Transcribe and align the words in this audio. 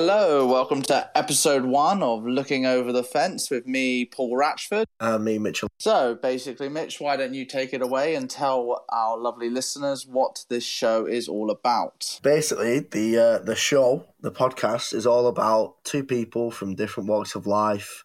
Hello, 0.00 0.46
welcome 0.46 0.80
to 0.82 1.10
episode 1.18 1.64
one 1.64 2.04
of 2.04 2.24
Looking 2.24 2.64
Over 2.64 2.92
the 2.92 3.02
Fence 3.02 3.50
with 3.50 3.66
me, 3.66 4.04
Paul 4.04 4.38
Ratchford. 4.38 4.84
And 5.00 5.24
me, 5.24 5.38
Mitchell. 5.38 5.68
So, 5.80 6.14
basically, 6.14 6.68
Mitch, 6.68 7.00
why 7.00 7.16
don't 7.16 7.34
you 7.34 7.44
take 7.44 7.74
it 7.74 7.82
away 7.82 8.14
and 8.14 8.30
tell 8.30 8.84
our 8.90 9.18
lovely 9.18 9.50
listeners 9.50 10.06
what 10.06 10.44
this 10.48 10.62
show 10.62 11.04
is 11.04 11.26
all 11.26 11.50
about? 11.50 12.20
Basically, 12.22 12.78
the 12.78 13.18
uh, 13.18 13.38
the 13.40 13.56
show, 13.56 14.04
the 14.20 14.30
podcast, 14.30 14.94
is 14.94 15.04
all 15.04 15.26
about 15.26 15.82
two 15.82 16.04
people 16.04 16.52
from 16.52 16.76
different 16.76 17.08
walks 17.08 17.34
of 17.34 17.48
life, 17.48 18.04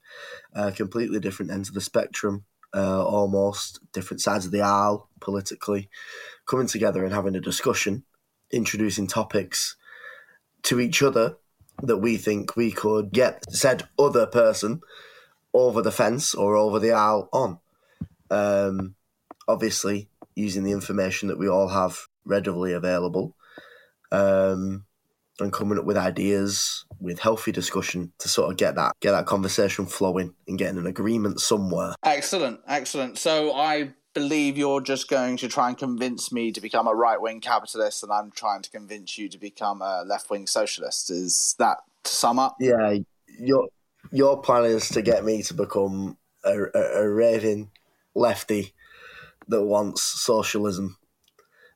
uh, 0.56 0.72
completely 0.72 1.20
different 1.20 1.52
ends 1.52 1.70
of 1.70 1.76
the 1.76 1.82
spectrum, 1.82 2.46
uh, 2.74 3.06
almost 3.06 3.82
different 3.92 4.20
sides 4.20 4.48
of 4.48 4.52
the 4.52 4.62
aisle 4.62 5.10
politically, 5.20 5.92
coming 6.48 6.66
together 6.66 7.06
and 7.06 7.14
having 7.14 7.36
a 7.36 7.40
discussion, 7.40 8.04
introducing 8.50 9.06
topics 9.06 9.76
to 10.64 10.80
each 10.80 11.04
other 11.04 11.38
that 11.82 11.98
we 11.98 12.18
think 12.18 12.56
we 12.56 12.72
could 12.72 13.12
get 13.12 13.44
said 13.54 13.84
other 13.98 14.26
person 14.26 14.82
over 15.54 15.82
the 15.82 15.92
fence 15.92 16.34
or 16.34 16.56
over 16.56 16.80
the 16.80 16.92
aisle 16.92 17.30
on. 17.32 17.60
Um, 18.30 18.96
obviously, 19.48 20.10
using 20.36 20.64
the 20.64 20.72
information 20.72 21.28
that 21.30 21.38
we 21.38 21.48
all 21.48 21.68
have 21.68 22.08
readily 22.26 22.74
available, 22.74 23.36
um, 24.12 24.86
and 25.40 25.52
coming 25.52 25.80
up 25.80 25.86
with 25.86 25.98
ideas 25.98 26.86
with 27.00 27.20
healthy 27.20 27.52
discussion 27.52 28.14
to 28.20 28.30
sort 28.30 28.52
of 28.52 28.58
get 28.58 28.76
that 28.76 28.94
get 29.00 29.12
that 29.12 29.26
conversation 29.26 29.86
flowing 29.86 30.34
and 30.48 30.58
getting 30.58 30.78
an 30.78 30.88
agreement 30.88 31.40
somewhere. 31.40 31.96
Excellent, 32.04 32.60
excellent. 32.68 33.18
So 33.18 33.54
I 33.54 33.94
believe 34.14 34.58
you're 34.58 34.82
just 34.82 35.10
going 35.10 35.38
to 35.38 35.48
try 35.48 35.70
and 35.70 35.78
convince 35.78 36.32
me 36.32 36.52
to 36.52 36.62
become 36.62 36.88
a 36.88 36.94
right 36.94 37.20
wing 37.20 37.42
capitalist, 37.42 38.04
and 38.04 38.12
I'm 38.12 38.32
trying 38.32 38.62
to 38.62 38.70
convince 38.70 39.18
you 39.18 39.30
to 39.30 39.38
become 39.38 39.82
a 39.82 40.04
left 40.06 40.30
wing 40.30 40.48
socialist. 40.48 41.10
Is 41.10 41.56
that 41.60 41.78
to 42.04 42.12
sum 42.12 42.40
up? 42.40 42.56
Yeah, 42.60 42.98
your 43.40 43.68
your 44.12 44.42
plan 44.42 44.66
is 44.66 44.90
to 44.90 45.02
get 45.02 45.26
me 45.26 45.42
to 45.44 45.54
become 45.54 46.18
a, 46.44 46.64
a, 46.74 47.04
a 47.04 47.10
raving 47.10 47.72
lefty 48.16 48.74
that 49.48 49.64
wants 49.64 50.02
socialism 50.02 50.98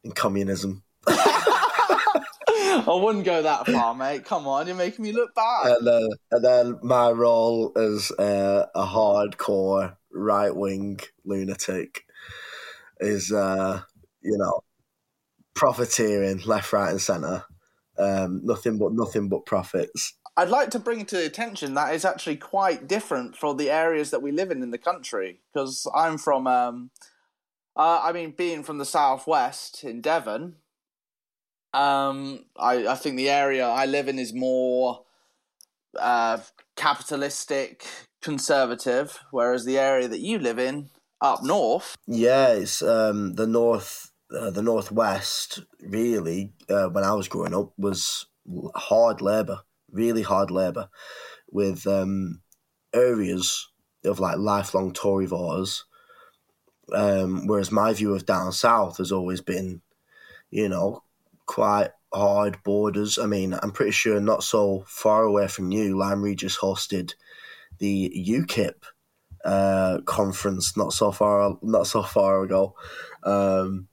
and 0.03 0.15
communism. 0.15 0.83
I 1.07 2.99
wouldn't 3.01 3.25
go 3.25 3.41
that 3.41 3.65
far, 3.67 3.95
mate. 3.95 4.25
Come 4.25 4.47
on, 4.47 4.67
you're 4.67 4.75
making 4.75 5.03
me 5.03 5.11
look 5.11 5.33
bad. 5.35 5.67
And 5.67 5.87
then, 5.87 6.09
and 6.31 6.45
then 6.45 6.79
my 6.83 7.09
role 7.11 7.71
as 7.75 8.11
uh, 8.11 8.67
a 8.75 8.85
hardcore 8.85 9.95
right 10.11 10.55
wing 10.55 10.99
lunatic 11.25 12.06
is, 12.99 13.31
uh, 13.31 13.81
you 14.21 14.37
know, 14.37 14.61
profiteering 15.53 16.41
left, 16.45 16.71
right, 16.73 16.91
and 16.91 17.01
centre. 17.01 17.43
Um, 17.99 18.41
nothing 18.43 18.77
but 18.77 18.93
nothing 18.93 19.27
but 19.27 19.45
profits. 19.45 20.13
I'd 20.37 20.49
like 20.49 20.69
to 20.71 20.79
bring 20.79 21.05
to 21.05 21.15
the 21.15 21.25
attention 21.25 21.73
that 21.73 21.95
is 21.95 22.05
actually 22.05 22.37
quite 22.37 22.87
different 22.87 23.35
from 23.35 23.57
the 23.57 23.71
areas 23.71 24.11
that 24.11 24.21
we 24.21 24.31
live 24.31 24.51
in 24.51 24.61
in 24.61 24.69
the 24.69 24.77
country. 24.77 25.39
Because 25.51 25.87
I'm 25.95 26.19
from, 26.19 26.45
um, 26.45 26.91
uh, 27.75 28.01
I 28.03 28.11
mean, 28.11 28.35
being 28.37 28.61
from 28.61 28.77
the 28.77 28.85
southwest 28.85 29.83
in 29.83 29.99
Devon, 29.99 30.57
um, 31.73 32.45
I, 32.55 32.87
I 32.87 32.95
think 32.95 33.17
the 33.17 33.31
area 33.31 33.67
I 33.67 33.87
live 33.87 34.07
in 34.07 34.19
is 34.19 34.31
more 34.31 35.05
uh, 35.99 36.37
capitalistic, 36.75 37.83
conservative, 38.21 39.19
whereas 39.31 39.65
the 39.65 39.79
area 39.79 40.07
that 40.07 40.19
you 40.19 40.37
live 40.37 40.59
in 40.59 40.91
up 41.21 41.43
north. 41.43 41.97
Yeah, 42.07 42.49
it's 42.49 42.81
um, 42.81 43.35
the 43.35 43.47
north, 43.47 44.11
uh, 44.31 44.51
the 44.51 44.61
northwest. 44.61 45.61
Really, 45.81 46.53
uh, 46.69 46.87
when 46.87 47.03
I 47.03 47.13
was 47.13 47.27
growing 47.27 47.53
up, 47.53 47.73
was 47.77 48.27
hard 48.75 49.21
labour, 49.21 49.61
really 49.91 50.21
hard 50.21 50.51
labour, 50.51 50.89
with 51.49 51.85
um, 51.87 52.41
areas 52.93 53.69
of 54.05 54.19
like 54.19 54.37
lifelong 54.37 54.93
Tory 54.93 55.25
voters. 55.25 55.85
Um, 56.93 57.47
whereas 57.47 57.71
my 57.71 57.91
view 57.91 58.15
of 58.15 58.25
down 58.25 58.53
south 58.53 58.97
has 58.97 59.11
always 59.11 59.41
been, 59.41 59.81
you 60.49 60.69
know, 60.69 61.03
quite 61.45 61.89
hard 62.13 62.63
borders. 62.63 63.17
I 63.17 63.25
mean, 63.25 63.53
I'm 63.61 63.71
pretty 63.71 63.91
sure 63.91 64.21
not 64.21 64.43
so 64.43 64.85
far 64.87 65.23
away 65.23 65.47
from 65.47 65.71
you, 65.71 65.97
Lyme 65.97 66.21
Regis 66.21 66.57
hosted 66.57 67.13
the 67.79 68.09
UKIP 68.29 68.75
uh, 69.45 69.99
conference 70.05 70.75
not 70.75 70.93
so 70.93 71.11
far 71.11 71.57
not 71.61 71.87
so 71.87 72.03
far 72.03 72.43
ago. 72.43 72.75
Um, 73.23 73.87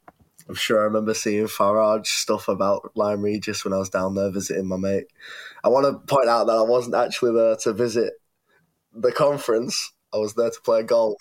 I'm 0.49 0.55
sure 0.55 0.81
I 0.81 0.84
remember 0.84 1.15
seeing 1.15 1.47
Farage 1.47 2.06
stuff 2.06 2.49
about 2.49 2.93
Lyme 2.94 3.22
Regis 3.22 3.65
when 3.65 3.72
I 3.72 3.78
was 3.78 3.88
down 3.88 4.15
there 4.15 4.31
visiting 4.31 4.66
my 4.66 4.77
mate. 4.77 5.06
I 5.62 5.69
want 5.69 5.87
to 5.87 6.15
point 6.15 6.28
out 6.28 6.47
that 6.47 6.56
I 6.56 6.62
wasn't 6.62 6.97
actually 6.97 7.32
there 7.34 7.56
to 7.56 7.72
visit 7.72 8.12
the 8.93 9.10
conference. 9.10 9.93
I 10.12 10.19
was 10.19 10.34
there 10.34 10.50
to 10.50 10.60
play 10.60 10.82
golf. 10.82 11.21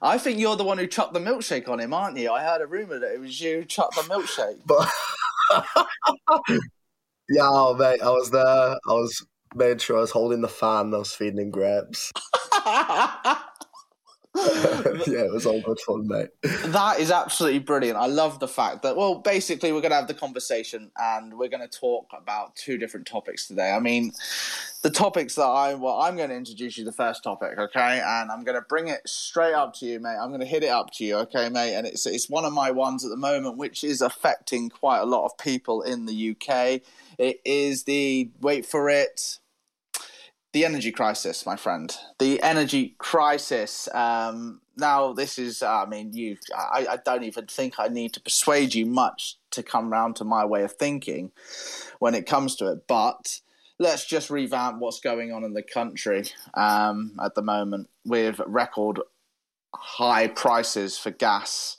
I 0.00 0.18
think 0.18 0.38
you're 0.38 0.56
the 0.56 0.64
one 0.64 0.78
who 0.78 0.86
chucked 0.86 1.12
the 1.14 1.20
milkshake 1.20 1.68
on 1.68 1.80
him, 1.80 1.92
aren't 1.92 2.16
you? 2.16 2.30
I 2.30 2.42
heard 2.42 2.62
a 2.62 2.66
rumor 2.66 2.98
that 2.98 3.14
it 3.14 3.20
was 3.20 3.40
you 3.40 3.58
who 3.58 3.64
chucked 3.64 3.96
the 3.96 4.02
milkshake. 4.02 4.60
But 4.66 4.88
yeah, 7.30 7.48
oh, 7.48 7.74
mate, 7.74 8.02
I 8.02 8.10
was 8.10 8.30
there. 8.30 8.42
I 8.42 8.92
was 8.92 9.26
made 9.54 9.80
sure 9.80 9.96
I 9.96 10.00
was 10.00 10.10
holding 10.10 10.42
the 10.42 10.48
fan. 10.48 10.94
I 10.94 10.98
was 10.98 11.12
feeding 11.12 11.40
him 11.40 11.50
grapes. 11.50 12.12
yeah, 15.06 15.24
it 15.24 15.32
was 15.32 15.46
all 15.46 15.60
good 15.60 15.80
fun, 15.80 16.06
mate. 16.06 16.28
That 16.66 17.00
is 17.00 17.10
absolutely 17.10 17.60
brilliant. 17.60 17.98
I 17.98 18.06
love 18.06 18.40
the 18.40 18.48
fact 18.48 18.82
that, 18.82 18.96
well, 18.96 19.16
basically, 19.16 19.72
we're 19.72 19.80
going 19.80 19.90
to 19.90 19.96
have 19.96 20.08
the 20.08 20.14
conversation 20.14 20.90
and 20.96 21.38
we're 21.38 21.48
going 21.48 21.66
to 21.66 21.78
talk 21.78 22.06
about 22.12 22.54
two 22.54 22.78
different 22.78 23.06
topics 23.06 23.46
today. 23.46 23.72
I 23.72 23.80
mean, 23.80 24.12
the 24.82 24.90
topics 24.90 25.34
that 25.36 25.46
I, 25.46 25.74
well, 25.74 26.00
I'm 26.00 26.16
going 26.16 26.30
to 26.30 26.36
introduce 26.36 26.78
you 26.78 26.84
the 26.84 26.92
first 26.92 27.24
topic, 27.24 27.58
okay? 27.58 28.02
And 28.04 28.30
I'm 28.30 28.44
going 28.44 28.56
to 28.56 28.66
bring 28.68 28.88
it 28.88 29.00
straight 29.06 29.54
up 29.54 29.74
to 29.76 29.86
you, 29.86 29.98
mate. 29.98 30.16
I'm 30.20 30.28
going 30.28 30.40
to 30.40 30.46
hit 30.46 30.62
it 30.62 30.70
up 30.70 30.92
to 30.94 31.04
you, 31.04 31.16
okay, 31.18 31.48
mate? 31.48 31.74
And 31.74 31.86
it's, 31.86 32.06
it's 32.06 32.28
one 32.28 32.44
of 32.44 32.52
my 32.52 32.70
ones 32.70 33.04
at 33.04 33.10
the 33.10 33.16
moment, 33.16 33.56
which 33.56 33.82
is 33.82 34.00
affecting 34.00 34.68
quite 34.68 35.00
a 35.00 35.06
lot 35.06 35.24
of 35.24 35.36
people 35.38 35.82
in 35.82 36.06
the 36.06 36.30
UK. 36.30 36.82
It 37.18 37.40
is 37.44 37.84
the, 37.84 38.30
wait 38.40 38.66
for 38.66 38.88
it, 38.88 39.38
the 40.58 40.64
energy 40.64 40.90
crisis, 40.90 41.46
my 41.46 41.54
friend. 41.54 41.96
The 42.18 42.42
energy 42.42 42.96
crisis. 42.98 43.88
Um, 43.94 44.60
now, 44.76 45.12
this 45.12 45.38
is, 45.38 45.62
I 45.62 45.86
mean, 45.86 46.12
you. 46.12 46.36
I, 46.52 46.86
I, 46.90 46.96
don't 46.96 47.22
even 47.22 47.46
think 47.46 47.74
I 47.78 47.86
need 47.86 48.12
to 48.14 48.20
persuade 48.20 48.74
you 48.74 48.84
much 48.84 49.36
to 49.52 49.62
come 49.62 49.92
round 49.92 50.16
to 50.16 50.24
my 50.24 50.44
way 50.44 50.64
of 50.64 50.72
thinking 50.72 51.30
when 52.00 52.16
it 52.16 52.26
comes 52.26 52.56
to 52.56 52.72
it. 52.72 52.88
But 52.88 53.38
let's 53.78 54.04
just 54.04 54.30
revamp 54.30 54.80
what's 54.80 54.98
going 54.98 55.32
on 55.32 55.44
in 55.44 55.54
the 55.54 55.62
country 55.62 56.24
um, 56.54 57.12
at 57.22 57.36
the 57.36 57.42
moment 57.42 57.88
with 58.04 58.40
record 58.44 58.98
high 59.72 60.26
prices 60.26 60.98
for 60.98 61.12
gas. 61.12 61.76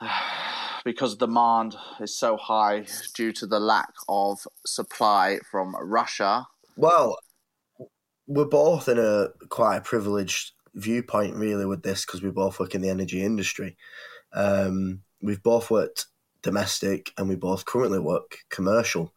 because 0.84 1.16
demand 1.16 1.74
is 1.98 2.16
so 2.16 2.36
high 2.36 2.86
due 3.14 3.32
to 3.32 3.44
the 3.44 3.58
lack 3.58 3.92
of 4.08 4.46
supply 4.64 5.38
from 5.50 5.74
Russia. 5.78 6.46
Well, 6.76 7.18
we're 8.30 8.44
both 8.44 8.88
in 8.88 8.96
a 8.96 9.28
quite 9.48 9.78
a 9.78 9.80
privileged 9.80 10.52
viewpoint 10.74 11.34
really 11.34 11.66
with 11.66 11.82
this 11.82 12.06
because 12.06 12.22
we 12.22 12.30
both 12.30 12.60
work 12.60 12.76
in 12.76 12.80
the 12.80 12.88
energy 12.88 13.24
industry. 13.24 13.76
Um, 14.32 15.02
we've 15.20 15.42
both 15.42 15.68
worked 15.68 16.06
domestic 16.40 17.10
and 17.18 17.28
we 17.28 17.34
both 17.34 17.64
currently 17.64 17.98
work 17.98 18.38
commercial. 18.48 19.12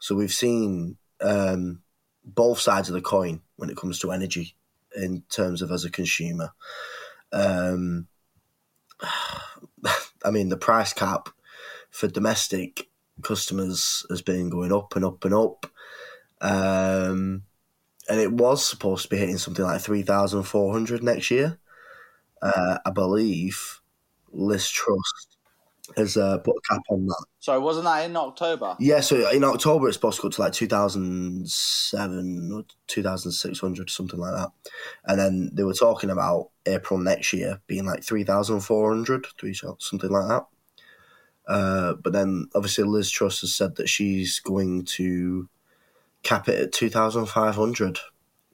So 0.00 0.16
we've 0.16 0.32
seen 0.32 0.96
um, 1.20 1.82
both 2.24 2.58
sides 2.58 2.88
of 2.88 2.96
the 2.96 3.00
coin 3.00 3.40
when 3.54 3.70
it 3.70 3.76
comes 3.76 4.00
to 4.00 4.10
energy 4.10 4.56
in 4.96 5.22
terms 5.30 5.62
of 5.62 5.70
as 5.70 5.84
a 5.84 5.90
consumer. 5.90 6.50
Um, 7.32 8.08
I 10.24 10.32
mean, 10.32 10.48
the 10.48 10.56
price 10.56 10.92
cap 10.92 11.28
for 11.90 12.08
domestic 12.08 12.88
customers 13.22 14.04
has 14.10 14.22
been 14.22 14.50
going 14.50 14.72
up 14.72 14.96
and 14.96 15.04
up 15.04 15.24
and 15.24 15.34
up. 15.34 15.66
Um, 16.40 17.44
and 18.08 18.20
it 18.20 18.32
was 18.32 18.66
supposed 18.66 19.04
to 19.04 19.08
be 19.08 19.16
hitting 19.16 19.38
something 19.38 19.64
like 19.64 19.80
3,400 19.80 21.02
next 21.02 21.30
year. 21.30 21.58
Uh, 22.42 22.78
I 22.84 22.90
believe 22.90 23.80
Liz 24.32 24.68
Truss 24.68 25.26
has 25.96 26.16
uh, 26.16 26.38
put 26.38 26.56
a 26.56 26.60
cap 26.68 26.82
on 26.90 27.06
that. 27.06 27.24
So 27.38 27.60
wasn't 27.60 27.84
that 27.84 28.04
in 28.04 28.16
October? 28.16 28.76
Yeah, 28.80 29.00
so 29.00 29.30
in 29.30 29.44
October 29.44 29.88
it's 29.88 29.96
supposed 29.96 30.16
to 30.16 30.22
go 30.22 30.30
to 30.30 30.40
like 30.40 30.52
2,007 30.52 32.52
or 32.52 32.64
2,600, 32.88 33.90
something 33.90 34.18
like 34.18 34.34
that. 34.34 34.50
And 35.04 35.18
then 35.18 35.50
they 35.52 35.62
were 35.62 35.74
talking 35.74 36.10
about 36.10 36.50
April 36.66 36.98
next 36.98 37.32
year 37.32 37.60
being 37.66 37.86
like 37.86 38.02
3,400, 38.02 39.26
something 39.78 40.10
like 40.10 40.28
that. 40.28 40.46
Uh, 41.46 41.94
but 41.94 42.12
then 42.12 42.48
obviously 42.54 42.84
Liz 42.84 43.10
Truss 43.10 43.40
has 43.42 43.54
said 43.54 43.76
that 43.76 43.88
she's 43.88 44.40
going 44.40 44.84
to 44.84 45.48
cap 46.26 46.48
it 46.48 46.60
at 46.60 46.72
2,500, 46.72 47.98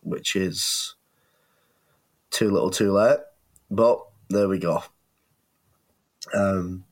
which 0.02 0.36
is 0.36 0.94
too 2.30 2.50
little 2.50 2.70
too 2.70 2.92
late. 2.92 3.19
But 3.70 4.00
there 4.28 4.48
we 4.48 4.58
go. 4.58 4.82
Um, 6.34 6.84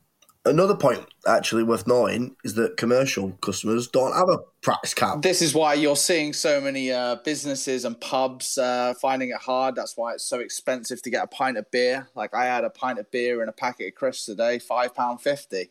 Another 0.43 0.75
point, 0.75 1.05
actually, 1.27 1.61
worth 1.61 1.85
noting 1.85 2.35
is 2.43 2.55
that 2.55 2.75
commercial 2.75 3.33
customers 3.43 3.87
don't 3.87 4.13
have 4.13 4.27
a 4.27 4.39
price 4.63 4.95
cap. 4.95 5.21
This 5.21 5.39
is 5.39 5.53
why 5.53 5.75
you're 5.75 5.95
seeing 5.95 6.33
so 6.33 6.59
many 6.59 6.91
uh, 6.91 7.17
businesses 7.23 7.85
and 7.85 7.99
pubs 8.01 8.57
uh, 8.57 8.95
finding 8.99 9.29
it 9.29 9.37
hard. 9.37 9.75
That's 9.75 9.95
why 9.95 10.13
it's 10.13 10.23
so 10.23 10.39
expensive 10.39 10.99
to 11.03 11.11
get 11.11 11.23
a 11.23 11.27
pint 11.27 11.57
of 11.57 11.69
beer. 11.69 12.07
Like 12.15 12.33
I 12.33 12.45
had 12.45 12.63
a 12.63 12.71
pint 12.71 12.97
of 12.97 13.11
beer 13.11 13.41
and 13.41 13.49
a 13.51 13.53
packet 13.53 13.89
of 13.89 13.95
crisps 13.95 14.25
today, 14.25 14.57
five 14.57 14.95
pound 14.95 15.21
fifty. 15.21 15.69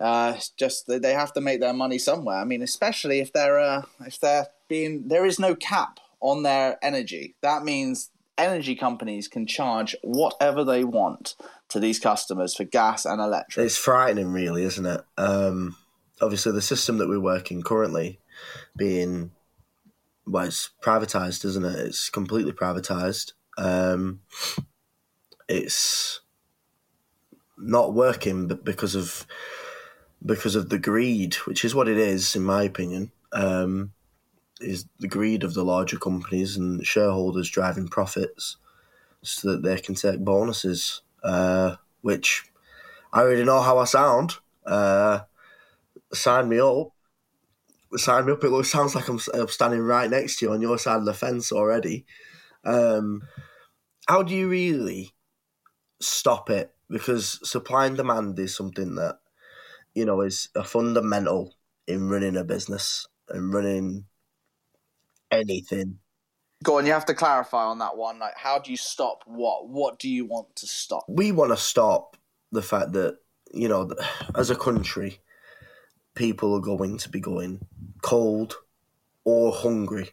Uh, 0.00 0.36
just 0.58 0.86
they 0.88 1.12
have 1.12 1.32
to 1.32 1.40
make 1.40 1.60
their 1.60 1.72
money 1.72 1.98
somewhere. 1.98 2.36
I 2.36 2.44
mean, 2.44 2.62
especially 2.62 3.20
if 3.20 3.32
they're 3.32 3.58
uh, 3.58 3.82
if 4.00 4.18
they're 4.20 4.48
being 4.68 5.08
there 5.08 5.24
is 5.24 5.38
no 5.38 5.54
cap 5.54 6.00
on 6.20 6.42
their 6.42 6.78
energy. 6.82 7.36
That 7.42 7.64
means 7.64 8.10
energy 8.36 8.74
companies 8.74 9.28
can 9.28 9.46
charge 9.46 9.94
whatever 10.02 10.64
they 10.64 10.84
want 10.84 11.36
to 11.68 11.78
these 11.78 12.00
customers 12.00 12.54
for 12.54 12.64
gas 12.64 13.04
and 13.04 13.20
electric. 13.20 13.66
It's 13.66 13.76
frightening, 13.76 14.32
really, 14.32 14.64
isn't 14.64 14.86
it? 14.86 15.00
Um, 15.16 15.76
obviously, 16.20 16.52
the 16.52 16.62
system 16.62 16.98
that 16.98 17.08
we're 17.08 17.20
working 17.20 17.62
currently 17.62 18.18
being 18.76 19.30
well, 20.26 20.46
it's 20.46 20.70
privatized, 20.82 21.44
isn't 21.44 21.64
it? 21.64 21.78
It's 21.78 22.08
completely 22.08 22.52
privatized. 22.52 23.32
Um, 23.58 24.20
it's 25.48 26.20
not 27.58 27.94
working, 27.94 28.48
because 28.48 28.94
of 28.94 29.26
because 30.24 30.54
of 30.56 30.68
the 30.68 30.78
greed, 30.78 31.34
which 31.46 31.64
is 31.64 31.74
what 31.74 31.88
it 31.88 31.98
is, 31.98 32.34
in 32.34 32.42
my 32.42 32.62
opinion. 32.62 33.12
Um, 33.32 33.92
is 34.60 34.86
the 35.00 35.08
greed 35.08 35.42
of 35.42 35.54
the 35.54 35.64
larger 35.64 35.98
companies 35.98 36.56
and 36.56 36.86
shareholders 36.86 37.50
driving 37.50 37.88
profits 37.88 38.56
so 39.22 39.50
that 39.50 39.62
they 39.62 39.80
can 39.80 39.96
take 39.96 40.24
bonuses 40.24 41.02
uh, 41.24 41.76
which 42.02 42.44
I 43.12 43.22
already 43.22 43.44
know 43.44 43.62
how 43.62 43.78
I 43.78 43.84
sound. 43.84 44.34
Uh, 44.64 45.20
sign 46.12 46.48
me 46.48 46.60
up. 46.60 46.88
Sign 47.96 48.26
me 48.26 48.32
up. 48.32 48.44
It 48.44 48.64
sounds 48.66 48.94
like 48.94 49.08
I'm, 49.08 49.18
I'm, 49.32 49.48
standing 49.48 49.80
right 49.80 50.10
next 50.10 50.38
to 50.38 50.46
you 50.46 50.52
on 50.52 50.60
your 50.60 50.78
side 50.78 50.98
of 50.98 51.06
the 51.06 51.14
fence 51.14 51.50
already. 51.50 52.04
Um, 52.64 53.22
how 54.06 54.22
do 54.22 54.34
you 54.34 54.48
really 54.48 55.14
stop 56.00 56.50
it? 56.50 56.74
Because 56.90 57.40
supply 57.48 57.86
and 57.86 57.96
demand 57.96 58.38
is 58.38 58.54
something 58.54 58.96
that, 58.96 59.18
you 59.94 60.04
know, 60.04 60.20
is 60.20 60.48
a 60.54 60.64
fundamental 60.64 61.54
in 61.86 62.08
running 62.08 62.36
a 62.36 62.44
business 62.44 63.06
and 63.28 63.52
running 63.52 64.04
anything 65.30 65.98
Go 66.64 66.78
on, 66.78 66.86
you 66.86 66.92
have 66.92 67.04
to 67.06 67.14
clarify 67.14 67.64
on 67.64 67.78
that 67.80 67.98
one. 67.98 68.18
Like, 68.18 68.38
how 68.38 68.58
do 68.58 68.70
you 68.70 68.78
stop 68.78 69.22
what? 69.26 69.68
What 69.68 69.98
do 69.98 70.08
you 70.08 70.24
want 70.24 70.56
to 70.56 70.66
stop? 70.66 71.04
We 71.06 71.30
want 71.30 71.50
to 71.50 71.58
stop 71.58 72.16
the 72.52 72.62
fact 72.62 72.92
that, 72.92 73.18
you 73.52 73.68
know, 73.68 73.90
as 74.34 74.48
a 74.48 74.56
country, 74.56 75.20
people 76.14 76.54
are 76.54 76.60
going 76.60 76.96
to 76.98 77.10
be 77.10 77.20
going 77.20 77.66
cold 78.00 78.56
or 79.24 79.52
hungry. 79.52 80.12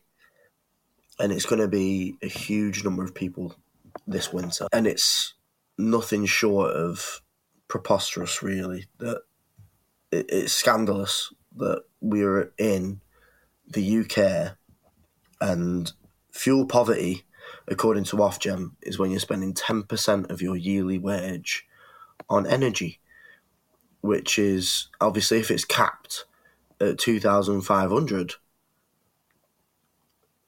And 1.19 1.31
it's 1.31 1.45
going 1.45 1.61
to 1.61 1.69
be 1.69 2.15
a 2.21 2.27
huge 2.27 2.83
number 2.83 3.03
of 3.05 3.15
people 3.15 3.55
this 4.05 4.33
winter. 4.33 4.67
And 4.73 4.87
it's 4.87 5.35
nothing 5.77 6.25
short 6.25 6.71
of 6.71 7.21
preposterous, 7.69 8.43
really. 8.43 8.87
That 8.99 9.21
it's 10.11 10.53
scandalous 10.53 11.33
that 11.57 11.83
we're 12.01 12.51
in 12.57 13.01
the 13.67 13.99
UK 13.99 14.57
and 15.39 15.91
Fuel 16.31 16.65
poverty, 16.65 17.23
according 17.67 18.05
to 18.05 18.17
Ofgem, 18.17 18.71
is 18.81 18.97
when 18.97 19.11
you're 19.11 19.19
spending 19.19 19.53
10% 19.53 20.29
of 20.29 20.41
your 20.41 20.55
yearly 20.55 20.97
wage 20.97 21.65
on 22.29 22.47
energy, 22.47 22.99
which 23.99 24.39
is 24.39 24.87
obviously 25.01 25.39
if 25.39 25.51
it's 25.51 25.65
capped 25.65 26.25
at 26.79 26.97
2,500. 26.97 28.33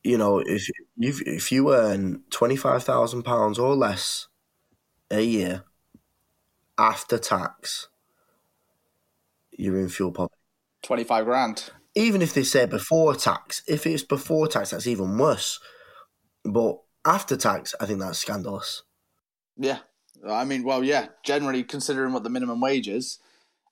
You 0.04 0.18
know, 0.18 0.40
if 0.40 0.68
you 0.98 1.14
if 1.26 1.50
you 1.50 1.74
earn 1.74 2.24
twenty 2.30 2.58
five 2.58 2.84
thousand 2.84 3.24
pounds 3.24 3.58
or 3.58 3.74
less 3.74 4.28
a 5.10 5.22
year 5.22 5.64
after 6.78 7.18
tax, 7.18 7.88
you're 9.58 9.80
in 9.80 9.90
fuel 9.90 10.12
poverty. 10.12 10.36
Twenty 10.82 11.04
five 11.04 11.26
grand 11.26 11.72
even 11.96 12.22
if 12.22 12.34
they 12.34 12.44
say 12.44 12.66
before 12.66 13.16
tax, 13.16 13.62
if 13.68 13.86
it's 13.86 14.04
before 14.04 14.48
tax, 14.48 14.72
that's 14.72 14.88
even 14.88 15.18
worse. 15.18 15.60
But 16.44 16.80
after 17.06 17.38
tax, 17.38 17.76
I 17.80 17.86
think 17.86 18.00
that's 18.00 18.20
scandalous. 18.20 18.84
Yeah, 19.58 19.80
I 20.28 20.46
mean, 20.46 20.64
well, 20.64 20.84
yeah. 20.84 21.08
Generally, 21.24 21.66
considering 21.66 22.14
what 22.14 22.24
the 22.24 22.30
minimum 22.30 22.60
wage 22.60 22.88
is, 22.88 23.20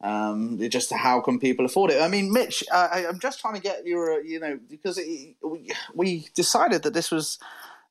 um, 0.01 0.60
just 0.69 0.94
how 0.94 1.22
can 1.22 1.39
people 1.39 1.66
afford 1.66 1.92
it? 1.92 2.01
I 2.01 2.07
mean, 2.07 2.31
Mitch, 2.31 2.63
I, 2.72 3.06
am 3.07 3.19
just 3.19 3.39
trying 3.39 3.56
to 3.56 3.62
get 3.62 3.86
your, 3.86 4.22
you 4.24 4.39
know, 4.39 4.60
because 4.69 4.98
it, 4.98 5.36
we, 5.44 5.72
we 5.94 6.27
decided 6.36 6.84
that 6.84 6.94
this 6.94 7.10
was 7.12 7.39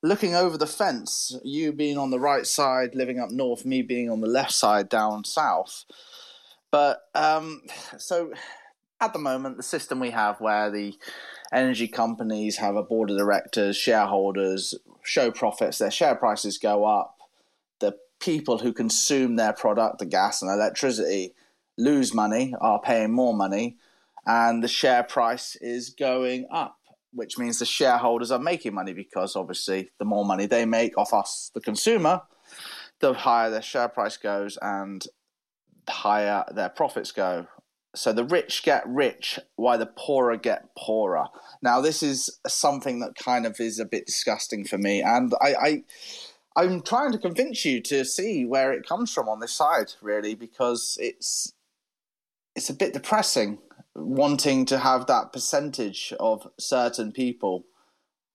looking 0.02 0.34
over 0.34 0.56
the 0.56 0.66
fence. 0.66 1.36
You 1.42 1.72
being 1.72 1.98
on 1.98 2.10
the 2.10 2.20
right 2.20 2.46
side, 2.46 2.94
living 2.94 3.18
up 3.18 3.30
north, 3.30 3.64
me 3.64 3.82
being 3.82 4.08
on 4.08 4.20
the 4.20 4.28
left 4.28 4.52
side, 4.52 4.88
down 4.88 5.24
south. 5.24 5.84
But 6.70 7.02
um, 7.14 7.62
so 7.98 8.32
at 9.00 9.12
the 9.12 9.18
moment, 9.18 9.56
the 9.56 9.62
system 9.62 9.98
we 9.98 10.10
have 10.10 10.40
where 10.40 10.70
the 10.70 10.94
energy 11.52 11.88
companies 11.88 12.58
have 12.58 12.76
a 12.76 12.82
board 12.82 13.10
of 13.10 13.16
directors, 13.16 13.76
shareholders, 13.76 14.74
show 15.02 15.30
profits, 15.30 15.78
their 15.78 15.90
share 15.90 16.14
prices 16.14 16.58
go 16.58 16.84
up. 16.84 17.16
The 17.80 17.96
people 18.20 18.58
who 18.58 18.72
consume 18.72 19.36
their 19.36 19.52
product, 19.52 19.98
the 19.98 20.06
gas 20.06 20.42
and 20.42 20.50
electricity, 20.50 21.34
lose 21.78 22.12
money, 22.12 22.54
are 22.60 22.80
paying 22.80 23.12
more 23.12 23.34
money, 23.34 23.78
and 24.26 24.62
the 24.62 24.68
share 24.68 25.02
price 25.02 25.56
is 25.56 25.90
going 25.90 26.46
up, 26.52 26.76
which 27.12 27.38
means 27.38 27.58
the 27.58 27.64
shareholders 27.64 28.30
are 28.30 28.38
making 28.38 28.74
money 28.74 28.92
because 28.92 29.34
obviously 29.34 29.90
the 29.98 30.04
more 30.04 30.26
money 30.26 30.44
they 30.46 30.66
make 30.66 30.96
off 30.98 31.14
us, 31.14 31.50
the 31.54 31.60
consumer, 31.60 32.20
the 33.00 33.14
higher 33.14 33.48
their 33.48 33.62
share 33.62 33.88
price 33.88 34.18
goes 34.18 34.58
and 34.60 35.06
higher 35.88 36.44
their 36.52 36.68
profits 36.68 37.12
go. 37.12 37.46
So 37.94 38.12
the 38.12 38.24
rich 38.24 38.62
get 38.62 38.86
rich 38.86 39.40
while 39.56 39.78
the 39.78 39.86
poorer 39.86 40.36
get 40.36 40.74
poorer. 40.76 41.26
Now 41.60 41.80
this 41.80 42.02
is 42.02 42.38
something 42.46 43.00
that 43.00 43.16
kind 43.16 43.46
of 43.46 43.58
is 43.58 43.78
a 43.80 43.84
bit 43.84 44.06
disgusting 44.06 44.64
for 44.64 44.78
me 44.78 45.02
and 45.02 45.32
i, 45.40 45.54
I 45.54 45.82
i'm 46.56 46.82
trying 46.82 47.12
to 47.12 47.18
convince 47.18 47.64
you 47.64 47.80
to 47.82 48.04
see 48.04 48.44
where 48.44 48.72
it 48.72 48.86
comes 48.86 49.12
from 49.12 49.28
on 49.28 49.40
this 49.40 49.52
side 49.52 49.92
really 50.00 50.34
because 50.34 50.96
it's 51.00 51.52
it's 52.54 52.70
a 52.70 52.74
bit 52.74 52.92
depressing 52.92 53.58
wanting 53.94 54.64
to 54.66 54.78
have 54.78 55.06
that 55.06 55.32
percentage 55.32 56.12
of 56.20 56.48
certain 56.58 57.12
people 57.12 57.64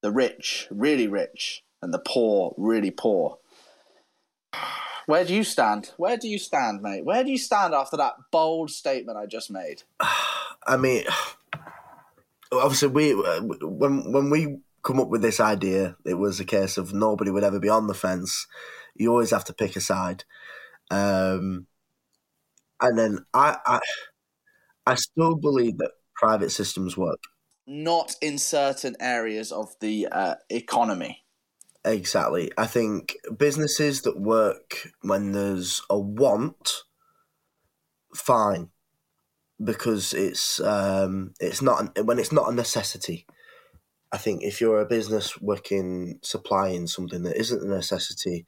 the 0.02 0.12
rich 0.12 0.68
really 0.70 1.08
rich 1.08 1.64
and 1.82 1.94
the 1.94 2.00
poor 2.00 2.54
really 2.58 2.92
poor 2.92 3.38
where 5.06 5.26
do 5.26 5.34
you 5.36 5.44
stand? 5.44 5.92
Where 5.98 6.18
do 6.18 6.28
you 6.28 6.40
stand, 6.40 6.82
mate? 6.82 7.06
Where 7.06 7.24
do 7.24 7.32
you 7.32 7.38
stand 7.38 7.74
after 7.74 7.98
that 7.98 8.14
bold 8.32 8.72
statement 8.72 9.18
I 9.18 9.26
just 9.26 9.52
made? 9.52 9.84
I 10.68 10.78
mean, 10.78 11.04
obviously, 12.52 12.88
we 12.90 13.12
when 13.14 14.12
when 14.12 14.30
we 14.30 14.60
come 14.84 15.00
up 15.00 15.10
with 15.10 15.22
this 15.22 15.40
idea, 15.40 15.96
it 16.06 16.16
was 16.16 16.40
a 16.40 16.46
case 16.46 16.78
of 16.78 16.94
nobody 16.94 17.32
would 17.32 17.44
ever 17.44 17.60
be 17.60 17.70
on 17.70 17.88
the 17.88 17.94
fence. 17.94 18.48
You 18.96 19.12
always 19.12 19.32
have 19.32 19.46
to 19.46 19.54
pick 19.54 19.76
a 19.76 19.82
side, 19.82 20.24
um, 20.90 21.68
and 22.82 22.98
then 22.98 23.26
I, 23.34 23.58
I 23.66 23.80
I 24.86 24.96
still 24.96 25.36
believe 25.36 25.78
that 25.80 25.92
private 26.16 26.52
systems 26.52 26.96
work. 26.98 27.20
Not 27.68 28.16
in 28.22 28.38
certain 28.38 28.96
areas 29.00 29.52
of 29.52 29.76
the 29.82 30.08
uh, 30.12 30.36
economy. 30.50 31.25
Exactly. 31.86 32.52
I 32.58 32.66
think 32.66 33.16
businesses 33.38 34.02
that 34.02 34.20
work 34.20 34.92
when 35.02 35.34
there's 35.34 35.84
a 35.88 36.00
want, 36.00 36.82
fine, 38.16 38.70
because 39.64 40.12
it's 40.12 40.60
um, 40.60 41.36
it's 41.40 41.62
not 41.62 42.04
when 42.04 42.18
it's 42.18 42.32
not 42.32 42.52
a 42.52 42.56
necessity. 42.56 43.28
I 44.12 44.18
think 44.18 44.42
if 44.42 44.60
you're 44.60 44.82
a 44.82 44.86
business 44.88 45.40
working 45.40 46.20
supplying 46.24 46.88
something 46.88 47.22
that 47.22 47.40
isn't 47.40 47.64
a 47.64 47.68
necessity, 47.68 48.48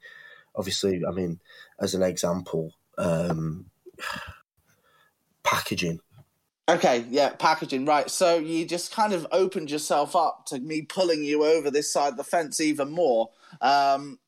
obviously, 0.56 1.02
I 1.08 1.12
mean, 1.12 1.40
as 1.80 1.94
an 1.94 2.02
example, 2.02 2.74
um, 2.96 3.66
packaging 5.44 6.00
Okay, 6.68 7.06
yeah, 7.10 7.30
packaging, 7.30 7.86
right. 7.86 8.10
So 8.10 8.38
you 8.38 8.66
just 8.66 8.92
kind 8.92 9.14
of 9.14 9.26
opened 9.32 9.70
yourself 9.70 10.16
up 10.16 10.46
to 10.48 10.60
me 10.60 10.82
pulling 10.82 11.24
you 11.24 11.44
over 11.44 11.70
this 11.70 11.92
side 11.92 12.10
of 12.12 12.16
the 12.18 12.24
fence 12.24 12.60
even 12.60 12.90
more. 12.90 13.30
Um, 13.62 14.18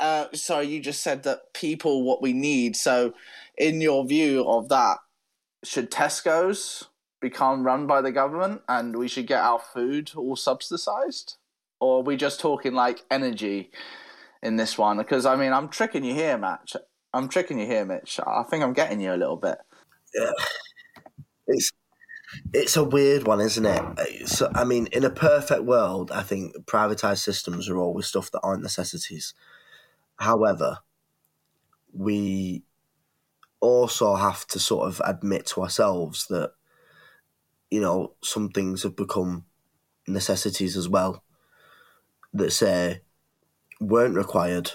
uh, 0.00 0.26
sorry, 0.34 0.66
you 0.66 0.80
just 0.80 1.02
said 1.02 1.24
that 1.24 1.54
people 1.54 2.04
what 2.04 2.22
we 2.22 2.32
need. 2.32 2.76
So, 2.76 3.14
in 3.58 3.80
your 3.80 4.06
view 4.06 4.44
of 4.48 4.68
that, 4.70 4.98
should 5.64 5.90
Tesco's 5.90 6.84
become 7.20 7.64
run 7.64 7.86
by 7.86 8.02
the 8.02 8.12
government 8.12 8.62
and 8.68 8.96
we 8.96 9.08
should 9.08 9.26
get 9.26 9.40
our 9.42 9.60
food 9.60 10.12
all 10.16 10.36
subsidized? 10.36 11.36
Or 11.80 12.00
are 12.00 12.04
we 12.04 12.16
just 12.16 12.40
talking 12.40 12.74
like 12.74 13.04
energy 13.10 13.70
in 14.42 14.56
this 14.56 14.78
one? 14.78 14.98
Because, 14.98 15.26
I 15.26 15.36
mean, 15.36 15.52
I'm 15.52 15.68
tricking 15.68 16.04
you 16.04 16.14
here, 16.14 16.38
Mitch. 16.38 16.76
I'm 17.14 17.28
tricking 17.28 17.58
you 17.60 17.66
here, 17.66 17.84
Mitch. 17.86 18.20
I 18.26 18.44
think 18.44 18.64
I'm 18.64 18.74
getting 18.74 19.00
you 19.00 19.14
a 19.14 19.16
little 19.16 19.36
bit 19.36 19.58
Yeah. 20.14 20.32
it's 21.48 21.70
it's 22.52 22.76
a 22.76 22.84
weird 22.84 23.26
one, 23.26 23.40
isn't 23.40 23.66
it? 23.66 24.28
So, 24.28 24.50
I 24.54 24.64
mean, 24.64 24.86
in 24.92 25.04
a 25.04 25.10
perfect 25.10 25.64
world, 25.64 26.10
I 26.12 26.22
think 26.22 26.54
privatized 26.66 27.18
systems 27.18 27.68
are 27.68 27.76
always 27.78 28.06
stuff 28.06 28.30
that 28.30 28.40
aren't 28.42 28.62
necessities. 28.62 29.34
However, 30.16 30.78
we 31.92 32.62
also 33.60 34.14
have 34.14 34.46
to 34.48 34.60
sort 34.60 34.88
of 34.88 35.00
admit 35.04 35.46
to 35.46 35.62
ourselves 35.62 36.26
that 36.26 36.52
you 37.70 37.80
know 37.80 38.12
some 38.22 38.50
things 38.50 38.82
have 38.82 38.94
become 38.94 39.46
necessities 40.06 40.76
as 40.76 40.88
well 40.88 41.24
that 42.34 42.52
say 42.52 43.00
weren't 43.80 44.16
required 44.16 44.72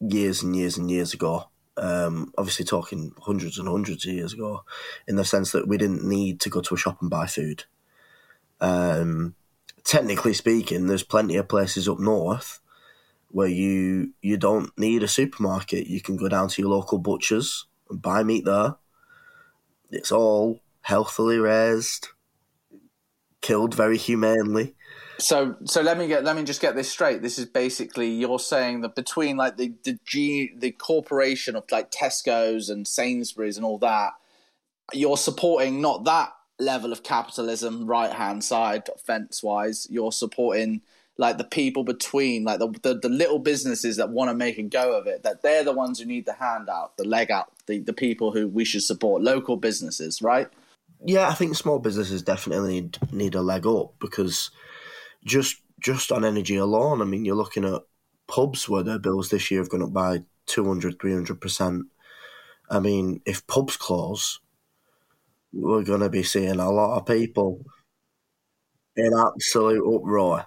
years 0.00 0.42
and 0.42 0.54
years 0.54 0.76
and 0.76 0.90
years 0.90 1.14
ago 1.14 1.48
um, 1.76 2.32
obviously 2.38 2.64
talking 2.64 3.12
hundreds 3.20 3.58
and 3.58 3.68
hundreds 3.68 4.06
of 4.06 4.12
years 4.12 4.32
ago, 4.32 4.64
in 5.06 5.16
the 5.16 5.24
sense 5.24 5.52
that 5.52 5.68
we 5.68 5.76
didn't 5.76 6.04
need 6.04 6.40
to 6.40 6.50
go 6.50 6.60
to 6.60 6.74
a 6.74 6.78
shop 6.78 7.00
and 7.00 7.10
buy 7.10 7.26
food. 7.26 7.64
Um, 8.60 9.34
technically 9.84 10.34
speaking, 10.34 10.86
there's 10.86 11.02
plenty 11.02 11.36
of 11.36 11.48
places 11.48 11.88
up 11.88 11.98
north 11.98 12.60
where 13.30 13.48
you 13.48 14.12
you 14.22 14.36
don't 14.36 14.76
need 14.78 15.02
a 15.02 15.08
supermarket. 15.08 15.86
You 15.86 16.00
can 16.00 16.16
go 16.16 16.28
down 16.28 16.48
to 16.48 16.62
your 16.62 16.70
local 16.70 16.98
butchers 16.98 17.66
and 17.90 18.00
buy 18.00 18.22
meat 18.22 18.44
there. 18.44 18.76
It's 19.90 20.12
all 20.12 20.60
healthily 20.82 21.38
raised, 21.38 22.08
killed 23.40 23.74
very 23.74 23.98
humanely. 23.98 24.75
So 25.18 25.56
so 25.64 25.80
let 25.80 25.98
me 25.98 26.06
get 26.06 26.24
let 26.24 26.36
me 26.36 26.44
just 26.44 26.60
get 26.60 26.74
this 26.74 26.90
straight. 26.90 27.22
This 27.22 27.38
is 27.38 27.46
basically 27.46 28.10
you're 28.10 28.38
saying 28.38 28.82
that 28.82 28.94
between 28.94 29.36
like 29.36 29.56
the 29.56 29.72
the 29.84 29.98
G 30.04 30.52
the 30.56 30.72
corporation 30.72 31.56
of 31.56 31.64
like 31.70 31.90
Tesco's 31.90 32.68
and 32.68 32.86
Sainsbury's 32.86 33.56
and 33.56 33.64
all 33.64 33.78
that, 33.78 34.12
you're 34.92 35.16
supporting 35.16 35.80
not 35.80 36.04
that 36.04 36.32
level 36.58 36.92
of 36.92 37.02
capitalism 37.02 37.86
right 37.86 38.12
hand 38.12 38.44
side 38.44 38.88
fence 39.04 39.42
wise. 39.42 39.86
You're 39.90 40.12
supporting 40.12 40.82
like 41.18 41.38
the 41.38 41.44
people 41.44 41.84
between 41.84 42.44
like 42.44 42.58
the, 42.58 42.68
the, 42.82 42.94
the 42.94 43.08
little 43.08 43.38
businesses 43.38 43.96
that 43.96 44.10
want 44.10 44.30
to 44.30 44.34
make 44.34 44.58
a 44.58 44.62
go 44.62 44.96
of 44.96 45.06
it 45.06 45.22
that 45.22 45.42
they're 45.42 45.64
the 45.64 45.72
ones 45.72 45.98
who 45.98 46.04
need 46.04 46.26
the 46.26 46.34
handout 46.34 46.96
the 46.96 47.04
leg 47.04 47.30
out 47.30 47.50
the, 47.66 47.78
the 47.78 47.92
people 47.92 48.32
who 48.32 48.48
we 48.48 48.64
should 48.64 48.82
support 48.82 49.22
local 49.22 49.56
businesses 49.56 50.20
right 50.20 50.48
yeah 51.04 51.28
i 51.28 51.34
think 51.34 51.54
small 51.54 51.78
businesses 51.78 52.22
definitely 52.22 52.80
need 52.80 52.98
need 53.12 53.34
a 53.34 53.42
leg 53.42 53.66
up 53.66 53.94
because 53.98 54.50
just 55.26 55.60
just 55.78 56.10
on 56.10 56.24
energy 56.24 56.56
alone, 56.56 57.02
I 57.02 57.04
mean, 57.04 57.26
you're 57.26 57.36
looking 57.36 57.64
at 57.64 57.82
pubs 58.28 58.68
where 58.68 58.82
their 58.82 58.98
bills 58.98 59.28
this 59.28 59.50
year 59.50 59.60
have 59.60 59.68
gone 59.68 59.82
up 59.82 59.92
by 59.92 60.22
200, 60.46 60.98
300%. 60.98 61.82
I 62.70 62.80
mean, 62.80 63.20
if 63.26 63.46
pubs 63.46 63.76
close, 63.76 64.40
we're 65.52 65.84
going 65.84 66.00
to 66.00 66.08
be 66.08 66.22
seeing 66.22 66.58
a 66.58 66.70
lot 66.70 66.98
of 66.98 67.06
people 67.06 67.60
in 68.96 69.12
absolute 69.14 69.84
uproar 69.86 70.46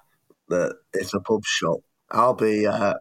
that 0.50 0.76
it's 0.94 1.14
a 1.14 1.20
pub 1.20 1.44
shut. 1.46 1.78
I'll 2.10 2.34
be 2.34 2.66
uh, 2.66 2.96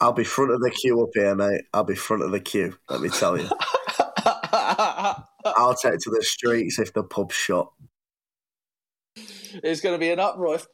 I'll 0.00 0.12
be 0.12 0.24
front 0.24 0.52
of 0.52 0.60
the 0.60 0.70
queue 0.70 1.00
up 1.02 1.10
here, 1.14 1.34
mate. 1.34 1.62
I'll 1.72 1.84
be 1.84 1.94
front 1.94 2.22
of 2.22 2.32
the 2.32 2.40
queue. 2.40 2.76
Let 2.88 3.00
me 3.00 3.08
tell 3.08 3.38
you. 3.38 3.48
I'll 4.24 5.74
take 5.74 5.98
to 6.00 6.10
the 6.10 6.22
streets 6.22 6.78
if 6.78 6.92
the 6.92 7.04
pub 7.04 7.32
shut. 7.32 7.68
There's 9.62 9.80
going 9.80 9.94
to 9.94 9.98
be 9.98 10.10
an 10.10 10.20
uproar 10.20 10.56
if 10.56 10.66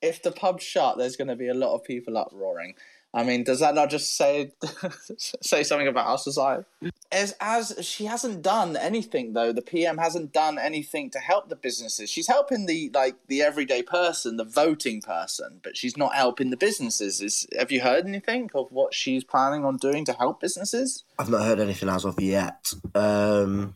if 0.00 0.22
the 0.22 0.32
pub's 0.32 0.64
shut. 0.64 0.98
There's 0.98 1.16
going 1.16 1.28
to 1.28 1.36
be 1.36 1.48
a 1.48 1.54
lot 1.54 1.74
of 1.74 1.84
people 1.84 2.16
uproaring. 2.16 2.74
I 3.14 3.24
mean, 3.24 3.42
does 3.42 3.60
that 3.60 3.74
not 3.74 3.88
just 3.88 4.16
say 4.16 4.52
say 5.16 5.62
something 5.62 5.88
about 5.88 6.06
our 6.06 6.18
society? 6.18 6.64
As 7.10 7.34
as 7.40 7.74
she 7.80 8.04
hasn't 8.04 8.42
done 8.42 8.76
anything 8.76 9.32
though, 9.32 9.50
the 9.50 9.62
PM 9.62 9.96
hasn't 9.96 10.32
done 10.32 10.58
anything 10.58 11.10
to 11.10 11.18
help 11.18 11.48
the 11.48 11.56
businesses. 11.56 12.10
She's 12.10 12.26
helping 12.26 12.66
the 12.66 12.90
like 12.92 13.16
the 13.28 13.40
everyday 13.40 13.82
person, 13.82 14.36
the 14.36 14.44
voting 14.44 15.00
person, 15.00 15.60
but 15.62 15.76
she's 15.76 15.96
not 15.96 16.14
helping 16.14 16.50
the 16.50 16.56
businesses. 16.58 17.22
Is 17.22 17.46
have 17.58 17.72
you 17.72 17.80
heard 17.80 18.06
anything 18.06 18.50
of 18.54 18.70
what 18.70 18.92
she's 18.92 19.24
planning 19.24 19.64
on 19.64 19.78
doing 19.78 20.04
to 20.04 20.12
help 20.12 20.40
businesses? 20.40 21.04
I've 21.18 21.30
not 21.30 21.44
heard 21.44 21.60
anything 21.60 21.88
as 21.88 22.04
of 22.04 22.20
yet. 22.20 22.74
Um, 22.94 23.74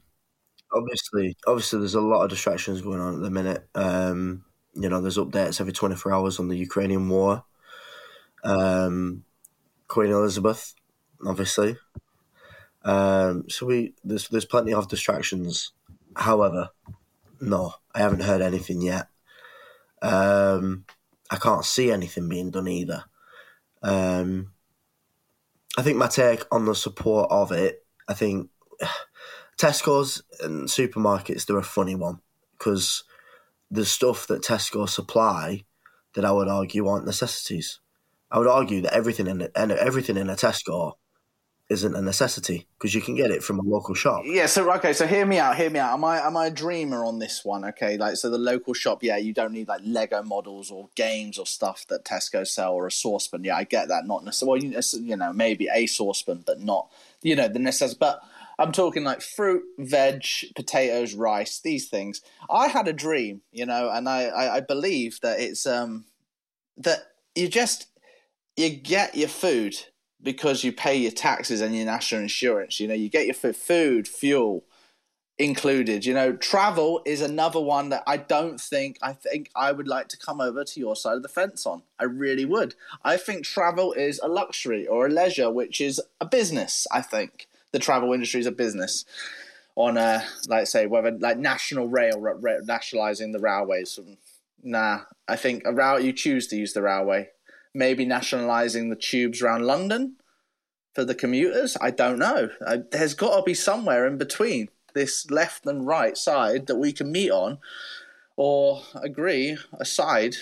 obviously, 0.75 1.37
obviously, 1.47 1.79
there's 1.79 1.95
a 1.95 2.03
lot 2.03 2.25
of 2.25 2.31
distractions 2.31 2.83
going 2.83 3.01
on 3.01 3.15
at 3.15 3.23
the 3.23 3.31
minute. 3.31 3.67
Um, 3.75 4.45
you 4.75 4.89
know, 4.89 5.01
there's 5.01 5.19
updates 5.19 5.61
every 5.61 5.73
24 5.73 6.13
hours 6.13 6.39
on 6.39 6.49
the 6.49 6.57
Ukrainian 6.57 7.09
war. 7.09 7.45
Um, 8.45 9.25
Queen 9.89 10.11
Elizabeth, 10.11 10.75
obviously. 11.25 11.77
Um, 12.85 13.49
so 13.49 13.67
we 13.67 13.95
there's 14.03 14.29
there's 14.29 14.45
plenty 14.45 14.73
of 14.73 14.89
distractions. 14.89 15.73
However, 16.17 16.71
no, 17.41 17.75
I 17.95 18.01
haven't 18.01 18.23
heard 18.23 18.43
anything 18.43 18.83
yet. 18.83 19.09
Um, 20.01 20.85
I 21.31 21.37
can't 21.37 21.65
see 21.65 21.91
anything 21.91 22.29
being 22.29 22.51
done 22.51 22.69
either. 22.69 23.05
Um, 23.83 24.53
I 25.77 25.83
think 25.83 25.97
my 25.97 26.09
take 26.09 26.45
on 26.51 26.67
the 26.67 26.75
support 26.75 27.31
of 27.31 27.53
it, 27.53 27.85
I 28.09 28.15
think 28.15 28.51
Tesco's 29.59 30.23
and 30.41 30.69
supermarkets, 30.69 31.47
they're 31.47 31.59
a 31.59 31.63
funny 31.63 31.95
one 31.95 32.21
because 32.59 33.05
the 33.73 33.87
stuff 33.87 34.27
that 34.27 34.43
Tesco 34.43 34.87
supply 34.87 35.65
that 36.15 36.27
I 36.27 36.31
would 36.31 36.49
argue 36.49 36.87
aren't 36.87 37.07
necessities. 37.07 37.81
I 38.31 38.39
would 38.39 38.47
argue 38.47 38.83
that 38.83 38.93
everything 38.93 39.27
in 39.27 39.41
it, 39.41 39.53
everything 39.57 40.19
in 40.19 40.29
a 40.29 40.37
Tesco 40.37 40.93
isn't 41.71 41.97
a 41.97 42.03
necessity 42.03 42.67
because 42.77 42.95
you 42.95 43.01
can 43.01 43.15
get 43.15 43.31
it 43.31 43.43
from 43.43 43.59
a 43.59 43.63
local 43.63 43.95
shop. 43.95 44.25
Yeah. 44.27 44.45
So 44.45 44.71
okay. 44.75 44.93
So 44.93 45.07
hear 45.07 45.25
me 45.25 45.39
out. 45.39 45.57
Hear 45.57 45.71
me 45.71 45.79
out. 45.79 45.95
Am 45.95 46.05
I 46.05 46.19
am 46.19 46.37
I 46.37 46.47
a 46.47 46.51
dreamer 46.51 47.03
on 47.03 47.19
this 47.19 47.47
one? 47.47 47.65
Okay. 47.65 47.97
Like 47.97 48.17
so, 48.17 48.29
the 48.29 48.37
local 48.37 48.75
shop. 48.75 49.03
Yeah, 49.03 49.17
you 49.17 49.33
don't 49.33 49.53
need 49.53 49.69
like 49.69 49.81
Lego 49.85 50.23
models 50.23 50.71
or 50.71 50.91
games 50.95 51.39
or 51.39 51.47
stuff 51.47 51.87
that 51.89 52.05
Tesco 52.05 52.47
sell 52.47 52.75
or 52.75 52.87
a 52.87 52.93
saucepan. 52.93 53.45
Yeah, 53.45 53.57
I 53.57 53.65
get 53.65 53.89
that. 53.89 54.07
Not 54.07 54.23
necessarily. 54.23 54.69
Well, 54.69 54.83
you, 54.83 55.01
you 55.01 55.17
know, 55.17 55.33
maybe 55.33 55.69
a 55.73 55.87
saucepan, 55.87 56.43
but 56.47 56.61
not 56.61 56.91
you 57.23 57.37
know 57.37 57.49
the 57.49 57.59
necessity. 57.59 57.99
But 57.99 58.23
I'm 58.63 58.71
talking 58.71 59.03
like 59.03 59.23
fruit, 59.23 59.65
veg, 59.77 60.25
potatoes, 60.55 61.15
rice, 61.15 61.59
these 61.59 61.89
things. 61.89 62.21
I 62.49 62.69
had 62.69 62.87
a 62.87 62.93
dream, 62.93 63.41
you 63.51 63.67
know, 63.67 63.91
and 63.91 64.09
I, 64.09 64.27
I, 64.27 64.57
I 64.57 64.61
believe 64.61 65.19
that 65.23 65.41
it's 65.41 65.67
um 65.67 66.05
that 66.77 67.01
you 67.35 67.49
just 67.49 67.89
you 68.57 68.71
get 68.71 69.17
your 69.17 69.29
food 69.29 69.75
because 70.23 70.63
you 70.63 70.73
pay 70.73 70.95
your 70.95 71.11
taxes 71.11 71.61
and 71.61 71.75
your 71.75 71.87
national 71.87 72.23
insurance. 72.23 72.79
You 72.79 72.87
know, 72.87 72.95
you 72.95 73.09
get 73.09 73.27
your 73.27 73.35
food, 73.35 73.57
food, 73.57 74.07
fuel 74.07 74.63
included. 75.39 76.07
You 76.07 76.15
know, 76.15 76.35
travel 76.35 77.03
is 77.05 77.21
another 77.21 77.61
one 77.61 77.89
that 77.89 78.05
I 78.07 78.17
don't 78.17 78.61
think 78.61 78.97
I 79.03 79.13
think 79.13 79.51
I 79.57 79.73
would 79.73 79.89
like 79.89 80.07
to 80.11 80.17
come 80.17 80.41
over 80.41 80.63
to 80.63 80.79
your 80.79 80.95
side 80.95 81.17
of 81.17 81.25
the 81.25 81.29
fence 81.29 81.67
on. 81.67 81.83
I 81.99 82.05
really 82.05 82.45
would. 82.45 82.77
I 83.03 83.17
think 83.17 83.45
travel 83.45 83.93
is 83.93 84.21
a 84.23 84.29
luxury 84.29 84.87
or 84.87 85.07
a 85.07 85.11
leisure, 85.11 85.51
which 85.51 85.81
is 85.81 86.01
a 86.21 86.27
business. 86.27 86.87
I 86.93 87.03
think 87.03 87.49
the 87.73 87.79
travel 87.79 88.13
industry 88.13 88.41
is 88.41 88.47
a 88.47 88.53
business 88.53 89.05
on 89.75 89.97
a 89.97 90.25
like 90.49 90.67
say 90.67 90.87
whether 90.87 91.11
like 91.11 91.39
national 91.39 91.89
rail 91.89 92.21
ra- 92.21 92.59
nationalizing 92.65 93.33
the 93.33 93.41
railways. 93.41 93.99
Nah 94.63 95.01
i 95.27 95.37
think 95.37 95.63
a 95.65 95.73
route 95.73 96.05
you 96.05 96.13
choose 96.13 96.47
to 96.49 96.57
use 96.57 96.73
the 96.73 96.83
railway. 96.83 97.31
Maybe 97.75 98.05
nationalizing 98.05 98.91
the 98.91 98.97
tubes 98.97 99.41
around 99.43 99.67
london 99.67 100.17
for 100.95 101.05
the 101.05 101.15
commuters? 101.15 101.77
I 101.81 101.91
don't 101.91 102.19
know. 102.19 102.51
Uh, 102.65 102.79
there's 102.91 103.15
got 103.15 103.37
to 103.37 103.43
be 103.43 103.55
somewhere 103.55 104.07
in 104.07 104.19
between 104.19 104.69
this 104.95 105.31
left 105.31 105.67
and 105.67 105.87
right 105.87 106.17
side 106.17 106.67
that 106.67 106.77
we 106.77 106.93
can 106.93 107.11
meet 107.11 107.31
on 107.31 107.59
or 108.37 108.83
agree 108.95 109.57
a 109.73 109.85
side 109.85 110.37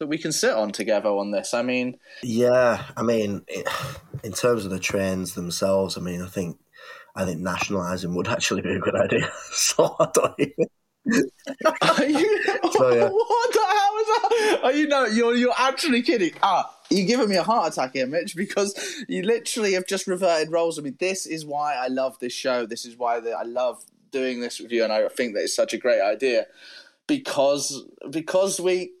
that 0.00 0.08
we 0.08 0.18
can 0.18 0.32
sit 0.32 0.52
on 0.52 0.72
together 0.72 1.08
on 1.08 1.30
this 1.30 1.54
i 1.54 1.62
mean 1.62 1.96
yeah 2.22 2.84
i 2.96 3.02
mean 3.02 3.44
in 4.22 4.32
terms 4.32 4.64
of 4.64 4.70
the 4.70 4.78
trains 4.78 5.34
themselves, 5.34 5.96
I 5.96 6.00
mean, 6.00 6.22
I 6.22 6.26
think 6.26 6.58
I 7.14 7.24
think 7.24 7.40
nationalising 7.40 8.14
would 8.14 8.28
actually 8.36 8.62
be 8.62 8.74
a 8.74 8.78
good 8.78 8.96
idea. 8.96 9.30
so 9.52 9.96
I 9.98 10.08
don't 10.12 10.34
even. 10.38 10.66
Are 11.82 12.04
you, 12.04 12.42
so, 12.72 12.90
yeah. 12.94 13.08
What 13.08 13.52
the 13.52 13.66
hell 13.68 13.96
is 13.96 14.06
that? 14.06 14.60
Are 14.64 14.72
you 14.72 14.86
know 14.86 15.06
you're 15.06 15.34
you're 15.34 15.54
actually 15.56 16.02
kidding? 16.02 16.32
Ah, 16.42 16.70
you're 16.90 17.06
giving 17.06 17.28
me 17.28 17.36
a 17.36 17.42
heart 17.42 17.72
attack 17.72 17.92
here, 17.94 18.06
Mitch, 18.06 18.36
because 18.36 19.04
you 19.08 19.22
literally 19.22 19.72
have 19.72 19.86
just 19.86 20.06
reverted 20.06 20.52
roles 20.52 20.78
I 20.78 20.82
mean, 20.82 20.96
This 21.00 21.24
is 21.26 21.46
why 21.46 21.74
I 21.74 21.88
love 21.88 22.18
this 22.20 22.34
show. 22.34 22.66
This 22.66 22.84
is 22.84 22.96
why 22.96 23.18
the, 23.20 23.32
I 23.32 23.44
love 23.44 23.82
doing 24.12 24.40
this 24.40 24.60
with 24.60 24.72
you, 24.72 24.84
and 24.84 24.92
I 24.92 25.08
think 25.08 25.34
that 25.34 25.44
it's 25.44 25.56
such 25.56 25.72
a 25.72 25.78
great 25.78 26.02
idea 26.02 26.46
because 27.06 27.82
because 28.10 28.60
we 28.60 28.92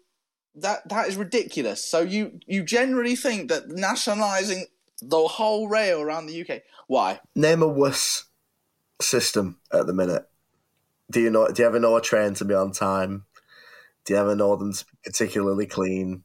that 0.56 0.88
that 0.88 1.08
is 1.08 1.16
ridiculous. 1.16 1.82
So 1.84 2.00
you 2.00 2.40
you 2.46 2.62
generally 2.62 3.16
think 3.16 3.48
that 3.50 3.68
nationalising 3.68 4.66
the 5.02 5.26
whole 5.28 5.68
rail 5.68 6.00
around 6.00 6.26
the 6.26 6.40
UK. 6.42 6.62
Why? 6.86 7.20
Name 7.34 7.62
a 7.62 7.68
worse 7.68 8.24
system 9.00 9.58
at 9.72 9.86
the 9.86 9.92
minute. 9.94 10.28
Do 11.10 11.20
you 11.20 11.30
know? 11.30 11.48
Do 11.48 11.62
you 11.62 11.68
ever 11.68 11.80
know 11.80 11.96
a 11.96 12.02
train 12.02 12.34
to 12.34 12.44
be 12.44 12.54
on 12.54 12.72
time? 12.72 13.24
Do 14.04 14.14
you 14.14 14.18
ever 14.18 14.34
know 14.34 14.56
them 14.56 14.72
to 14.72 14.84
be 14.84 14.90
particularly 15.04 15.66
clean? 15.66 16.24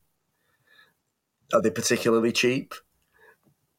Are 1.53 1.61
they 1.61 1.69
particularly 1.69 2.31
cheap 2.31 2.73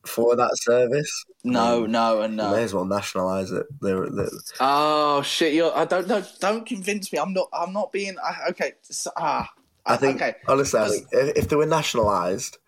for 0.06 0.36
that 0.36 0.52
service? 0.54 1.24
No, 1.42 1.82
Mm. 1.82 1.88
no, 1.90 2.20
and 2.22 2.38
They 2.38 2.50
may 2.50 2.62
as 2.62 2.72
well 2.74 2.84
nationalise 2.84 3.50
it. 3.50 3.66
They're, 3.80 4.08
they're, 4.08 4.30
Oh 4.60 5.22
shit! 5.22 5.54
You're, 5.54 5.76
I 5.76 5.84
don't 5.84 6.06
know. 6.06 6.24
Don't 6.40 6.64
convince 6.66 7.12
me. 7.12 7.18
I'm 7.18 7.32
not. 7.32 7.48
I'm 7.52 7.72
not 7.72 7.92
being. 7.92 8.16
I, 8.18 8.50
okay. 8.50 8.74
So, 8.82 9.10
ah. 9.16 9.48
I 9.86 9.96
think 9.96 10.16
Okay. 10.20 10.34
honestly, 10.48 10.80
I 10.80 10.84
Because- 10.88 11.10
think 11.10 11.36
if, 11.36 11.48
they 11.48 11.56
were 11.56 11.66
nationalised 11.66 12.58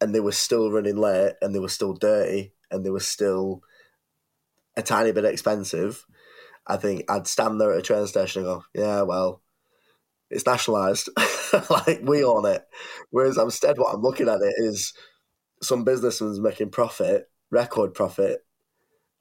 and 0.00 0.14
they 0.14 0.20
were 0.20 0.32
still 0.32 0.70
running 0.70 0.96
late 0.96 1.34
and 1.42 1.54
they 1.54 1.58
were 1.58 1.68
still 1.68 1.92
dirty 1.94 2.54
and 2.70 2.84
they 2.84 2.90
were 2.90 3.00
still 3.00 3.62
a 4.76 4.82
tiny 4.82 5.12
bit 5.12 5.24
expensive, 5.24 6.06
I 6.66 6.76
think 6.76 7.04
I'd 7.10 7.26
stand 7.26 7.60
there 7.60 7.72
at 7.72 7.78
a 7.78 7.82
train 7.82 8.06
station 8.06 8.42
and 8.42 8.46
go, 8.46 8.64
"Yeah, 8.74 9.02
well, 9.02 9.42
it's 10.30 10.46
nationalised, 10.46 11.10
like 11.70 12.00
we 12.04 12.24
own 12.24 12.46
it." 12.46 12.64
Whereas 13.10 13.36
instead, 13.36 13.78
what 13.78 13.94
I'm 13.94 14.02
looking 14.02 14.28
at 14.28 14.40
it 14.40 14.54
is 14.58 14.94
some 15.60 15.84
businessman's 15.84 16.40
making 16.40 16.70
profit, 16.70 17.28
record 17.50 17.94
profit, 17.94 18.44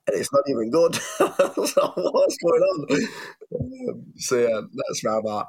and 0.07 0.15
it's 0.17 0.31
not 0.31 0.43
even 0.47 0.69
good. 0.71 0.95
so 1.17 1.93
what's 1.95 2.37
going 2.37 2.61
on? 2.61 3.07
Um, 3.53 4.05
so 4.15 4.37
yeah, 4.37 4.61
that's 4.73 5.03
where 5.03 5.19
I'm. 5.19 5.45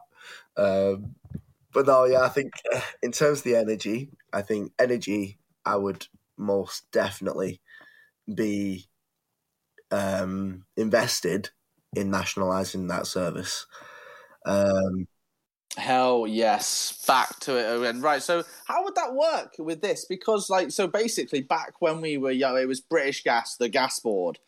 Um, 0.56 1.14
but 1.72 1.86
no, 1.86 2.04
yeah, 2.04 2.22
I 2.22 2.28
think 2.28 2.52
uh, 2.74 2.80
in 3.02 3.12
terms 3.12 3.38
of 3.38 3.44
the 3.44 3.56
energy, 3.56 4.10
I 4.32 4.42
think 4.42 4.72
energy, 4.78 5.38
I 5.64 5.76
would 5.76 6.06
most 6.36 6.90
definitely 6.90 7.60
be 8.32 8.88
um, 9.90 10.64
invested 10.76 11.50
in 11.94 12.10
nationalising 12.10 12.88
that 12.88 13.06
service. 13.06 13.66
Um, 14.46 15.06
Hell 15.76 16.26
yes, 16.26 17.02
back 17.06 17.38
to 17.40 17.56
it 17.56 17.80
again. 17.80 18.02
Right, 18.02 18.22
so 18.22 18.42
how 18.66 18.84
would 18.84 18.94
that 18.94 19.14
work 19.14 19.54
with 19.58 19.80
this? 19.80 20.04
Because 20.04 20.50
like, 20.50 20.70
so 20.70 20.86
basically, 20.86 21.40
back 21.40 21.74
when 21.80 22.02
we 22.02 22.18
were 22.18 22.30
young, 22.30 22.58
it 22.58 22.68
was 22.68 22.80
British 22.80 23.22
Gas, 23.22 23.56
the 23.56 23.70
gas 23.70 23.98
board, 23.98 24.38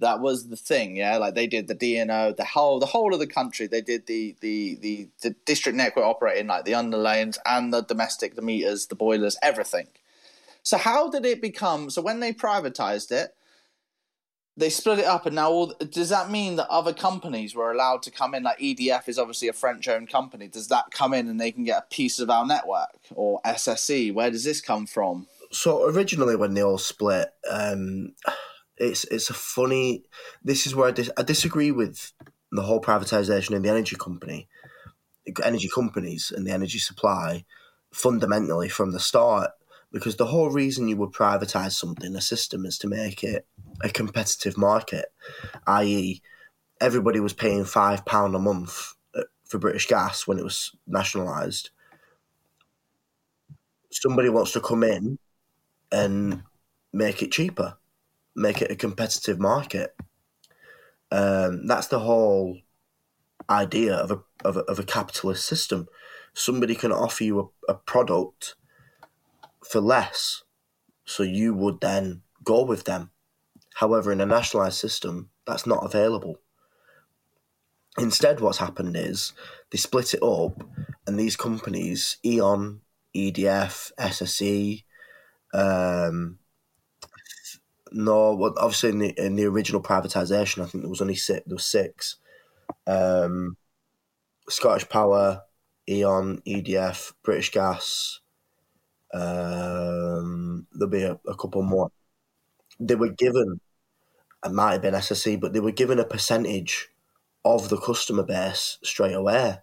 that 0.00 0.20
was 0.20 0.48
the 0.48 0.56
thing. 0.56 0.96
Yeah, 0.96 1.16
like 1.18 1.34
they 1.34 1.46
did 1.46 1.68
the 1.68 1.74
DNO, 1.74 2.36
the 2.36 2.44
whole, 2.44 2.78
the 2.78 2.86
whole 2.86 3.12
of 3.12 3.20
the 3.20 3.26
country. 3.26 3.66
They 3.66 3.80
did 3.80 4.06
the 4.06 4.36
the 4.40 4.76
the, 4.80 5.08
the 5.22 5.34
district 5.44 5.76
network 5.76 6.04
operating, 6.04 6.46
like 6.46 6.64
the 6.64 6.74
underlanes 6.74 7.38
and 7.46 7.72
the 7.72 7.82
domestic, 7.82 8.34
the 8.34 8.42
meters, 8.42 8.86
the 8.86 8.94
boilers, 8.94 9.36
everything. 9.42 9.88
So 10.62 10.76
how 10.76 11.08
did 11.10 11.24
it 11.24 11.40
become? 11.40 11.90
So 11.90 12.02
when 12.02 12.20
they 12.20 12.32
privatized 12.32 13.10
it, 13.10 13.34
they 14.56 14.70
split 14.70 14.98
it 14.98 15.06
up, 15.06 15.26
and 15.26 15.36
now 15.36 15.50
all, 15.50 15.74
does 15.90 16.10
that 16.10 16.30
mean 16.30 16.56
that 16.56 16.68
other 16.68 16.92
companies 16.92 17.54
were 17.54 17.70
allowed 17.70 18.02
to 18.02 18.10
come 18.10 18.34
in? 18.34 18.42
Like 18.42 18.58
EDF 18.58 19.08
is 19.08 19.18
obviously 19.18 19.48
a 19.48 19.52
French-owned 19.52 20.10
company. 20.10 20.48
Does 20.48 20.68
that 20.68 20.90
come 20.90 21.14
in 21.14 21.28
and 21.28 21.40
they 21.40 21.52
can 21.52 21.64
get 21.64 21.84
a 21.84 21.94
piece 21.94 22.18
of 22.18 22.28
our 22.28 22.44
network 22.44 22.98
or 23.14 23.40
SSE? 23.46 24.12
Where 24.12 24.30
does 24.30 24.44
this 24.44 24.60
come 24.60 24.86
from? 24.86 25.26
so 25.50 25.88
originally, 25.88 26.36
when 26.36 26.54
they 26.54 26.62
all 26.62 26.78
split, 26.78 27.32
um, 27.50 28.12
it's 28.78 29.04
it's 29.04 29.30
a 29.30 29.34
funny. 29.34 30.04
This 30.42 30.66
is 30.66 30.74
where 30.74 30.88
I, 30.88 30.92
dis- 30.92 31.10
I 31.16 31.22
disagree 31.22 31.70
with 31.70 32.12
the 32.52 32.62
whole 32.62 32.80
privatization 32.80 33.56
of 33.56 33.62
the 33.62 33.68
energy 33.68 33.96
company, 33.96 34.48
energy 35.44 35.68
companies, 35.72 36.32
and 36.34 36.46
the 36.46 36.52
energy 36.52 36.78
supply 36.78 37.44
fundamentally 37.92 38.68
from 38.68 38.92
the 38.92 39.00
start. 39.00 39.50
Because 39.90 40.16
the 40.16 40.26
whole 40.26 40.50
reason 40.50 40.88
you 40.88 40.98
would 40.98 41.12
privatize 41.12 41.72
something, 41.72 42.14
a 42.14 42.20
system, 42.20 42.66
is 42.66 42.76
to 42.78 42.88
make 42.88 43.24
it 43.24 43.46
a 43.82 43.88
competitive 43.88 44.58
market, 44.58 45.06
i.e., 45.66 46.20
everybody 46.80 47.20
was 47.20 47.32
paying 47.32 47.64
five 47.64 48.04
pound 48.04 48.34
a 48.34 48.38
month 48.38 48.94
uh, 49.14 49.22
for 49.44 49.58
British 49.58 49.86
Gas 49.86 50.26
when 50.26 50.38
it 50.38 50.44
was 50.44 50.76
nationalised. 50.86 51.70
Somebody 53.90 54.28
wants 54.28 54.52
to 54.52 54.60
come 54.60 54.82
in 54.82 55.18
and 55.90 56.42
make 56.92 57.22
it 57.22 57.32
cheaper, 57.32 57.78
make 58.38 58.62
it 58.62 58.70
a 58.70 58.76
competitive 58.76 59.38
market. 59.38 59.94
Um, 61.10 61.66
that's 61.66 61.88
the 61.88 62.00
whole 62.00 62.58
idea 63.50 63.94
of 63.94 64.10
a, 64.10 64.20
of 64.44 64.56
a 64.56 64.60
of 64.60 64.78
a 64.78 64.84
capitalist 64.84 65.46
system. 65.46 65.88
Somebody 66.34 66.74
can 66.74 66.92
offer 66.92 67.24
you 67.24 67.52
a, 67.68 67.72
a 67.72 67.74
product 67.74 68.54
for 69.64 69.80
less, 69.80 70.42
so 71.04 71.22
you 71.22 71.54
would 71.54 71.80
then 71.80 72.22
go 72.44 72.62
with 72.62 72.84
them. 72.84 73.10
However, 73.74 74.12
in 74.12 74.20
a 74.20 74.26
nationalised 74.26 74.78
system, 74.78 75.30
that's 75.46 75.66
not 75.66 75.84
available. 75.84 76.36
Instead, 77.98 78.40
what's 78.40 78.58
happened 78.58 78.96
is 78.96 79.32
they 79.70 79.78
split 79.78 80.14
it 80.14 80.22
up, 80.22 80.62
and 81.06 81.18
these 81.18 81.36
companies, 81.36 82.18
Eon, 82.24 82.80
EDF, 83.16 83.90
SSE, 83.98 84.84
um, 85.54 86.38
no, 87.92 88.34
well, 88.34 88.54
obviously 88.58 88.90
in 88.90 88.98
the 88.98 89.14
in 89.26 89.36
the 89.36 89.46
original 89.46 89.82
privatisation, 89.82 90.62
I 90.62 90.66
think 90.66 90.82
there 90.82 90.90
was 90.90 91.00
only 91.00 91.14
six. 91.14 91.42
There 91.46 91.56
was 91.56 91.64
six. 91.64 92.16
Um, 92.86 93.56
Scottish 94.48 94.88
Power, 94.88 95.42
Eon, 95.88 96.42
EDF, 96.46 97.12
British 97.22 97.50
Gas. 97.50 98.20
Um, 99.12 100.66
there'll 100.72 100.90
be 100.90 101.02
a, 101.02 101.18
a 101.26 101.34
couple 101.34 101.62
more. 101.62 101.90
They 102.80 102.94
were 102.94 103.10
given, 103.10 103.60
it 104.44 104.52
might 104.52 104.72
have 104.72 104.82
been 104.82 104.94
SSE, 104.94 105.40
but 105.40 105.52
they 105.52 105.60
were 105.60 105.72
given 105.72 105.98
a 105.98 106.04
percentage 106.04 106.88
of 107.44 107.68
the 107.68 107.78
customer 107.78 108.22
base 108.22 108.78
straight 108.82 109.14
away, 109.14 109.58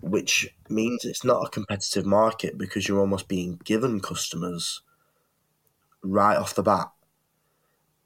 which 0.00 0.48
means 0.68 1.04
it's 1.04 1.24
not 1.24 1.46
a 1.46 1.50
competitive 1.50 2.06
market 2.06 2.58
because 2.58 2.88
you're 2.88 3.00
almost 3.00 3.28
being 3.28 3.60
given 3.64 4.00
customers 4.00 4.82
right 6.02 6.36
off 6.36 6.54
the 6.54 6.62
bat. 6.62 6.90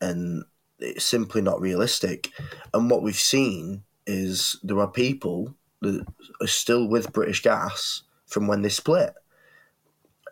And 0.00 0.44
it's 0.78 1.04
simply 1.04 1.40
not 1.40 1.60
realistic. 1.60 2.30
And 2.74 2.90
what 2.90 3.02
we've 3.02 3.14
seen 3.14 3.82
is 4.06 4.58
there 4.62 4.78
are 4.78 4.88
people 4.88 5.54
that 5.80 6.06
are 6.40 6.46
still 6.46 6.88
with 6.88 7.12
British 7.12 7.42
Gas 7.42 8.02
from 8.26 8.46
when 8.46 8.62
they 8.62 8.68
split. 8.68 9.14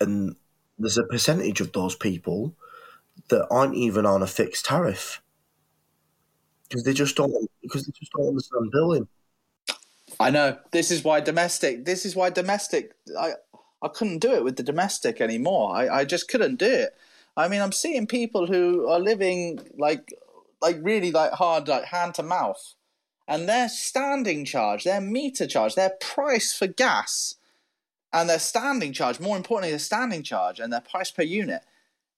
And 0.01 0.37
there's 0.79 0.99
a 0.99 1.05
percentage 1.05 1.61
of 1.61 1.73
those 1.73 1.95
people 1.95 2.55
that 3.29 3.47
aren't 3.51 3.77
even 3.77 4.07
on 4.07 4.23
a 4.23 4.27
fixed 4.27 4.67
tariff 4.67 5.23
because 6.69 6.85
they 6.85 6.93
just 6.93 7.17
don't 7.17 7.33
because 7.63 7.87
they 7.87 7.93
just 7.99 8.13
don't 8.13 8.29
understand 8.29 8.71
billing. 8.73 9.09
I 10.19 10.31
know 10.31 10.59
this 10.73 10.91
is 10.91 11.05
why 11.05 11.21
domestic. 11.21 11.85
This 11.85 12.05
is 12.05 12.17
why 12.17 12.31
domestic. 12.31 12.95
I 13.19 13.35
I 13.83 13.89
couldn't 13.89 14.19
do 14.19 14.33
it 14.33 14.45
with 14.45 14.57
the 14.57 14.63
domestic 14.63 15.21
anymore. 15.21 15.77
I, 15.77 16.01
I 16.01 16.05
just 16.05 16.29
couldn't 16.29 16.57
do 16.57 16.67
it. 16.67 16.97
I 17.37 17.49
mean, 17.49 17.61
I'm 17.61 17.73
seeing 17.73 18.07
people 18.07 18.47
who 18.47 18.89
are 18.89 19.01
living 19.01 19.61
like 19.77 20.13
like 20.63 20.79
really 20.81 21.11
like 21.13 21.33
hard, 21.33 21.69
like 21.69 21.85
hand 21.85 22.15
to 22.15 22.23
mouth, 22.23 22.75
and 23.29 23.49
their 23.49 23.69
standing 23.69 24.45
charge, 24.45 24.85
their 24.85 25.01
meter 25.01 25.47
charge, 25.47 25.75
their 25.75 25.93
price 26.01 26.55
for 26.55 26.67
gas, 26.67 27.35
and 28.13 28.29
their 28.29 28.39
standing 28.39 28.93
charge. 28.93 29.21
More 29.21 29.37
importantly, 29.37 29.71
their 29.71 29.79
standing 29.79 30.23
charge 30.23 30.61
and 30.61 30.73
their 30.73 30.81
price 30.81 31.11
per 31.11 31.23
unit 31.23 31.63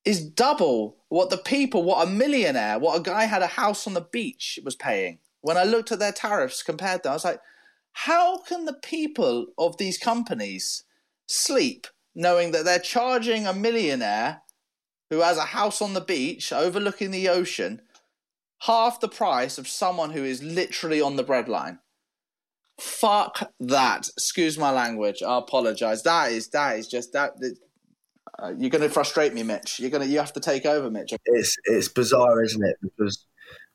is 0.04 0.24
double 0.24 0.96
what 1.08 1.30
the 1.30 1.38
people, 1.38 1.82
what 1.82 2.06
a 2.06 2.10
millionaire, 2.10 2.78
what 2.78 2.98
a 2.98 3.02
guy 3.02 3.24
had 3.24 3.42
a 3.42 3.48
house 3.48 3.86
on 3.86 3.94
the 3.94 4.00
beach 4.00 4.58
was 4.64 4.76
paying. 4.76 5.18
When 5.40 5.56
I 5.56 5.64
looked 5.64 5.90
at 5.90 5.98
their 5.98 6.12
tariffs 6.12 6.62
compared 6.62 7.02
to, 7.02 7.10
I 7.10 7.14
was 7.14 7.24
like, 7.24 7.40
how 7.92 8.38
can 8.38 8.66
the 8.66 8.74
people 8.74 9.46
of 9.58 9.78
these 9.78 9.98
companies 9.98 10.84
sleep 11.26 11.86
knowing 12.14 12.52
that 12.52 12.64
they're 12.64 12.78
charging 12.78 13.46
a 13.46 13.52
millionaire 13.52 14.42
who 15.10 15.20
has 15.20 15.38
a 15.38 15.42
house 15.42 15.80
on 15.80 15.94
the 15.94 16.00
beach 16.00 16.52
overlooking 16.52 17.10
the 17.10 17.28
ocean 17.28 17.80
half 18.60 19.00
the 19.00 19.08
price 19.08 19.58
of 19.58 19.68
someone 19.68 20.10
who 20.10 20.24
is 20.24 20.42
literally 20.42 21.00
on 21.00 21.16
the 21.16 21.24
breadline? 21.24 21.78
Fuck 22.78 23.50
that. 23.60 24.08
Excuse 24.08 24.58
my 24.58 24.70
language. 24.70 25.22
I 25.22 25.38
apologize. 25.38 26.02
That 26.02 26.32
is 26.32 26.48
that 26.48 26.78
is 26.78 26.88
just 26.88 27.12
that. 27.12 27.32
Uh, 28.38 28.52
you're 28.58 28.70
going 28.70 28.82
to 28.82 28.90
frustrate 28.90 29.32
me, 29.32 29.42
Mitch. 29.42 29.80
You're 29.80 29.90
going 29.90 30.02
to 30.02 30.08
you 30.08 30.18
have 30.18 30.34
to 30.34 30.40
take 30.40 30.66
over, 30.66 30.90
Mitch. 30.90 31.14
It's 31.24 31.56
it's 31.64 31.88
bizarre, 31.88 32.42
isn't 32.42 32.62
it? 32.62 32.76
Because 32.82 33.24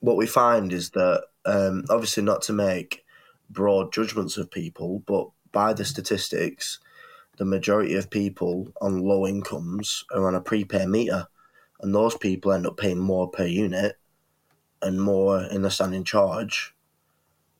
what 0.01 0.17
we 0.17 0.27
find 0.27 0.71
is 0.71 0.91
that 0.91 1.23
um, 1.45 1.83
obviously 1.89 2.21
not 2.21 2.43
to 2.43 2.53
make 2.53 3.03
broad 3.49 3.91
judgments 3.91 4.37
of 4.37 4.51
people, 4.51 5.03
but 5.07 5.29
by 5.51 5.73
the 5.73 5.83
statistics, 5.83 6.79
the 7.37 7.45
majority 7.45 7.95
of 7.95 8.09
people 8.09 8.71
on 8.81 8.99
low 8.99 9.25
incomes 9.25 10.03
are 10.13 10.27
on 10.27 10.35
a 10.35 10.41
prepay 10.41 10.85
meter, 10.85 11.27
and 11.81 11.93
those 11.93 12.15
people 12.15 12.51
end 12.51 12.67
up 12.67 12.77
paying 12.77 12.99
more 12.99 13.29
per 13.29 13.45
unit 13.45 13.97
and 14.81 15.01
more 15.01 15.43
in 15.43 15.61
the 15.61 15.71
standing 15.71 16.03
charge 16.03 16.75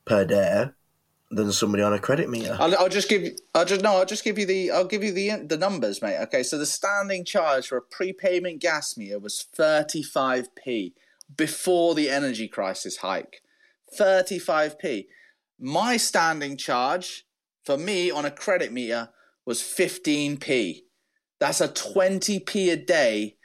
per 0.06 0.26
day 0.26 0.70
than 1.32 1.52
somebody 1.52 1.82
on 1.82 1.94
a 1.94 2.00
credit 2.00 2.30
meter. 2.30 2.58
I'll, 2.60 2.76
I'll 2.78 2.90
just 2.90 3.10
give. 3.10 3.34
I'll 3.56 3.66
just 3.66 3.82
no. 3.82 3.98
I'll 3.98 4.06
just 4.06 4.24
give 4.24 4.38
you 4.38 4.46
the. 4.46 4.72
I'll 4.72 4.86
give 4.86 5.04
you 5.04 5.14
the 5.14 5.44
the 5.46 5.58
numbers, 5.58 6.02
mate. 6.02 6.20
Okay, 6.24 6.44
so 6.44 6.58
the 6.58 6.66
standing 6.66 7.24
charge 7.24 7.68
for 7.68 7.78
a 7.78 7.82
prepayment 7.82 8.60
gas 8.60 8.98
meter 8.98 9.20
was 9.20 9.46
thirty 9.56 10.04
five 10.04 10.54
p 10.56 10.94
before 11.36 11.96
the 11.96 12.10
energy 12.10 12.48
crisis 12.48 12.98
hike. 12.98 13.42
Thirty 13.94 14.40
five 14.40 14.78
p. 14.78 15.08
My 15.58 15.96
standing 15.98 16.58
charge 16.58 17.26
for 17.64 17.78
me 17.78 18.12
on 18.12 18.26
a 18.26 18.32
credit 18.32 18.74
meter 18.74 19.10
was 19.46 19.62
fifteen 19.62 20.38
p. 20.38 20.86
That's 21.40 21.62
a 21.62 21.68
twenty 21.68 22.40
p 22.40 22.70
a 22.70 22.78
day 22.78 23.36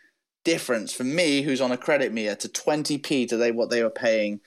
difference 0.47 0.93
for 0.93 1.03
me, 1.03 1.43
who's 1.43 1.61
on 1.61 1.73
a 1.73 1.77
credit 1.77 2.13
meter, 2.13 2.37
to 2.37 2.49
20p 2.49 3.29
to 3.29 3.37
they 3.37 3.51
what 3.51 3.69
they 3.69 3.83
were 3.83 3.91
paying 3.91 4.41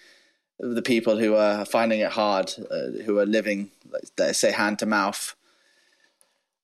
the 0.57 0.81
people 0.81 1.17
who 1.17 1.35
are 1.35 1.65
finding 1.65 1.99
it 1.99 2.11
hard, 2.11 2.53
uh, 2.71 3.03
who 3.03 3.19
are 3.19 3.25
living, 3.25 3.69
let's 4.17 4.39
say, 4.39 4.51
hand 4.51 4.79
to 4.79 4.85
mouth. 4.85 5.35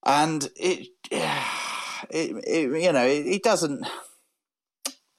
And 0.06 0.50
it, 0.56 0.88
it, 1.12 2.44
it 2.48 2.82
you 2.82 2.92
know, 2.94 3.06
it, 3.06 3.28
it, 3.28 3.44
doesn't, 3.44 3.86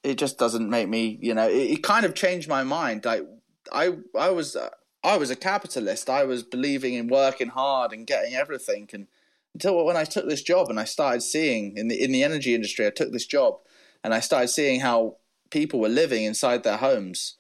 it 0.03 0.17
just 0.17 0.39
doesn't 0.39 0.69
make 0.69 0.89
me, 0.89 1.19
you 1.21 1.35
know, 1.35 1.49
it, 1.49 1.71
it, 1.71 1.83
kind 1.83 2.07
of 2.07 2.15
changed 2.15 2.49
my 2.49 2.65
mind. 2.65 3.05
Like 3.05 3.23
I, 3.71 3.97
I 4.19 4.31
was, 4.31 4.57
uh, 4.57 4.71
I 5.05 5.19
was 5.19 5.31
a 5.31 5.37
capitalist. 5.37 6.09
I 6.09 6.25
was 6.25 6.43
believing 6.43 6.95
in 6.95 7.09
working 7.09 7.49
hard 7.49 7.93
and 7.93 8.07
getting 8.07 8.35
everything. 8.35 8.89
And 8.93 9.09
until 9.57 9.85
when 9.85 9.97
I 9.97 10.05
took 10.05 10.29
this 10.29 10.43
job 10.43 10.69
and 10.69 10.79
I 10.79 10.85
started 10.85 11.23
seeing 11.23 11.77
in 11.77 11.89
the 11.89 12.03
in 12.03 12.13
the 12.13 12.23
energy 12.23 12.55
industry, 12.55 12.87
I 12.87 12.91
took 12.91 13.13
this 13.13 13.27
job 13.27 13.59
and 14.05 14.13
I 14.13 14.21
started 14.21 14.49
seeing 14.49 14.81
how 14.81 15.17
people 15.51 15.81
were 15.81 15.89
living 15.89 16.25
inside 16.25 16.63
their 16.63 16.77
homes 16.77 17.37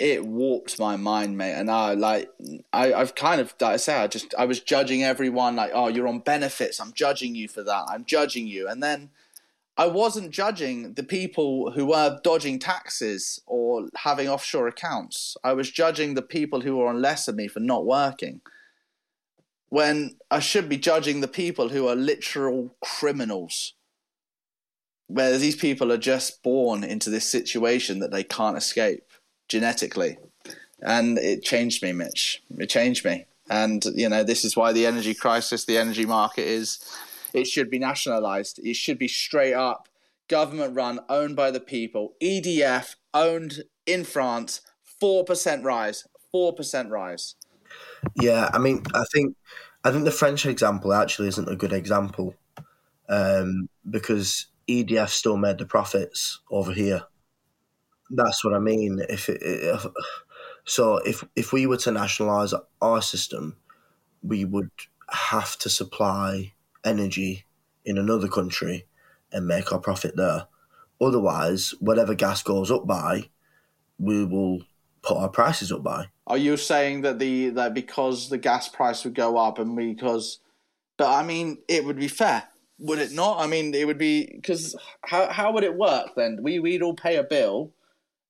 it 0.00 0.24
warped 0.24 0.78
my 0.78 0.96
mind, 0.96 1.36
mate. 1.36 1.52
And 1.52 1.70
I 1.70 1.92
like 1.92 2.30
I, 2.72 2.94
I've 2.94 3.14
kind 3.14 3.40
of 3.40 3.54
like 3.60 3.74
I 3.74 3.76
say, 3.76 3.96
I 3.96 4.06
just 4.06 4.34
I 4.36 4.46
was 4.46 4.58
judging 4.58 5.04
everyone 5.04 5.56
like, 5.56 5.72
oh, 5.74 5.88
you're 5.88 6.08
on 6.08 6.20
benefits. 6.20 6.80
I'm 6.80 6.94
judging 6.94 7.34
you 7.34 7.46
for 7.48 7.62
that. 7.62 7.84
I'm 7.88 8.06
judging 8.06 8.46
you. 8.46 8.66
And 8.66 8.82
then 8.82 9.10
I 9.76 9.86
wasn't 9.86 10.30
judging 10.30 10.94
the 10.94 11.02
people 11.02 11.72
who 11.72 11.86
were 11.86 12.18
dodging 12.24 12.58
taxes 12.58 13.40
or 13.46 13.88
having 13.98 14.28
offshore 14.28 14.68
accounts. 14.68 15.36
I 15.44 15.52
was 15.52 15.70
judging 15.70 16.14
the 16.14 16.22
people 16.22 16.62
who 16.62 16.78
were 16.78 16.88
on 16.88 17.02
less 17.02 17.26
than 17.26 17.36
me 17.36 17.46
for 17.46 17.60
not 17.60 17.84
working. 17.84 18.40
When 19.70 20.16
I 20.30 20.40
should 20.40 20.68
be 20.68 20.76
judging 20.76 21.20
the 21.20 21.28
people 21.28 21.70
who 21.70 21.88
are 21.88 21.96
literal 21.96 22.76
criminals. 22.80 23.74
Where 25.06 25.38
these 25.38 25.56
people 25.56 25.90
are 25.90 25.98
just 25.98 26.40
born 26.42 26.84
into 26.84 27.10
this 27.10 27.28
situation 27.28 27.98
that 27.98 28.12
they 28.12 28.22
can't 28.22 28.56
escape 28.56 29.02
genetically, 29.48 30.18
and 30.80 31.18
it 31.18 31.42
changed 31.42 31.82
me, 31.82 31.90
Mitch. 31.90 32.42
It 32.58 32.68
changed 32.68 33.04
me, 33.04 33.26
and 33.48 33.84
you 33.96 34.08
know 34.08 34.22
this 34.22 34.44
is 34.44 34.56
why 34.56 34.72
the 34.72 34.86
energy 34.86 35.14
crisis, 35.14 35.64
the 35.64 35.78
energy 35.78 36.06
market 36.06 36.46
is. 36.46 36.78
It 37.32 37.48
should 37.48 37.70
be 37.70 37.78
nationalized. 37.80 38.60
It 38.62 38.74
should 38.74 38.98
be 38.98 39.08
straight 39.08 39.54
up 39.54 39.88
government 40.30 40.76
run, 40.76 41.00
owned 41.08 41.34
by 41.34 41.50
the 41.50 41.60
people. 41.60 42.14
EDF 42.22 42.94
owned 43.12 43.64
in 43.84 44.04
France, 44.04 44.60
four 44.82 45.24
percent 45.24 45.64
rise. 45.64 46.06
Four 46.30 46.54
percent 46.54 46.88
rise. 46.88 47.34
Yeah, 48.20 48.50
I 48.52 48.58
mean, 48.58 48.82
I 48.94 49.04
think 49.12 49.36
I 49.84 49.90
think 49.90 50.04
the 50.04 50.10
French 50.10 50.46
example 50.46 50.92
actually 50.92 51.28
isn't 51.28 51.48
a 51.48 51.56
good 51.56 51.72
example 51.72 52.34
um, 53.08 53.68
because 53.88 54.46
EDF 54.68 55.08
still 55.08 55.36
made 55.36 55.58
the 55.58 55.66
profits 55.66 56.40
over 56.50 56.72
here. 56.72 57.04
That's 58.10 58.44
what 58.44 58.54
I 58.54 58.58
mean. 58.58 59.00
If, 59.08 59.28
if 59.28 59.86
so, 60.64 60.98
if 60.98 61.24
if 61.36 61.52
we 61.52 61.66
were 61.66 61.76
to 61.78 61.92
nationalise 61.92 62.54
our 62.80 63.02
system, 63.02 63.56
we 64.22 64.44
would 64.44 64.70
have 65.10 65.58
to 65.58 65.70
supply 65.70 66.52
energy 66.84 67.44
in 67.84 67.98
another 67.98 68.28
country 68.28 68.86
and 69.32 69.46
make 69.46 69.72
our 69.72 69.80
profit 69.80 70.16
there. 70.16 70.46
Otherwise, 71.00 71.74
whatever 71.80 72.14
gas 72.14 72.42
goes 72.42 72.70
up 72.70 72.86
by, 72.86 73.30
we 73.98 74.24
will 74.24 74.62
put 75.02 75.16
our 75.16 75.28
prices 75.28 75.72
up 75.72 75.82
by. 75.82 76.06
Are 76.30 76.38
you 76.38 76.56
saying 76.56 77.02
that 77.02 77.18
the 77.18 77.50
that 77.50 77.74
because 77.74 78.28
the 78.28 78.38
gas 78.38 78.68
price 78.68 79.04
would 79.04 79.14
go 79.14 79.36
up 79.36 79.58
and 79.58 79.76
because, 79.76 80.38
but 80.96 81.10
I 81.10 81.24
mean, 81.24 81.58
it 81.66 81.84
would 81.84 81.98
be 81.98 82.06
fair, 82.06 82.44
would 82.78 83.00
it 83.00 83.10
not? 83.10 83.40
I 83.40 83.48
mean, 83.48 83.74
it 83.74 83.84
would 83.84 83.98
be 83.98 84.30
because 84.32 84.76
how 85.02 85.28
how 85.28 85.52
would 85.52 85.64
it 85.64 85.74
work 85.74 86.14
then? 86.16 86.38
We 86.40 86.60
we'd 86.60 86.82
all 86.82 86.94
pay 86.94 87.16
a 87.16 87.24
bill 87.24 87.72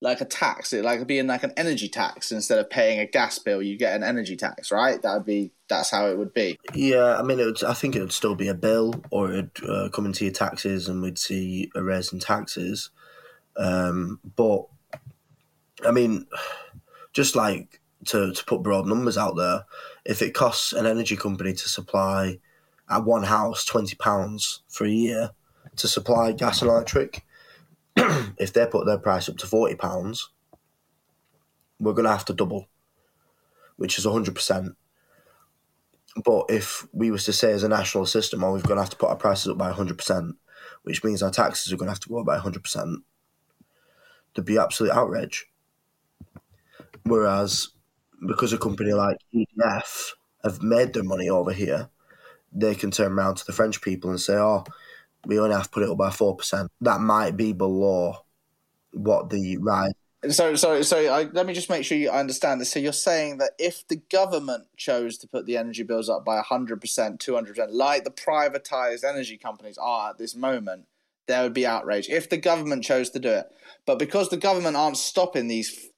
like 0.02 0.20
a 0.22 0.24
tax, 0.24 0.72
it 0.72 0.82
like 0.82 1.06
being 1.06 1.26
like 1.26 1.42
an 1.42 1.52
energy 1.58 1.88
tax 1.88 2.32
instead 2.32 2.58
of 2.58 2.70
paying 2.70 3.00
a 3.00 3.06
gas 3.06 3.38
bill, 3.38 3.60
you 3.60 3.76
get 3.76 3.94
an 3.94 4.02
energy 4.02 4.34
tax, 4.34 4.72
right? 4.72 5.00
That 5.02 5.12
would 5.14 5.26
be 5.26 5.52
that's 5.68 5.90
how 5.90 6.06
it 6.06 6.16
would 6.16 6.32
be. 6.32 6.58
Yeah, 6.74 7.18
I 7.18 7.22
mean, 7.22 7.38
it 7.38 7.44
would, 7.44 7.62
I 7.64 7.74
think 7.74 7.94
it 7.94 8.00
would 8.00 8.12
still 8.12 8.34
be 8.34 8.48
a 8.48 8.54
bill, 8.54 8.94
or 9.10 9.30
it'd 9.30 9.50
uh, 9.68 9.90
come 9.92 10.06
into 10.06 10.24
your 10.24 10.32
taxes, 10.32 10.88
and 10.88 11.02
we'd 11.02 11.18
see 11.18 11.70
a 11.74 11.82
raise 11.82 12.12
in 12.12 12.18
taxes. 12.18 12.90
Um, 13.56 14.20
but 14.36 14.64
I 15.86 15.90
mean, 15.90 16.26
just 17.12 17.36
like 17.36 17.79
to 18.10 18.32
to 18.32 18.44
put 18.44 18.62
broad 18.62 18.86
numbers 18.86 19.18
out 19.18 19.36
there, 19.36 19.64
if 20.04 20.22
it 20.22 20.34
costs 20.34 20.72
an 20.72 20.86
energy 20.86 21.16
company 21.16 21.52
to 21.52 21.68
supply 21.68 22.38
at 22.88 23.04
one 23.04 23.24
house 23.24 23.64
twenty 23.64 23.96
pounds 23.96 24.62
for 24.68 24.84
a 24.84 24.90
year 24.90 25.30
to 25.76 25.88
supply 25.88 26.32
gas 26.32 26.62
and 26.62 26.70
electric 26.70 27.24
if 28.38 28.52
they 28.52 28.66
put 28.66 28.86
their 28.86 28.98
price 28.98 29.28
up 29.28 29.36
to 29.38 29.46
forty 29.46 29.74
pounds, 29.74 30.30
we're 31.78 31.92
going 31.92 32.04
to 32.04 32.10
have 32.10 32.24
to 32.26 32.34
double, 32.34 32.68
which 33.76 33.98
is 33.98 34.04
hundred 34.04 34.34
percent. 34.34 34.76
But 36.24 36.46
if 36.48 36.86
we 36.92 37.10
was 37.10 37.24
to 37.24 37.32
say 37.32 37.52
as 37.52 37.62
a 37.62 37.68
national 37.68 38.06
system, 38.06 38.42
oh, 38.42 38.52
we're 38.52 38.62
going 38.62 38.76
to 38.76 38.82
have 38.82 38.90
to 38.90 38.96
put 38.96 39.10
our 39.10 39.16
prices 39.16 39.48
up 39.48 39.58
by 39.58 39.70
hundred 39.70 39.98
percent, 39.98 40.36
which 40.82 41.04
means 41.04 41.22
our 41.22 41.30
taxes 41.30 41.72
are 41.72 41.76
going 41.76 41.86
to 41.86 41.92
have 41.92 42.00
to 42.00 42.08
go 42.08 42.20
up 42.20 42.26
by 42.26 42.38
hundred 42.38 42.62
percent, 42.62 43.00
there'd 44.34 44.46
be 44.46 44.58
absolute 44.58 44.92
outrage. 44.92 45.46
Whereas, 47.04 47.68
because 48.26 48.52
a 48.52 48.58
company 48.58 48.92
like 48.92 49.18
EDF 49.34 50.12
have 50.44 50.62
made 50.62 50.92
their 50.92 51.04
money 51.04 51.28
over 51.28 51.52
here, 51.52 51.88
they 52.52 52.74
can 52.74 52.90
turn 52.90 53.12
around 53.12 53.36
to 53.36 53.46
the 53.46 53.52
French 53.52 53.80
people 53.80 54.10
and 54.10 54.20
say, 54.20 54.34
"Oh, 54.34 54.64
we 55.26 55.38
only 55.38 55.54
have 55.54 55.64
to 55.64 55.70
put 55.70 55.82
it 55.82 55.90
up 55.90 55.98
by 55.98 56.10
four 56.10 56.36
percent. 56.36 56.70
That 56.80 57.00
might 57.00 57.36
be 57.36 57.52
below 57.52 58.24
what 58.92 59.30
the 59.30 59.56
rise. 59.58 59.92
So, 60.28 60.54
so, 60.54 60.82
so, 60.82 60.98
I, 61.10 61.30
let 61.32 61.46
me 61.46 61.54
just 61.54 61.70
make 61.70 61.82
sure 61.82 61.96
you 61.96 62.10
understand 62.10 62.60
this. 62.60 62.70
So, 62.70 62.78
you're 62.78 62.92
saying 62.92 63.38
that 63.38 63.52
if 63.58 63.88
the 63.88 63.96
government 63.96 64.66
chose 64.76 65.16
to 65.18 65.28
put 65.28 65.46
the 65.46 65.56
energy 65.56 65.82
bills 65.82 66.10
up 66.10 66.26
by 66.26 66.40
hundred 66.40 66.80
percent, 66.80 67.20
two 67.20 67.34
hundred 67.34 67.54
percent, 67.54 67.72
like 67.72 68.04
the 68.04 68.10
privatized 68.10 69.02
energy 69.02 69.38
companies 69.38 69.78
are 69.78 70.10
at 70.10 70.18
this 70.18 70.34
moment, 70.34 70.86
there 71.26 71.42
would 71.42 71.54
be 71.54 71.66
outrage 71.66 72.08
if 72.10 72.28
the 72.28 72.36
government 72.36 72.84
chose 72.84 73.08
to 73.10 73.18
do 73.18 73.30
it. 73.30 73.46
But 73.86 73.98
because 73.98 74.28
the 74.28 74.36
government 74.36 74.76
aren't 74.76 74.98
stopping 74.98 75.48
these 75.48 75.89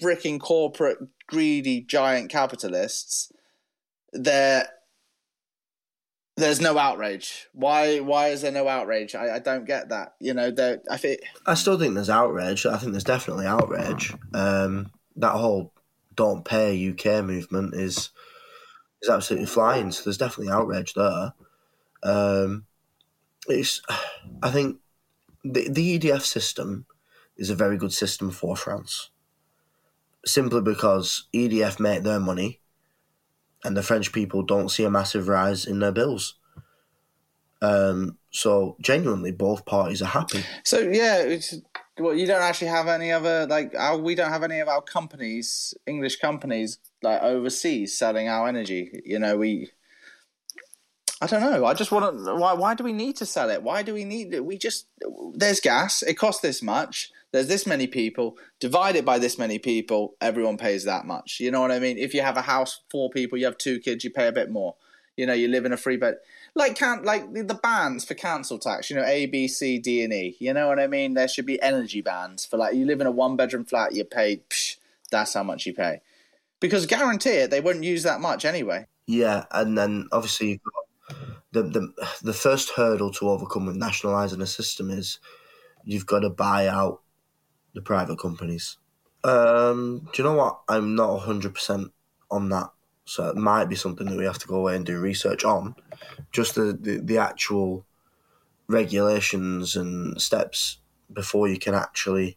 freaking 0.00 0.40
corporate 0.40 0.98
greedy 1.26 1.80
giant 1.80 2.30
capitalists, 2.30 3.32
they're 4.12 4.68
there's 6.36 6.60
no 6.60 6.78
outrage. 6.78 7.48
Why? 7.52 7.98
Why 8.00 8.28
is 8.28 8.42
there 8.42 8.52
no 8.52 8.68
outrage? 8.68 9.14
I, 9.14 9.36
I 9.36 9.38
don't 9.38 9.64
get 9.64 9.88
that. 9.88 10.14
You 10.20 10.34
know, 10.34 10.52
I 10.90 10.96
think 10.96 11.20
I 11.46 11.54
still 11.54 11.78
think 11.78 11.94
there's 11.94 12.10
outrage. 12.10 12.66
I 12.66 12.76
think 12.76 12.92
there's 12.92 13.04
definitely 13.04 13.46
outrage. 13.46 14.14
Um, 14.34 14.92
that 15.16 15.32
whole 15.32 15.72
"Don't 16.14 16.44
Pay 16.44 16.90
UK" 16.90 17.24
movement 17.24 17.74
is 17.74 18.10
is 19.02 19.08
absolutely 19.08 19.46
flying. 19.46 19.90
So 19.92 20.04
there's 20.04 20.18
definitely 20.18 20.52
outrage 20.52 20.92
there. 20.94 21.32
Um, 22.02 22.66
it's, 23.48 23.80
I 24.42 24.50
think, 24.50 24.78
the 25.42 25.68
the 25.70 25.98
EDF 25.98 26.22
system 26.22 26.84
is 27.38 27.48
a 27.48 27.54
very 27.54 27.78
good 27.78 27.92
system 27.92 28.30
for 28.30 28.56
France. 28.56 29.10
Simply 30.26 30.60
because 30.60 31.28
EDF 31.32 31.78
make 31.78 32.02
their 32.02 32.20
money 32.20 32.60
and 33.64 33.76
the 33.76 33.82
French 33.82 34.12
people 34.12 34.42
don't 34.42 34.70
see 34.70 34.84
a 34.84 34.90
massive 34.90 35.28
rise 35.28 35.66
in 35.66 35.80
their 35.80 35.92
bills. 35.92 36.34
Um, 37.62 38.18
so 38.30 38.76
genuinely, 38.80 39.32
both 39.32 39.64
parties 39.64 40.02
are 40.02 40.06
happy. 40.06 40.44
So 40.62 40.78
yeah, 40.78 41.36
well, 41.98 42.14
you 42.14 42.26
don't 42.26 42.42
actually 42.42 42.68
have 42.68 42.86
any 42.86 43.10
other 43.10 43.46
like 43.46 43.74
our, 43.76 43.96
we 43.96 44.14
don't 44.14 44.30
have 44.30 44.42
any 44.42 44.60
of 44.60 44.68
our 44.68 44.82
companies, 44.82 45.74
English 45.86 46.16
companies, 46.16 46.78
like 47.02 47.22
overseas 47.22 47.98
selling 47.98 48.28
our 48.28 48.48
energy. 48.48 49.02
You 49.04 49.18
know, 49.18 49.36
we. 49.36 49.70
I 51.22 51.26
don't 51.26 51.40
know. 51.40 51.64
I 51.64 51.72
just 51.72 51.90
want 51.90 52.24
to. 52.24 52.36
Why? 52.36 52.52
Why 52.52 52.74
do 52.74 52.84
we 52.84 52.92
need 52.92 53.16
to 53.16 53.26
sell 53.26 53.48
it? 53.48 53.62
Why 53.62 53.82
do 53.82 53.94
we 53.94 54.04
need? 54.04 54.38
We 54.40 54.58
just 54.58 54.86
there's 55.34 55.60
gas. 55.60 56.02
It 56.02 56.14
costs 56.14 56.42
this 56.42 56.62
much 56.62 57.10
there's 57.36 57.48
this 57.48 57.66
many 57.66 57.86
people, 57.86 58.38
divide 58.60 58.96
it 58.96 59.04
by 59.04 59.18
this 59.18 59.36
many 59.36 59.58
people, 59.58 60.14
everyone 60.22 60.56
pays 60.56 60.84
that 60.84 61.04
much. 61.04 61.38
You 61.38 61.50
know 61.50 61.60
what 61.60 61.70
I 61.70 61.78
mean? 61.78 61.98
If 61.98 62.14
you 62.14 62.22
have 62.22 62.38
a 62.38 62.42
house, 62.42 62.80
four 62.90 63.10
people, 63.10 63.36
you 63.36 63.44
have 63.44 63.58
two 63.58 63.78
kids, 63.78 64.04
you 64.04 64.10
pay 64.10 64.26
a 64.26 64.32
bit 64.32 64.50
more. 64.50 64.74
You 65.18 65.26
know, 65.26 65.34
you 65.34 65.48
live 65.48 65.66
in 65.66 65.72
a 65.72 65.76
free 65.76 65.98
bed. 65.98 66.14
Like 66.54 66.76
can 66.76 67.02
like 67.04 67.30
the 67.32 67.58
bands 67.62 68.06
for 68.06 68.14
council 68.14 68.58
tax, 68.58 68.88
you 68.88 68.96
know, 68.96 69.04
A, 69.04 69.26
B, 69.26 69.48
C, 69.48 69.78
D, 69.78 70.02
and 70.02 70.14
E. 70.14 70.36
You 70.40 70.54
know 70.54 70.68
what 70.68 70.80
I 70.80 70.86
mean? 70.86 71.12
There 71.12 71.28
should 71.28 71.44
be 71.44 71.60
energy 71.60 72.00
bands 72.00 72.46
for 72.46 72.56
like 72.56 72.74
you 72.74 72.86
live 72.86 73.02
in 73.02 73.06
a 73.06 73.10
one 73.10 73.36
bedroom 73.36 73.66
flat, 73.66 73.94
you 73.94 74.04
pay 74.04 74.42
psh, 74.48 74.76
that's 75.10 75.34
how 75.34 75.42
much 75.42 75.66
you 75.66 75.74
pay. 75.74 76.00
Because 76.58 76.86
guarantee 76.86 77.30
it, 77.30 77.50
they 77.50 77.60
wouldn't 77.60 77.84
use 77.84 78.02
that 78.04 78.22
much 78.22 78.46
anyway. 78.46 78.86
Yeah, 79.06 79.44
and 79.50 79.76
then 79.76 80.08
obviously 80.10 80.48
you've 80.52 80.60
got 80.62 81.18
the 81.52 81.62
the 81.64 82.06
the 82.22 82.32
first 82.32 82.70
hurdle 82.70 83.10
to 83.12 83.28
overcome 83.28 83.66
with 83.66 83.76
nationalising 83.76 84.40
a 84.40 84.46
system 84.46 84.90
is 84.90 85.18
you've 85.84 86.06
got 86.06 86.20
to 86.20 86.30
buy 86.30 86.66
out 86.66 87.02
the 87.76 87.82
private 87.82 88.18
companies. 88.18 88.78
Um, 89.22 90.08
do 90.12 90.22
you 90.22 90.28
know 90.28 90.34
what? 90.34 90.60
I'm 90.68 90.96
not 90.96 91.18
hundred 91.18 91.54
percent 91.54 91.92
on 92.30 92.48
that, 92.48 92.70
so 93.04 93.28
it 93.28 93.36
might 93.36 93.66
be 93.66 93.76
something 93.76 94.06
that 94.06 94.18
we 94.18 94.24
have 94.24 94.38
to 94.38 94.48
go 94.48 94.56
away 94.56 94.74
and 94.74 94.84
do 94.84 94.98
research 94.98 95.44
on. 95.44 95.76
Just 96.32 96.56
the 96.56 96.72
the, 96.72 96.98
the 96.98 97.18
actual 97.18 97.86
regulations 98.66 99.76
and 99.76 100.20
steps 100.20 100.78
before 101.12 101.46
you 101.46 101.58
can 101.58 101.74
actually 101.74 102.36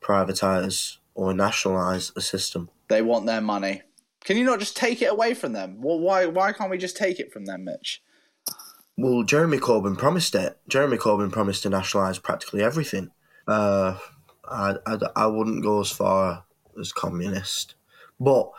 privatise 0.00 0.98
or 1.14 1.34
nationalise 1.34 2.12
a 2.14 2.20
system. 2.20 2.70
They 2.88 3.02
want 3.02 3.26
their 3.26 3.40
money. 3.40 3.82
Can 4.24 4.36
you 4.36 4.44
not 4.44 4.60
just 4.60 4.76
take 4.76 5.02
it 5.02 5.10
away 5.10 5.34
from 5.34 5.52
them? 5.52 5.80
Well, 5.80 5.98
why 5.98 6.26
why 6.26 6.52
can't 6.52 6.70
we 6.70 6.78
just 6.78 6.96
take 6.96 7.18
it 7.18 7.32
from 7.32 7.46
them, 7.46 7.64
Mitch? 7.64 8.02
Well, 8.98 9.22
Jeremy 9.22 9.58
Corbyn 9.58 9.96
promised 9.96 10.34
it. 10.34 10.58
Jeremy 10.68 10.98
Corbyn 10.98 11.32
promised 11.32 11.62
to 11.62 11.70
nationalise 11.70 12.18
practically 12.18 12.62
everything. 12.62 13.12
Uh, 13.46 13.96
I, 14.50 14.74
I, 14.86 14.98
I 15.16 15.26
wouldn't 15.26 15.62
go 15.62 15.80
as 15.80 15.90
far 15.90 16.44
as 16.80 16.92
communist, 16.92 17.74
but 18.18 18.50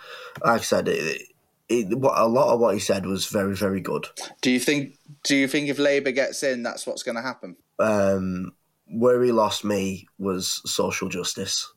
like 0.43 0.61
I 0.61 0.63
said, 0.63 0.87
it, 0.87 1.21
it, 1.67 1.97
what 1.97 2.17
a 2.17 2.27
lot 2.27 2.53
of 2.53 2.59
what 2.59 2.73
he 2.73 2.79
said 2.79 3.05
was 3.05 3.27
very 3.27 3.55
very 3.55 3.81
good. 3.81 4.07
Do 4.41 4.51
you 4.51 4.59
think? 4.59 4.97
Do 5.23 5.35
you 5.35 5.47
think 5.47 5.69
if 5.69 5.79
Labour 5.79 6.11
gets 6.11 6.43
in, 6.43 6.63
that's 6.63 6.87
what's 6.87 7.03
going 7.03 7.15
to 7.15 7.21
happen? 7.21 7.55
Um, 7.77 8.53
where 8.87 9.21
he 9.21 9.31
lost 9.31 9.63
me 9.63 10.07
was 10.17 10.61
social 10.65 11.09
justice. 11.09 11.71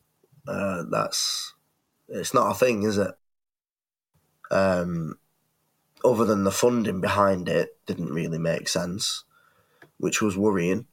Uh, 0.47 0.83
that's 0.89 1.53
it's 2.09 2.33
not 2.33 2.51
a 2.51 2.55
thing, 2.55 2.83
is 2.83 2.97
it? 2.97 3.11
Um, 4.51 5.17
other 6.03 6.25
than 6.25 6.43
the 6.43 6.51
funding 6.51 7.01
behind 7.01 7.47
it, 7.47 7.77
didn't 7.85 8.13
really 8.13 8.37
make 8.37 8.67
sense, 8.67 9.23
which 9.97 10.21
was 10.21 10.37
worrying. 10.37 10.87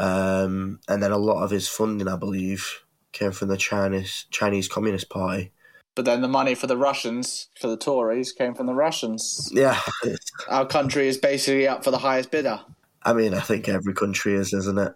Um, 0.00 0.80
and 0.88 1.02
then 1.02 1.12
a 1.12 1.18
lot 1.18 1.42
of 1.44 1.50
his 1.50 1.68
funding, 1.68 2.08
I 2.08 2.16
believe, 2.16 2.84
came 3.12 3.32
from 3.32 3.48
the 3.48 3.58
Chinese 3.58 4.24
Chinese 4.30 4.66
Communist 4.66 5.10
Party. 5.10 5.52
But 5.94 6.06
then 6.06 6.22
the 6.22 6.28
money 6.28 6.54
for 6.54 6.66
the 6.66 6.76
Russians, 6.76 7.48
for 7.60 7.68
the 7.68 7.76
Tories, 7.76 8.32
came 8.32 8.54
from 8.54 8.66
the 8.66 8.74
Russians. 8.74 9.50
Yeah, 9.52 9.78
Our 10.48 10.64
country 10.64 11.06
is 11.06 11.18
basically 11.18 11.68
up 11.68 11.84
for 11.84 11.90
the 11.90 11.98
highest 11.98 12.30
bidder. 12.30 12.60
I 13.02 13.12
mean, 13.12 13.34
I 13.34 13.40
think 13.40 13.68
every 13.68 13.92
country 13.92 14.34
is, 14.34 14.54
isn't 14.54 14.78
it? 14.78 14.94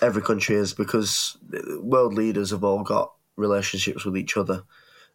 Every 0.00 0.22
country 0.22 0.56
is 0.56 0.72
because 0.72 1.36
world 1.80 2.14
leaders 2.14 2.50
have 2.50 2.64
all 2.64 2.82
got 2.82 3.12
relationships 3.36 4.06
with 4.06 4.16
each 4.16 4.38
other, 4.38 4.62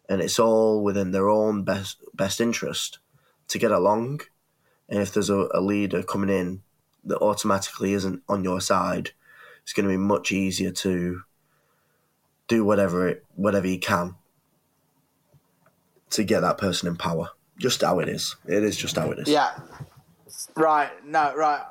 and 0.08 0.20
it's 0.20 0.38
all 0.38 0.84
within 0.84 1.10
their 1.10 1.28
own 1.28 1.64
best 1.64 1.98
best 2.14 2.40
interest 2.40 3.00
to 3.48 3.58
get 3.58 3.72
along. 3.72 4.20
And 4.88 5.00
if 5.00 5.12
there's 5.12 5.30
a, 5.30 5.48
a 5.52 5.60
leader 5.60 6.04
coming 6.04 6.30
in 6.30 6.62
that 7.04 7.18
automatically 7.18 7.92
isn't 7.94 8.22
on 8.28 8.44
your 8.44 8.60
side, 8.60 9.10
it's 9.62 9.72
going 9.72 9.84
to 9.84 9.92
be 9.92 9.96
much 9.96 10.32
easier 10.32 10.70
to 10.70 11.22
do 12.48 12.64
whatever 12.64 13.08
it, 13.08 13.24
whatever 13.34 13.66
you 13.66 13.78
can 13.78 14.16
to 16.10 16.24
get 16.24 16.40
that 16.40 16.58
person 16.58 16.88
in 16.88 16.96
power. 16.96 17.30
Just 17.58 17.82
how 17.82 18.00
it 18.00 18.08
is. 18.08 18.36
It 18.46 18.64
is 18.64 18.76
just 18.76 18.96
how 18.96 19.10
it 19.10 19.20
is. 19.20 19.28
Yeah. 19.28 19.52
Right. 20.56 20.90
No. 21.06 21.34
Right. 21.34 21.62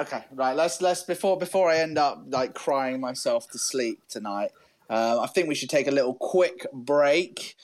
Okay. 0.00 0.24
Right. 0.32 0.54
Let's 0.54 0.80
let's 0.80 1.02
before 1.02 1.38
before 1.38 1.70
I 1.70 1.78
end 1.78 1.98
up 1.98 2.24
like 2.28 2.54
crying 2.54 3.00
myself 3.00 3.50
to 3.50 3.58
sleep 3.58 4.00
tonight. 4.08 4.50
Uh, 4.88 5.20
I 5.20 5.26
think 5.26 5.48
we 5.48 5.54
should 5.54 5.70
take 5.70 5.86
a 5.88 5.90
little 5.90 6.14
quick 6.14 6.66
break. 6.72 7.56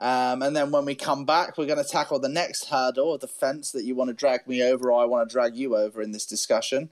Um, 0.00 0.42
and 0.42 0.54
then 0.54 0.70
when 0.70 0.84
we 0.84 0.94
come 0.94 1.24
back, 1.24 1.58
we're 1.58 1.66
going 1.66 1.82
to 1.82 1.90
tackle 1.90 2.20
the 2.20 2.28
next 2.28 2.66
hurdle 2.66 3.18
the 3.18 3.26
fence 3.26 3.72
that 3.72 3.84
you 3.84 3.96
want 3.96 4.08
to 4.08 4.14
drag 4.14 4.46
me 4.46 4.62
over 4.62 4.92
or 4.92 5.02
I 5.02 5.06
want 5.06 5.28
to 5.28 5.32
drag 5.32 5.56
you 5.56 5.76
over 5.76 6.00
in 6.00 6.12
this 6.12 6.24
discussion. 6.24 6.90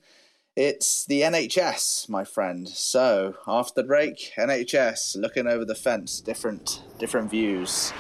It's 0.57 1.05
the 1.05 1.21
NHS, 1.21 2.09
my 2.09 2.25
friend. 2.25 2.66
So 2.66 3.35
after 3.47 3.83
the 3.83 3.87
break, 3.87 4.33
NHS 4.38 5.14
looking 5.21 5.47
over 5.47 5.66
the 5.66 5.75
fence, 5.75 6.19
different 6.19 6.83
different 6.99 7.31
views. 7.31 7.92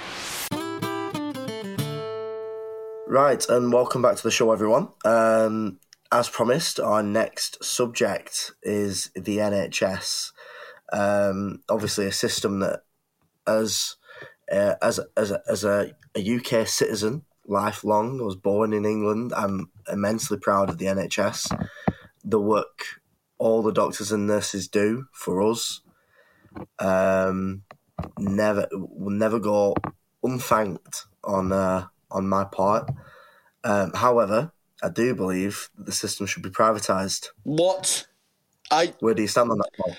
Right, 3.06 3.46
and 3.50 3.70
welcome 3.70 4.00
back 4.00 4.16
to 4.16 4.22
the 4.22 4.30
show, 4.30 4.52
everyone. 4.52 4.88
Um, 5.04 5.80
as 6.10 6.30
promised, 6.30 6.80
our 6.80 7.02
next 7.02 7.62
subject 7.62 8.52
is 8.62 9.10
the 9.14 9.36
NHS. 9.36 10.32
Um, 10.94 11.60
obviously, 11.68 12.06
a 12.06 12.12
system 12.12 12.60
that, 12.60 12.84
as 13.46 13.96
uh, 14.50 14.76
as 14.80 14.98
as 15.14 15.30
a, 15.30 15.42
as 15.46 15.62
a, 15.62 15.90
a 16.16 16.36
UK 16.36 16.66
citizen, 16.66 17.26
lifelong, 17.46 18.18
I 18.18 18.24
was 18.24 18.36
born 18.36 18.72
in 18.72 18.86
England. 18.86 19.34
I'm 19.36 19.70
immensely 19.92 20.38
proud 20.38 20.70
of 20.70 20.78
the 20.78 20.86
NHS, 20.86 21.52
the 22.26 22.40
work 22.40 23.00
all 23.38 23.62
the 23.62 23.72
doctors 23.72 24.12
and 24.12 24.26
nurses 24.26 24.68
do 24.68 25.06
for 25.12 25.42
us. 25.42 25.80
Um, 26.78 27.62
never 28.18 28.66
will 28.72 29.10
never 29.10 29.38
go 29.38 29.74
unthanked 30.22 31.06
on 31.24 31.52
uh, 31.52 31.86
on 32.10 32.28
my 32.28 32.44
part. 32.44 32.90
Um, 33.64 33.92
however, 33.94 34.52
I 34.82 34.88
do 34.88 35.14
believe 35.14 35.70
the 35.76 35.92
system 35.92 36.26
should 36.26 36.42
be 36.42 36.50
privatised. 36.50 37.28
What? 37.42 38.06
I 38.70 38.94
Where 39.00 39.14
do 39.14 39.22
you 39.22 39.28
stand 39.28 39.50
on 39.50 39.58
that? 39.58 39.70
Paul? 39.78 39.96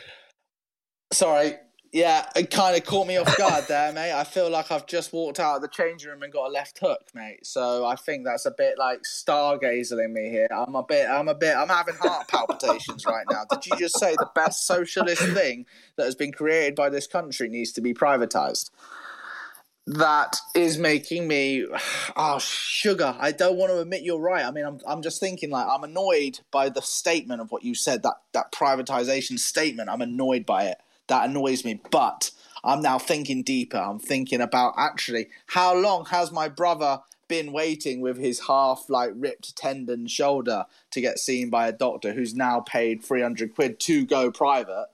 sorry. 1.13 1.57
Yeah, 1.93 2.27
it 2.35 2.51
kind 2.51 2.75
of 2.75 2.85
caught 2.85 3.07
me 3.07 3.17
off 3.17 3.37
guard 3.37 3.65
there, 3.67 3.93
mate. 3.93 4.11
I 4.11 4.25
feel 4.25 4.49
like 4.49 4.71
I've 4.71 4.85
just 4.87 5.13
walked 5.13 5.39
out 5.39 5.57
of 5.57 5.61
the 5.61 5.69
changing 5.69 6.09
room 6.09 6.21
and 6.21 6.33
got 6.33 6.47
a 6.47 6.51
left 6.51 6.79
hook, 6.79 7.01
mate. 7.13 7.45
So 7.45 7.85
I 7.85 7.95
think 7.95 8.25
that's 8.25 8.45
a 8.45 8.51
bit 8.51 8.77
like 8.77 9.03
stargazing 9.03 10.11
me 10.11 10.29
here. 10.29 10.49
I'm 10.51 10.75
a 10.75 10.83
bit, 10.83 11.07
I'm 11.09 11.29
a 11.29 11.35
bit, 11.35 11.55
I'm 11.55 11.69
having 11.69 11.95
heart 11.95 12.27
palpitations 12.27 13.05
right 13.05 13.25
now. 13.31 13.45
Did 13.49 13.65
you 13.67 13.77
just 13.77 13.99
say 13.99 14.15
the 14.15 14.29
best 14.35 14.65
socialist 14.65 15.21
thing 15.33 15.65
that 15.95 16.03
has 16.05 16.15
been 16.15 16.33
created 16.33 16.75
by 16.75 16.89
this 16.89 17.07
country 17.07 17.47
needs 17.47 17.71
to 17.73 17.81
be 17.81 17.93
privatized? 17.93 18.69
That 19.85 20.35
is 20.53 20.77
making 20.77 21.29
me, 21.29 21.65
oh 22.17 22.39
sugar. 22.39 23.15
I 23.17 23.31
don't 23.31 23.55
want 23.55 23.71
to 23.71 23.79
admit 23.79 24.03
you're 24.03 24.19
right. 24.19 24.43
I 24.43 24.51
mean, 24.51 24.65
I'm, 24.65 24.81
I'm 24.85 25.01
just 25.01 25.21
thinking 25.21 25.51
like 25.51 25.65
I'm 25.69 25.85
annoyed 25.85 26.41
by 26.51 26.67
the 26.67 26.81
statement 26.81 27.39
of 27.39 27.51
what 27.51 27.63
you 27.63 27.73
said. 27.73 28.03
That 28.03 28.15
that 28.33 28.51
privatization 28.51 29.39
statement. 29.39 29.89
I'm 29.89 30.01
annoyed 30.01 30.45
by 30.45 30.65
it 30.65 30.77
that 31.07 31.29
annoys 31.29 31.65
me. 31.65 31.81
But 31.91 32.31
I'm 32.63 32.81
now 32.81 32.99
thinking 32.99 33.43
deeper. 33.43 33.77
I'm 33.77 33.99
thinking 33.99 34.41
about 34.41 34.73
actually 34.77 35.29
how 35.47 35.75
long 35.75 36.05
has 36.07 36.31
my 36.31 36.49
brother 36.49 37.01
been 37.27 37.51
waiting 37.51 38.01
with 38.01 38.17
his 38.17 38.47
half 38.47 38.85
like 38.89 39.11
ripped 39.15 39.55
tendon 39.55 40.07
shoulder 40.07 40.65
to 40.91 41.01
get 41.01 41.19
seen 41.19 41.49
by 41.49 41.67
a 41.67 41.73
doctor 41.73 42.13
who's 42.13 42.33
now 42.33 42.61
paid 42.61 43.03
300 43.03 43.53
quid 43.53 43.79
to 43.81 44.05
go 44.05 44.31
private, 44.31 44.87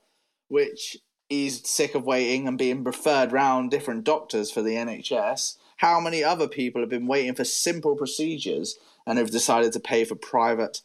which 0.48 0.96
he's 1.28 1.68
sick 1.68 1.94
of 1.94 2.04
waiting 2.04 2.48
and 2.48 2.58
being 2.58 2.84
referred 2.84 3.32
round 3.32 3.70
different 3.70 4.04
doctors 4.04 4.50
for 4.50 4.62
the 4.62 4.74
NHS. 4.74 5.56
How 5.78 6.00
many 6.00 6.22
other 6.22 6.48
people 6.48 6.80
have 6.80 6.90
been 6.90 7.06
waiting 7.06 7.34
for 7.34 7.44
simple 7.44 7.96
procedures 7.96 8.76
and 9.06 9.18
have 9.18 9.30
decided 9.30 9.72
to 9.72 9.80
pay 9.80 10.04
for 10.04 10.14
private 10.14 10.80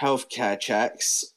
healthcare 0.00 0.58
checks 0.58 1.34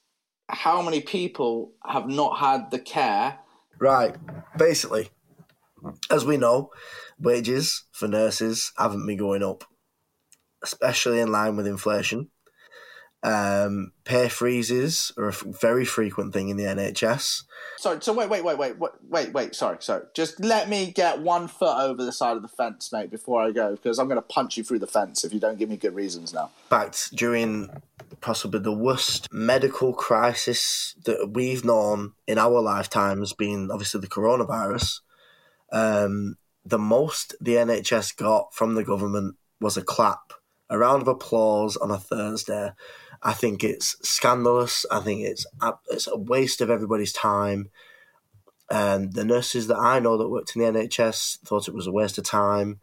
how 0.49 0.82
many 0.82 1.01
people 1.01 1.73
have 1.86 2.08
not 2.08 2.38
had 2.38 2.71
the 2.71 2.79
care? 2.79 3.39
Right. 3.79 4.15
Basically, 4.58 5.10
as 6.10 6.25
we 6.25 6.38
know, 6.38 6.71
wages 7.19 7.86
for 7.91 8.08
nurses 8.08 8.71
haven't 8.77 9.06
been 9.06 9.17
going 9.17 9.43
up, 9.43 9.63
especially 10.63 11.19
in 11.19 11.32
line 11.32 11.56
with 11.56 11.67
inflation. 11.67 12.29
Um, 13.23 13.93
pay 14.03 14.27
freezes 14.27 15.13
are 15.17 15.29
a 15.29 15.29
f- 15.29 15.41
very 15.41 15.86
frequent 15.86 16.33
thing 16.33 16.49
in 16.49 16.57
the 16.57 16.65
NHS. 16.65 17.43
Sorry, 17.77 17.99
so 18.01 18.12
wait, 18.12 18.29
wait, 18.29 18.43
wait, 18.43 18.57
wait, 18.57 18.77
wait, 18.77 18.91
wait, 19.09 19.33
wait. 19.33 19.55
Sorry, 19.55 19.77
sorry. 19.79 20.03
Just 20.13 20.41
let 20.41 20.67
me 20.67 20.91
get 20.91 21.21
one 21.21 21.47
foot 21.47 21.77
over 21.77 22.03
the 22.03 22.12
side 22.12 22.36
of 22.36 22.41
the 22.41 22.49
fence, 22.49 22.91
mate, 22.91 23.09
before 23.09 23.41
I 23.41 23.51
go, 23.51 23.71
because 23.71 23.97
I'm 23.97 24.07
going 24.07 24.17
to 24.17 24.21
punch 24.21 24.57
you 24.57 24.63
through 24.65 24.79
the 24.79 24.88
fence 24.88 25.23
if 25.23 25.33
you 25.33 25.39
don't 25.39 25.57
give 25.57 25.69
me 25.69 25.77
good 25.77 25.95
reasons 25.95 26.33
now. 26.33 26.51
In 26.65 26.69
fact, 26.69 27.15
during 27.15 27.69
possibly 28.19 28.59
the 28.59 28.73
worst 28.73 29.27
medical 29.31 29.93
crisis 29.93 30.95
that 31.05 31.31
we've 31.33 31.63
known 31.63 32.13
in 32.27 32.38
our 32.38 32.62
lifetimes, 32.62 33.31
being 33.31 33.69
obviously 33.71 34.01
the 34.01 34.07
coronavirus, 34.07 34.99
um, 35.71 36.36
the 36.65 36.79
most 36.79 37.36
the 37.39 37.55
NHS 37.55 38.15
got 38.15 38.53
from 38.53 38.75
the 38.75 38.83
government 38.83 39.36
was 39.59 39.77
a 39.77 39.81
clap, 39.81 40.33
a 40.69 40.77
round 40.77 41.01
of 41.01 41.07
applause 41.07 41.77
on 41.77 41.91
a 41.91 41.97
Thursday. 41.97 42.71
I 43.23 43.33
think 43.33 43.63
it's 43.63 43.95
scandalous. 44.07 44.86
I 44.91 44.99
think 44.99 45.21
it's 45.21 45.45
it's 45.89 46.07
a 46.07 46.17
waste 46.17 46.59
of 46.59 46.69
everybody's 46.69 47.13
time. 47.13 47.69
And 48.69 49.13
the 49.13 49.23
nurses 49.23 49.67
that 49.67 49.77
I 49.77 49.99
know 49.99 50.17
that 50.17 50.29
worked 50.29 50.55
in 50.55 50.62
the 50.62 50.79
NHS 50.79 51.39
thought 51.39 51.67
it 51.67 51.73
was 51.73 51.88
a 51.88 51.91
waste 51.91 52.17
of 52.17 52.25
time. 52.25 52.81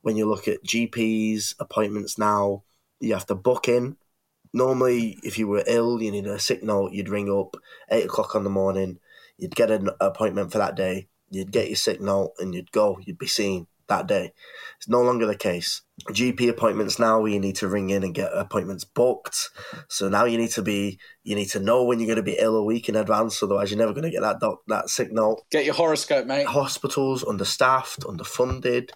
When 0.00 0.16
you 0.16 0.28
look 0.28 0.48
at 0.48 0.64
GPs 0.64 1.54
appointments 1.60 2.16
now, 2.18 2.64
you 3.00 3.12
have 3.12 3.26
to 3.26 3.34
book 3.34 3.68
in. 3.68 3.96
Normally, 4.54 5.18
if 5.22 5.38
you 5.38 5.46
were 5.46 5.64
ill, 5.66 6.00
you 6.00 6.10
needed 6.10 6.30
a 6.30 6.38
sick 6.38 6.62
note, 6.62 6.92
you'd 6.92 7.08
ring 7.08 7.30
up 7.30 7.56
eight 7.90 8.04
o'clock 8.06 8.34
in 8.34 8.44
the 8.44 8.50
morning, 8.50 8.98
you'd 9.38 9.56
get 9.56 9.70
an 9.70 9.90
appointment 10.00 10.52
for 10.52 10.58
that 10.58 10.76
day, 10.76 11.08
you'd 11.30 11.52
get 11.52 11.68
your 11.68 11.76
sick 11.76 12.00
note, 12.00 12.32
and 12.38 12.54
you'd 12.54 12.70
go, 12.70 12.98
you'd 13.02 13.18
be 13.18 13.26
seen 13.26 13.66
that 13.96 14.06
day. 14.06 14.32
It's 14.78 14.88
no 14.88 15.00
longer 15.00 15.26
the 15.26 15.36
case. 15.36 15.82
GP 16.10 16.48
appointments 16.48 16.98
now, 16.98 17.24
you 17.24 17.38
need 17.38 17.56
to 17.56 17.68
ring 17.68 17.90
in 17.90 18.02
and 18.02 18.14
get 18.14 18.30
appointments 18.34 18.84
booked. 18.84 19.50
So 19.88 20.08
now 20.08 20.24
you 20.24 20.36
need 20.38 20.50
to 20.50 20.62
be, 20.62 20.98
you 21.22 21.36
need 21.36 21.50
to 21.50 21.60
know 21.60 21.84
when 21.84 22.00
you're 22.00 22.06
going 22.06 22.16
to 22.16 22.22
be 22.22 22.38
ill 22.38 22.56
a 22.56 22.64
week 22.64 22.88
in 22.88 22.96
advance. 22.96 23.42
Otherwise, 23.42 23.70
you're 23.70 23.78
never 23.78 23.92
going 23.92 24.04
to 24.04 24.10
get 24.10 24.22
that 24.22 24.40
doc, 24.40 24.60
that 24.68 24.90
sick 24.90 25.12
note. 25.12 25.42
Get 25.50 25.64
your 25.64 25.74
horoscope, 25.74 26.26
mate. 26.26 26.46
Hospitals 26.46 27.24
understaffed, 27.24 28.00
underfunded, 28.00 28.90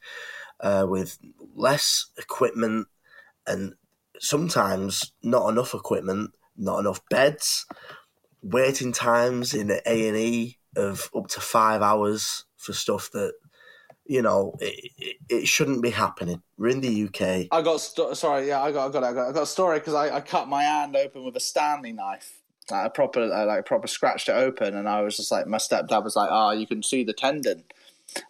uh, 0.60 0.86
with 0.88 1.18
less 1.54 2.06
equipment, 2.18 2.88
and 3.46 3.74
sometimes 4.18 5.12
not 5.22 5.48
enough 5.48 5.74
equipment 5.74 6.32
not 6.56 6.78
enough 6.78 7.00
beds, 7.08 7.66
waiting 8.42 8.92
times 8.92 9.54
in 9.54 9.68
the 9.68 9.82
A 9.86 10.08
and 10.08 10.16
E 10.16 10.58
of 10.76 11.10
up 11.16 11.28
to 11.28 11.40
five 11.40 11.82
hours 11.82 12.44
for 12.56 12.72
stuff 12.72 13.10
that 13.12 13.34
you 14.08 14.22
know 14.22 14.54
it, 14.60 14.90
it, 14.98 15.16
it 15.28 15.48
shouldn't 15.48 15.82
be 15.82 15.90
happening. 15.90 16.42
We're 16.58 16.68
in 16.68 16.80
the 16.80 17.04
UK. 17.04 17.48
I 17.50 17.62
got 17.62 17.80
st- 17.80 18.16
sorry, 18.16 18.48
yeah, 18.48 18.62
I 18.62 18.72
got, 18.72 18.88
I 18.88 18.92
got, 18.92 19.04
I 19.04 19.12
got, 19.12 19.28
I 19.28 19.32
got 19.32 19.42
a 19.42 19.46
story 19.46 19.78
because 19.78 19.94
I, 19.94 20.16
I 20.16 20.20
cut 20.20 20.48
my 20.48 20.62
hand 20.62 20.96
open 20.96 21.24
with 21.24 21.36
a 21.36 21.40
Stanley 21.40 21.92
knife. 21.92 22.40
Like 22.70 22.86
a 22.86 22.90
proper, 22.90 23.20
uh, 23.20 23.46
like 23.46 23.64
proper 23.64 23.86
scratched 23.86 24.28
it 24.28 24.32
open, 24.32 24.76
and 24.76 24.88
I 24.88 25.00
was 25.02 25.16
just 25.16 25.30
like, 25.30 25.46
my 25.46 25.58
stepdad 25.58 26.02
was 26.02 26.16
like, 26.16 26.30
"Ah, 26.30 26.48
oh, 26.48 26.50
you 26.52 26.66
can 26.66 26.82
see 26.82 27.04
the 27.04 27.12
tendon," 27.12 27.62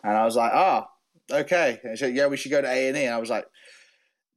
and 0.05 0.17
I 0.17 0.25
was 0.25 0.37
like, 0.37 0.53
"Ah, 0.53 0.89
oh, 1.31 1.37
okay." 1.39 1.81
And 1.83 1.93
he 1.93 1.97
said, 1.97 2.15
"Yeah, 2.15 2.27
we 2.27 2.37
should 2.37 2.51
go 2.51 2.61
to 2.61 2.69
A 2.69 2.89
and 2.89 2.97
E," 2.99 3.05
and 3.05 3.15
I 3.15 3.19
was 3.19 3.31
like, 3.31 3.47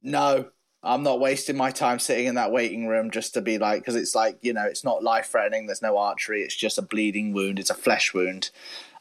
"No, 0.02 0.46
I'm 0.82 1.02
not 1.02 1.20
wasting 1.20 1.56
my 1.56 1.70
time 1.70 1.98
sitting 1.98 2.26
in 2.26 2.36
that 2.36 2.52
waiting 2.52 2.86
room 2.86 3.10
just 3.10 3.34
to 3.34 3.42
be 3.42 3.58
like, 3.58 3.82
because 3.82 3.96
it's 3.96 4.14
like, 4.14 4.38
you 4.40 4.54
know, 4.54 4.64
it's 4.64 4.84
not 4.84 5.02
life 5.02 5.26
threatening. 5.26 5.66
There's 5.66 5.82
no 5.82 5.98
artery. 5.98 6.42
It's 6.42 6.56
just 6.56 6.78
a 6.78 6.82
bleeding 6.82 7.34
wound. 7.34 7.58
It's 7.58 7.70
a 7.70 7.74
flesh 7.74 8.14
wound. 8.14 8.50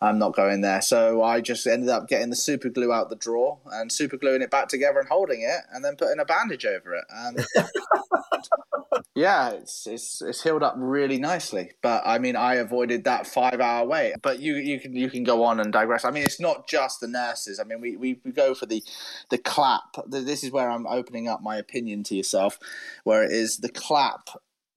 I'm 0.02 0.18
not 0.18 0.36
going 0.36 0.62
there. 0.62 0.82
So 0.82 1.22
I 1.22 1.42
just 1.42 1.68
ended 1.68 1.90
up 1.90 2.08
getting 2.08 2.30
the 2.30 2.36
super 2.36 2.70
glue 2.70 2.94
out 2.94 3.10
the 3.10 3.16
drawer 3.18 3.60
and 3.72 3.92
super 3.92 4.18
gluing 4.18 4.42
it 4.42 4.50
back 4.50 4.70
together 4.70 5.00
and 5.00 5.10
holding 5.10 5.42
it 5.42 5.62
and 5.74 5.84
then 5.84 5.98
putting 5.98 6.20
a 6.20 6.26
bandage 6.26 6.66
over 6.66 6.96
it. 6.96 7.04
And 7.10 7.46
yeah, 9.16 9.50
it's, 9.50 9.86
it's, 9.88 10.22
it's 10.22 10.42
healed 10.42 10.64
up 10.64 10.76
really 10.78 11.18
nicely. 11.18 11.72
But 11.82 12.04
I 12.06 12.18
mean, 12.18 12.38
I 12.38 12.56
avoided 12.56 13.04
that 13.04 13.28
five 13.28 13.60
hour 13.60 13.86
wait, 13.86 14.16
but 14.22 14.40
you, 14.40 14.56
you 14.56 14.80
can, 14.80 14.96
you 14.96 15.10
can 15.10 15.26
go 15.26 15.44
on 15.44 15.60
and 15.60 15.74
digress. 15.74 16.06
I 16.06 16.12
mean, 16.12 16.24
it's 16.24 16.40
not 16.40 16.66
just 16.66 17.02
the 17.02 17.08
nurses. 17.08 17.60
I 17.60 17.66
mean, 17.66 17.82
we, 17.82 17.98
we, 17.98 18.22
we 18.24 18.32
go 18.32 18.54
for 18.54 18.68
the, 18.68 18.82
the 19.30 19.38
clap. 19.38 19.98
This 20.08 20.46
is 20.46 20.52
where 20.52 20.70
I'm 20.70 20.88
opening 20.88 21.28
up 21.28 21.42
my 21.42 21.58
opinion 21.58 22.04
to 22.04 22.16
yourself, 22.16 22.58
where 23.04 23.22
it 23.24 23.32
is 23.32 23.58
the 23.58 23.70
clap 23.70 24.30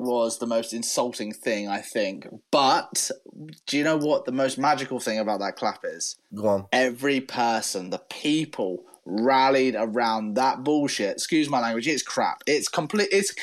was 0.02 0.38
the 0.38 0.46
most 0.46 0.72
insulting 0.72 1.32
thing, 1.32 1.68
I 1.68 1.80
think. 1.80 2.26
But 2.50 3.10
do 3.66 3.78
you 3.78 3.84
know 3.84 3.96
what 3.96 4.24
the 4.24 4.32
most 4.32 4.58
magical 4.58 5.00
thing 5.00 5.18
about 5.18 5.40
that 5.40 5.56
clap 5.56 5.80
is? 5.84 6.16
Go 6.34 6.48
on. 6.48 6.66
Every 6.72 7.20
person, 7.20 7.90
the 7.90 8.02
people 8.10 8.84
rallied 9.04 9.74
around 9.76 10.34
that 10.34 10.64
bullshit. 10.64 11.12
Excuse 11.12 11.48
my 11.48 11.60
language. 11.60 11.88
It's 11.88 12.02
crap. 12.02 12.42
It's 12.46 12.68
complete. 12.68 13.08
It's 13.12 13.34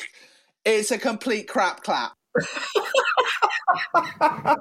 it's 0.64 0.90
a 0.90 0.98
complete 0.98 1.48
crap 1.48 1.82
clap. 1.82 2.12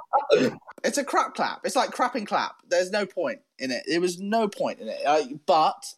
it's 0.83 0.97
a 0.97 1.03
crap 1.03 1.35
clap. 1.35 1.65
It's 1.65 1.75
like 1.75 1.91
crapping 1.91 2.27
clap. 2.27 2.55
There's 2.69 2.91
no 2.91 3.05
point 3.05 3.39
in 3.57 3.71
it. 3.71 3.83
There 3.87 4.01
was 4.01 4.19
no 4.19 4.47
point 4.47 4.79
in 4.79 4.87
it. 4.89 5.39
But 5.45 5.93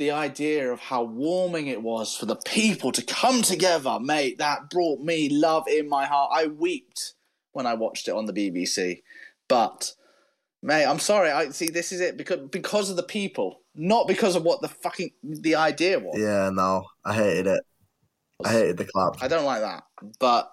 the 0.00 0.10
idea 0.10 0.72
of 0.72 0.80
how 0.80 1.02
warming 1.02 1.66
it 1.66 1.82
was 1.82 2.16
for 2.16 2.24
the 2.24 2.34
people 2.34 2.90
to 2.90 3.02
come 3.02 3.42
together, 3.42 3.98
mate, 4.00 4.38
that 4.38 4.70
brought 4.70 4.98
me 4.98 5.28
love 5.28 5.68
in 5.68 5.90
my 5.90 6.06
heart. 6.06 6.30
I 6.34 6.46
wept 6.46 7.12
when 7.52 7.66
I 7.66 7.74
watched 7.74 8.08
it 8.08 8.14
on 8.14 8.24
the 8.24 8.32
BBC. 8.32 9.02
But 9.46 9.92
mate, 10.62 10.86
I'm 10.86 11.00
sorry. 11.00 11.30
I 11.30 11.50
see 11.50 11.68
this 11.68 11.92
is 11.92 12.00
it 12.00 12.16
because 12.16 12.48
because 12.50 12.88
of 12.88 12.96
the 12.96 13.02
people, 13.02 13.60
not 13.74 14.08
because 14.08 14.36
of 14.36 14.42
what 14.42 14.62
the 14.62 14.68
fucking 14.68 15.10
the 15.22 15.56
idea 15.56 15.98
was. 15.98 16.18
Yeah, 16.18 16.48
no. 16.50 16.86
I 17.04 17.12
hated 17.12 17.46
it. 17.46 17.62
I 18.42 18.52
hated 18.52 18.78
the 18.78 18.86
clap. 18.86 19.22
I 19.22 19.28
don't 19.28 19.44
like 19.44 19.60
that. 19.60 19.82
But 20.18 20.50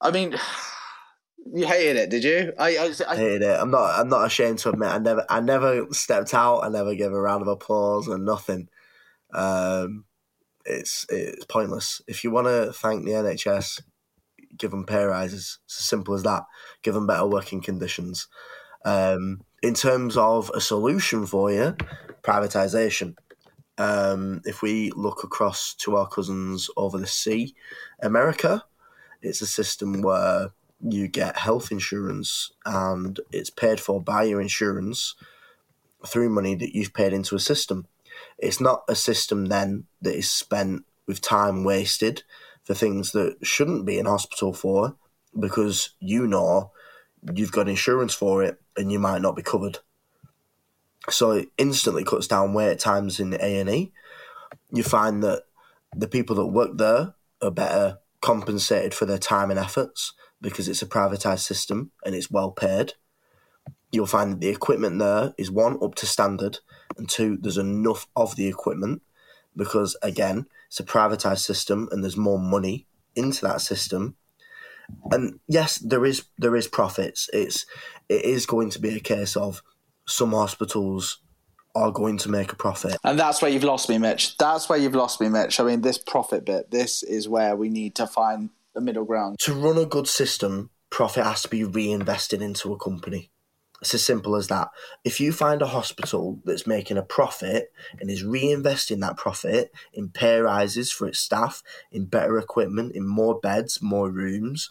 I 0.00 0.10
mean 0.10 0.34
you 1.52 1.66
hated 1.66 1.96
it, 1.96 2.10
did 2.10 2.24
you? 2.24 2.52
I, 2.58 2.76
I, 2.76 2.92
I, 3.08 3.16
hated 3.16 3.42
it. 3.42 3.58
I'm 3.60 3.70
not. 3.70 3.98
I'm 3.98 4.08
not 4.08 4.26
ashamed 4.26 4.58
to 4.60 4.70
admit. 4.70 4.88
I 4.88 4.98
never. 4.98 5.24
I 5.28 5.40
never 5.40 5.86
stepped 5.92 6.34
out. 6.34 6.60
I 6.60 6.68
never 6.68 6.94
gave 6.94 7.12
a 7.12 7.20
round 7.20 7.42
of 7.42 7.48
applause 7.48 8.08
and 8.08 8.24
nothing. 8.24 8.68
Um, 9.32 10.04
it's 10.64 11.06
it's 11.08 11.44
pointless. 11.46 12.00
If 12.06 12.24
you 12.24 12.30
want 12.30 12.46
to 12.46 12.72
thank 12.72 13.04
the 13.04 13.12
NHS, 13.12 13.82
give 14.56 14.70
them 14.70 14.84
pay 14.84 15.02
rises. 15.04 15.58
It's 15.64 15.80
as 15.80 15.86
simple 15.86 16.14
as 16.14 16.22
that. 16.22 16.44
Give 16.82 16.94
them 16.94 17.06
better 17.06 17.26
working 17.26 17.60
conditions. 17.60 18.28
Um, 18.84 19.40
in 19.62 19.74
terms 19.74 20.16
of 20.16 20.50
a 20.54 20.60
solution 20.60 21.26
for 21.26 21.50
you, 21.50 21.76
privatisation. 22.22 23.16
Um, 23.78 24.42
if 24.44 24.60
we 24.60 24.90
look 24.90 25.24
across 25.24 25.74
to 25.76 25.96
our 25.96 26.06
cousins 26.06 26.68
over 26.76 26.98
the 26.98 27.06
sea, 27.06 27.54
America, 28.02 28.62
it's 29.22 29.40
a 29.40 29.46
system 29.46 30.02
where 30.02 30.50
you 30.82 31.08
get 31.08 31.38
health 31.38 31.70
insurance 31.70 32.52
and 32.64 33.20
it's 33.32 33.50
paid 33.50 33.80
for 33.80 34.00
by 34.00 34.24
your 34.24 34.40
insurance 34.40 35.14
through 36.06 36.30
money 36.30 36.54
that 36.54 36.74
you've 36.74 36.94
paid 36.94 37.12
into 37.12 37.34
a 37.34 37.40
system. 37.40 37.86
It's 38.38 38.60
not 38.60 38.84
a 38.88 38.94
system 38.94 39.46
then 39.46 39.84
that 40.00 40.16
is 40.16 40.30
spent 40.30 40.84
with 41.06 41.20
time 41.20 41.64
wasted 41.64 42.22
for 42.64 42.74
things 42.74 43.12
that 43.12 43.36
shouldn't 43.42 43.84
be 43.84 43.98
in 43.98 44.06
hospital 44.06 44.52
for 44.52 44.96
because 45.38 45.90
you 46.00 46.26
know 46.26 46.72
you've 47.34 47.52
got 47.52 47.68
insurance 47.68 48.14
for 48.14 48.42
it 48.42 48.60
and 48.76 48.90
you 48.90 48.98
might 48.98 49.22
not 49.22 49.36
be 49.36 49.42
covered. 49.42 49.78
So 51.08 51.32
it 51.32 51.48
instantly 51.58 52.04
cuts 52.04 52.26
down 52.26 52.54
wait 52.54 52.78
times 52.78 53.20
in 53.20 53.34
A 53.34 53.58
and 53.60 53.68
E. 53.68 53.92
You 54.72 54.82
find 54.82 55.22
that 55.22 55.44
the 55.94 56.08
people 56.08 56.36
that 56.36 56.46
work 56.46 56.76
there 56.76 57.14
are 57.42 57.50
better 57.50 57.98
compensated 58.20 58.94
for 58.94 59.06
their 59.06 59.18
time 59.18 59.50
and 59.50 59.58
efforts 59.58 60.12
because 60.40 60.68
it's 60.68 60.82
a 60.82 60.86
privatized 60.86 61.40
system 61.40 61.90
and 62.04 62.14
it's 62.14 62.30
well 62.30 62.50
paid. 62.50 62.94
You'll 63.92 64.06
find 64.06 64.32
that 64.32 64.40
the 64.40 64.48
equipment 64.48 64.98
there 64.98 65.34
is 65.36 65.50
one 65.50 65.78
up 65.82 65.94
to 65.96 66.06
standard, 66.06 66.60
and 66.96 67.08
two 67.08 67.36
there's 67.36 67.58
enough 67.58 68.06
of 68.14 68.36
the 68.36 68.46
equipment 68.46 69.02
because 69.56 69.96
again 70.02 70.46
it's 70.68 70.80
a 70.80 70.84
privatized 70.84 71.40
system 71.40 71.88
and 71.90 72.02
there's 72.02 72.16
more 72.16 72.38
money 72.38 72.86
into 73.16 73.44
that 73.46 73.60
system. 73.60 74.16
And 75.10 75.40
yes, 75.48 75.78
there 75.78 76.04
is 76.04 76.24
there 76.38 76.56
is 76.56 76.68
profits. 76.68 77.28
It's 77.32 77.66
it 78.08 78.24
is 78.24 78.46
going 78.46 78.70
to 78.70 78.80
be 78.80 78.96
a 78.96 79.00
case 79.00 79.36
of 79.36 79.62
some 80.06 80.32
hospitals 80.32 81.18
are 81.74 81.92
going 81.92 82.18
to 82.18 82.28
make 82.28 82.52
a 82.52 82.56
profit. 82.56 82.96
And 83.04 83.18
that's 83.18 83.40
where 83.40 83.50
you've 83.50 83.64
lost 83.64 83.88
me, 83.88 83.98
Mitch. 83.98 84.36
That's 84.38 84.68
where 84.68 84.78
you've 84.78 84.94
lost 84.94 85.20
me, 85.20 85.28
Mitch. 85.28 85.60
I 85.60 85.64
mean, 85.64 85.82
this 85.82 85.98
profit 85.98 86.44
bit, 86.44 86.70
this 86.70 87.02
is 87.04 87.28
where 87.28 87.54
we 87.54 87.68
need 87.68 87.94
to 87.96 88.06
find 88.06 88.50
middle 88.80 89.04
ground. 89.04 89.38
To 89.40 89.54
run 89.54 89.78
a 89.78 89.86
good 89.86 90.08
system, 90.08 90.70
profit 90.90 91.24
has 91.24 91.42
to 91.42 91.48
be 91.48 91.64
reinvested 91.64 92.42
into 92.42 92.72
a 92.72 92.78
company. 92.78 93.30
It's 93.80 93.94
as 93.94 94.04
simple 94.04 94.36
as 94.36 94.48
that. 94.48 94.68
If 95.04 95.20
you 95.20 95.32
find 95.32 95.62
a 95.62 95.66
hospital 95.66 96.38
that's 96.44 96.66
making 96.66 96.98
a 96.98 97.02
profit 97.02 97.72
and 97.98 98.10
is 98.10 98.22
reinvesting 98.22 99.00
that 99.00 99.16
profit 99.16 99.72
in 99.94 100.10
pay 100.10 100.38
rises 100.38 100.92
for 100.92 101.08
its 101.08 101.18
staff, 101.18 101.62
in 101.90 102.04
better 102.04 102.38
equipment, 102.38 102.94
in 102.94 103.06
more 103.06 103.40
beds, 103.40 103.80
more 103.80 104.10
rooms, 104.10 104.70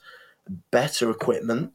better 0.70 1.10
equipment, 1.10 1.74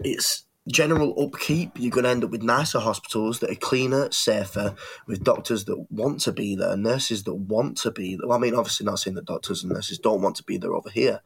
it's 0.00 0.44
general 0.70 1.14
upkeep, 1.22 1.72
you're 1.76 1.90
going 1.90 2.04
to 2.04 2.10
end 2.10 2.24
up 2.24 2.30
with 2.30 2.42
nicer 2.42 2.80
hospitals 2.80 3.40
that 3.40 3.50
are 3.50 3.56
cleaner, 3.56 4.10
safer, 4.10 4.74
with 5.06 5.24
doctors 5.24 5.64
that 5.66 5.86
want 5.90 6.20
to 6.20 6.32
be 6.32 6.54
there, 6.54 6.76
nurses 6.76 7.24
that 7.24 7.34
want 7.34 7.76
to 7.78 7.90
be 7.90 8.16
there. 8.16 8.26
Well, 8.26 8.38
I 8.38 8.40
mean, 8.40 8.54
obviously, 8.54 8.86
not 8.86 8.98
saying 8.98 9.14
that 9.16 9.26
doctors 9.26 9.62
and 9.62 9.72
nurses 9.72 9.98
don't 9.98 10.22
want 10.22 10.36
to 10.36 10.44
be 10.44 10.58
there 10.58 10.74
over 10.74 10.90
here, 10.90 11.20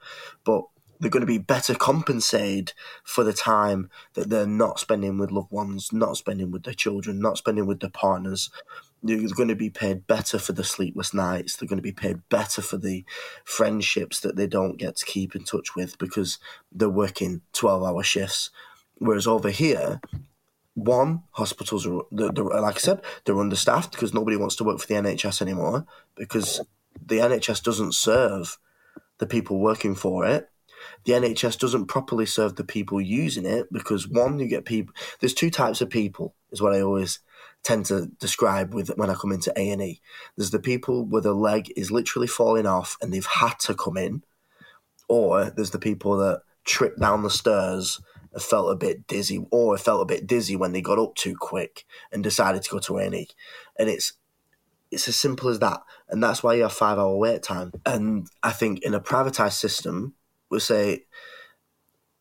but 0.45 0.65
they're 1.01 1.11
going 1.11 1.21
to 1.21 1.27
be 1.27 1.39
better 1.39 1.75
compensated 1.75 2.73
for 3.03 3.25
the 3.25 3.33
time 3.33 3.91
that 4.15 4.31
they're 4.31 4.47
not 4.47 4.79
spending 4.79 5.19
with 5.19 5.33
loved 5.33 5.51
ones, 5.51 5.93
not 5.93 6.17
spending 6.17 6.51
with 6.51 6.63
their 6.63 6.75
children, 6.75 7.21
not 7.21 7.39
spending 7.39 7.67
with 7.67 7.81
their 7.81 7.91
partners. 7.91 8.51
They're 9.03 9.19
going 9.35 9.49
to 9.49 9.57
be 9.57 9.71
paid 9.71 10.07
better 10.07 10.39
for 10.39 10.53
the 10.53 10.65
sleepless 10.65 11.13
nights. 11.13 11.57
They're 11.57 11.69
going 11.69 11.79
to 11.79 11.83
be 11.83 11.93
paid 11.93 12.27
better 12.31 12.63
for 12.63 12.79
the 12.79 13.05
friendships 13.45 14.21
that 14.21 14.37
they 14.37 14.47
don't 14.47 14.79
get 14.79 14.97
to 14.97 15.05
keep 15.05 15.35
in 15.35 15.45
touch 15.45 15.75
with 15.75 15.99
because 15.99 16.39
they're 16.73 16.89
working 16.89 17.43
12 17.53 17.83
hour 17.83 18.03
shifts 18.03 18.51
Whereas 18.99 19.27
over 19.27 19.51
here, 19.51 20.01
one, 20.75 21.23
hospitals 21.33 21.87
are, 21.87 22.03
they're, 22.11 22.31
they're, 22.31 22.45
like 22.45 22.77
I 22.77 22.81
said, 22.81 23.03
they're 23.25 23.41
understaffed 23.41 23.93
because 23.93 24.15
nobody 24.15 24.37
wants 24.37 24.57
to 24.57 24.65
work 24.65 24.81
for 24.81 24.87
the 24.87 24.95
NHS 24.95 25.41
anymore 25.41 25.87
because 26.17 26.61
the 27.05 27.19
NHS 27.19 27.63
doesn't 27.63 27.95
serve 27.95 28.59
the 29.19 29.27
people 29.27 29.59
working 29.59 29.95
for 29.95 30.27
it. 30.27 30.49
The 31.05 31.13
NHS 31.13 31.59
doesn't 31.59 31.87
properly 31.87 32.27
serve 32.27 32.57
the 32.57 32.65
people 32.65 33.01
using 33.01 33.47
it 33.47 33.73
because 33.73 34.09
one, 34.09 34.39
you 34.39 34.47
get 34.47 34.65
people. 34.65 34.95
There's 35.21 35.35
two 35.35 35.51
types 35.51 35.81
of 35.81 35.89
people, 35.89 36.35
is 36.51 36.61
what 36.61 36.75
I 36.75 36.83
always 36.83 37.21
tend 37.63 37.87
to 37.87 38.11
describe 38.19 38.75
with 38.75 38.89
when 38.97 39.09
I 39.09 39.15
come 39.15 39.33
into 39.33 39.53
A 39.59 39.71
and 39.71 39.81
E. 39.81 40.01
There's 40.37 40.51
the 40.51 40.59
people 40.59 41.05
where 41.05 41.23
the 41.23 41.33
leg 41.33 41.73
is 41.77 41.91
literally 41.91 42.27
falling 42.27 42.67
off 42.67 42.99
and 43.01 43.13
they've 43.13 43.25
had 43.25 43.59
to 43.61 43.75
come 43.75 43.97
in, 43.97 44.23
or 45.09 45.51
there's 45.51 45.71
the 45.71 45.79
people 45.79 46.19
that 46.19 46.43
trip 46.65 46.99
down 46.99 47.23
the 47.23 47.31
stairs 47.31 48.01
felt 48.43 48.73
a 48.73 48.77
bit 48.77 49.07
dizzy, 49.07 49.45
or 49.51 49.77
felt 49.79 50.03
a 50.03 50.07
bit 50.07 50.27
dizzy 50.27 50.57
when 50.57 50.73
they 50.73 50.81
got 50.81 50.99
up 50.99 51.15
too 51.15 51.37
quick 51.37 51.85
and 52.13 52.23
decided 52.23 52.63
to 52.63 52.71
go 52.71 52.79
to 52.81 52.99
A&E. 52.99 53.29
And 53.79 53.89
it's 53.89 54.15
it's 54.91 55.09
as 55.09 55.17
simple 55.17 55.49
as 55.49 55.59
that, 55.59 55.81
and 56.09 56.23
that's 56.23 56.43
why 56.43 56.55
you 56.55 56.63
have 56.63 56.73
five 56.73 56.99
hour 56.99 57.17
wait 57.17 57.43
time. 57.43 57.73
And 57.85 58.29
I 58.43 58.53
think 58.53 58.83
in 58.83 58.95
a 58.95 59.01
privatized 59.01 59.55
system, 59.55 60.15
we 60.51 60.61
say 60.61 61.05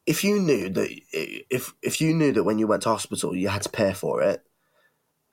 if 0.05 0.23
you 0.23 0.39
knew 0.39 0.69
that 0.69 0.89
if 1.11 1.73
if 1.81 2.01
you 2.01 2.13
knew 2.13 2.31
that 2.31 2.43
when 2.43 2.59
you 2.59 2.67
went 2.67 2.83
to 2.83 2.89
hospital 2.89 3.35
you 3.35 3.49
had 3.49 3.61
to 3.63 3.69
pay 3.69 3.93
for 3.93 4.21
it, 4.21 4.43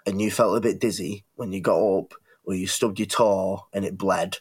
and 0.07 0.21
you 0.21 0.31
felt 0.31 0.57
a 0.57 0.61
bit 0.61 0.81
dizzy 0.81 1.25
when 1.37 1.53
you 1.53 1.61
got 1.61 1.81
up, 1.81 2.15
or 2.45 2.55
you 2.55 2.67
stubbed 2.67 2.99
your 2.99 3.07
toe 3.07 3.67
and 3.73 3.85
it 3.85 3.99
bled, 3.99 4.39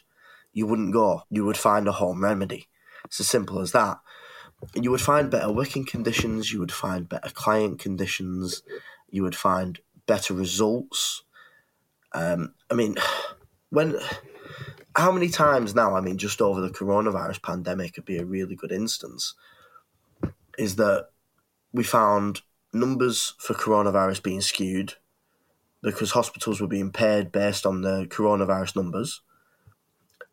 you 0.52 0.66
wouldn't 0.66 0.92
go. 0.92 1.22
You 1.30 1.44
would 1.44 1.56
find 1.56 1.88
a 1.88 1.92
home 1.92 2.22
remedy 2.22 2.68
It's 3.04 3.20
as 3.20 3.28
simple 3.28 3.60
as 3.60 3.72
that. 3.72 3.98
You 4.74 4.90
would 4.90 5.00
find 5.00 5.30
better 5.30 5.50
working 5.50 5.84
conditions, 5.84 6.52
you 6.52 6.60
would 6.60 6.72
find 6.72 7.08
better 7.08 7.30
client 7.30 7.78
conditions, 7.78 8.62
you 9.10 9.22
would 9.22 9.36
find 9.36 9.80
better 10.06 10.34
results. 10.34 11.22
Um, 12.12 12.54
I 12.70 12.74
mean, 12.74 12.96
when 13.70 13.96
how 14.96 15.12
many 15.12 15.28
times 15.28 15.74
now? 15.74 15.94
I 15.94 16.00
mean, 16.00 16.18
just 16.18 16.42
over 16.42 16.60
the 16.60 16.68
coronavirus 16.68 17.42
pandemic 17.42 17.96
would 17.96 18.04
be 18.04 18.18
a 18.18 18.24
really 18.24 18.56
good 18.56 18.72
instance. 18.72 19.34
Is 20.58 20.76
that 20.76 21.08
we 21.72 21.84
found 21.84 22.42
numbers 22.72 23.34
for 23.38 23.54
coronavirus 23.54 24.22
being 24.22 24.40
skewed 24.40 24.94
because 25.82 26.12
hospitals 26.12 26.60
were 26.60 26.66
being 26.66 26.90
paid 26.90 27.32
based 27.32 27.64
on 27.64 27.82
the 27.82 28.06
coronavirus 28.06 28.76
numbers. 28.76 29.22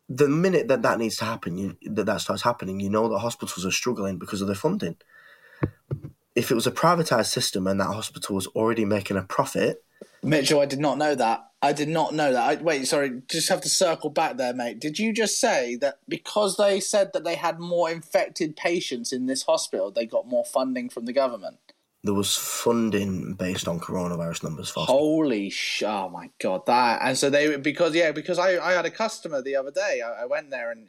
The 0.08 0.28
minute 0.28 0.68
that 0.68 0.82
that 0.82 0.98
needs 0.98 1.16
to 1.16 1.24
happen, 1.24 1.58
you, 1.58 1.76
that 1.82 2.06
that 2.06 2.20
starts 2.20 2.42
happening, 2.42 2.80
you 2.80 2.88
know 2.88 3.08
that 3.08 3.18
hospitals 3.18 3.66
are 3.66 3.70
struggling 3.70 4.18
because 4.18 4.40
of 4.40 4.46
their 4.46 4.56
funding. 4.56 4.96
If 6.34 6.50
it 6.50 6.54
was 6.54 6.66
a 6.66 6.72
privatized 6.72 7.26
system 7.26 7.66
and 7.66 7.80
that 7.80 7.86
hospital 7.86 8.34
was 8.34 8.46
already 8.48 8.84
making 8.84 9.16
a 9.16 9.22
profit, 9.22 9.84
Mitchell, 10.22 10.60
I 10.60 10.66
did 10.66 10.80
not 10.80 10.98
know 10.98 11.14
that. 11.14 11.44
I 11.60 11.72
did 11.72 11.88
not 11.88 12.14
know 12.14 12.32
that. 12.32 12.60
I, 12.60 12.62
wait, 12.62 12.86
sorry, 12.86 13.22
just 13.28 13.48
have 13.48 13.60
to 13.62 13.68
circle 13.68 14.10
back 14.10 14.36
there, 14.36 14.54
mate. 14.54 14.80
Did 14.80 14.98
you 14.98 15.12
just 15.12 15.40
say 15.40 15.76
that 15.76 15.98
because 16.08 16.56
they 16.56 16.78
said 16.80 17.12
that 17.12 17.24
they 17.24 17.34
had 17.34 17.58
more 17.58 17.90
infected 17.90 18.56
patients 18.56 19.12
in 19.12 19.26
this 19.26 19.42
hospital, 19.42 19.90
they 19.90 20.06
got 20.06 20.28
more 20.28 20.44
funding 20.44 20.88
from 20.88 21.04
the 21.04 21.12
government? 21.12 21.56
There 22.04 22.14
was 22.14 22.36
funding 22.36 23.34
based 23.34 23.66
on 23.66 23.80
coronavirus 23.80 24.44
numbers 24.44 24.70
for 24.70 24.84
Holy 24.84 25.50
sh! 25.50 25.82
Oh 25.84 26.08
my 26.08 26.30
god, 26.40 26.66
that 26.66 27.00
and 27.02 27.18
so 27.18 27.30
they 27.30 27.56
because 27.56 27.94
yeah 27.94 28.12
because 28.12 28.38
I 28.38 28.58
I 28.58 28.72
had 28.72 28.86
a 28.86 28.90
customer 28.90 29.42
the 29.42 29.56
other 29.56 29.70
day. 29.70 30.00
I, 30.04 30.22
I 30.22 30.26
went 30.26 30.50
there 30.50 30.70
and 30.70 30.88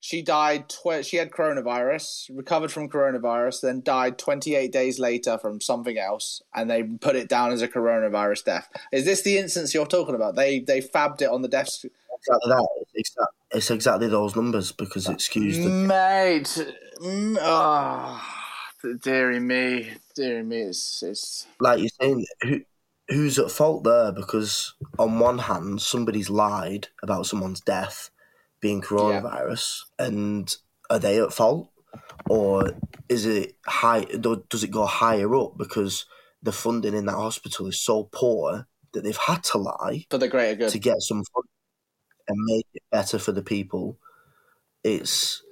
she 0.00 0.22
died. 0.22 0.68
Tw- 0.68 1.04
she 1.04 1.16
had 1.16 1.30
coronavirus, 1.30 2.30
recovered 2.34 2.72
from 2.72 2.88
coronavirus, 2.88 3.62
then 3.62 3.82
died 3.82 4.18
28 4.18 4.72
days 4.72 4.98
later 4.98 5.38
from 5.38 5.60
something 5.60 5.98
else, 5.98 6.40
and 6.54 6.70
they 6.70 6.82
put 6.82 7.16
it 7.16 7.28
down 7.28 7.52
as 7.52 7.62
a 7.62 7.68
coronavirus 7.68 8.44
death. 8.44 8.68
Is 8.92 9.04
this 9.04 9.22
the 9.22 9.38
instance 9.38 9.74
you're 9.74 9.86
talking 9.86 10.14
about? 10.14 10.36
They 10.36 10.60
they 10.60 10.80
fabbed 10.80 11.20
it 11.20 11.28
on 11.28 11.42
the 11.42 11.48
death. 11.48 11.68
exactly 11.68 12.50
that. 12.50 12.68
It's, 12.94 13.14
it's 13.50 13.70
exactly 13.70 14.08
those 14.08 14.36
numbers 14.36 14.72
because 14.72 15.08
it 15.08 15.18
skews 15.18 15.62
the 15.62 15.68
Mate, 15.68 16.74
mm, 17.00 17.36
oh, 17.40 18.37
dearie 19.02 19.40
me, 19.40 19.90
dearie 20.14 20.42
me, 20.42 20.62
it's, 20.62 21.02
it's 21.02 21.46
like 21.60 21.80
you're 21.80 21.88
saying, 22.00 22.26
who, 22.42 22.60
who's 23.08 23.38
at 23.38 23.50
fault 23.50 23.84
there? 23.84 24.12
Because 24.12 24.74
on 24.98 25.18
one 25.18 25.38
hand, 25.38 25.80
somebody's 25.80 26.30
lied 26.30 26.88
about 27.02 27.26
someone's 27.26 27.60
death 27.60 28.10
being 28.60 28.82
coronavirus, 28.82 29.82
and 29.98 30.56
are 30.90 30.98
they 30.98 31.20
at 31.20 31.32
fault, 31.32 31.70
or 32.28 32.72
is 33.08 33.26
it 33.26 33.56
high? 33.66 34.04
Does 34.04 34.64
it 34.64 34.70
go 34.70 34.86
higher 34.86 35.34
up 35.34 35.56
because 35.56 36.06
the 36.42 36.52
funding 36.52 36.94
in 36.94 37.06
that 37.06 37.12
hospital 37.12 37.66
is 37.66 37.82
so 37.82 38.04
poor 38.04 38.66
that 38.92 39.02
they've 39.02 39.16
had 39.16 39.42
to 39.44 39.58
lie 39.58 40.06
for 40.10 40.18
the 40.18 40.28
greater 40.28 40.56
good. 40.56 40.70
to 40.70 40.78
get 40.78 41.00
some 41.00 41.22
and 42.28 42.38
make 42.46 42.66
it 42.74 42.82
better 42.90 43.18
for 43.18 43.32
the 43.32 43.42
people? 43.42 43.98
It's 44.84 45.42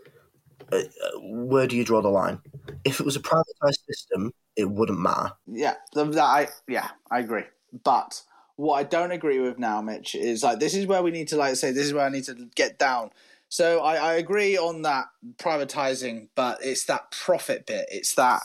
uh, 0.73 0.77
uh, 0.77 0.81
where 1.21 1.67
do 1.67 1.77
you 1.77 1.85
draw 1.85 2.01
the 2.03 2.09
line? 2.09 2.41
If 2.85 3.01
it 3.01 3.07
was 3.07 3.17
a 3.17 3.21
privatized 3.21 3.85
system, 3.89 4.33
it 4.57 4.69
wouldn't 4.71 4.99
matter. 4.99 5.33
Yeah, 5.47 5.75
I 5.97 6.49
yeah, 6.69 6.89
I 7.11 7.21
agree. 7.21 7.45
But 7.85 8.23
what 8.57 8.75
I 8.77 8.83
don't 8.83 9.13
agree 9.13 9.39
with 9.39 9.59
now, 9.59 9.81
Mitch, 9.83 10.15
is 10.15 10.43
like 10.43 10.59
this 10.59 10.75
is 10.75 10.87
where 10.87 11.03
we 11.03 11.11
need 11.11 11.29
to 11.29 11.37
like 11.37 11.57
say 11.57 11.71
this 11.71 11.87
is 11.87 11.95
where 11.95 12.07
I 12.07 12.11
need 12.11 12.25
to 12.25 12.49
get 12.55 12.79
down. 12.79 13.11
So 13.49 13.81
I, 13.81 13.95
I 13.95 14.15
agree 14.15 14.59
on 14.59 14.83
that 14.83 15.07
privatizing, 15.37 16.29
but 16.35 16.59
it's 16.63 16.85
that 16.87 17.13
profit 17.13 17.67
bit. 17.67 17.87
It's 17.91 18.15
that 18.15 18.43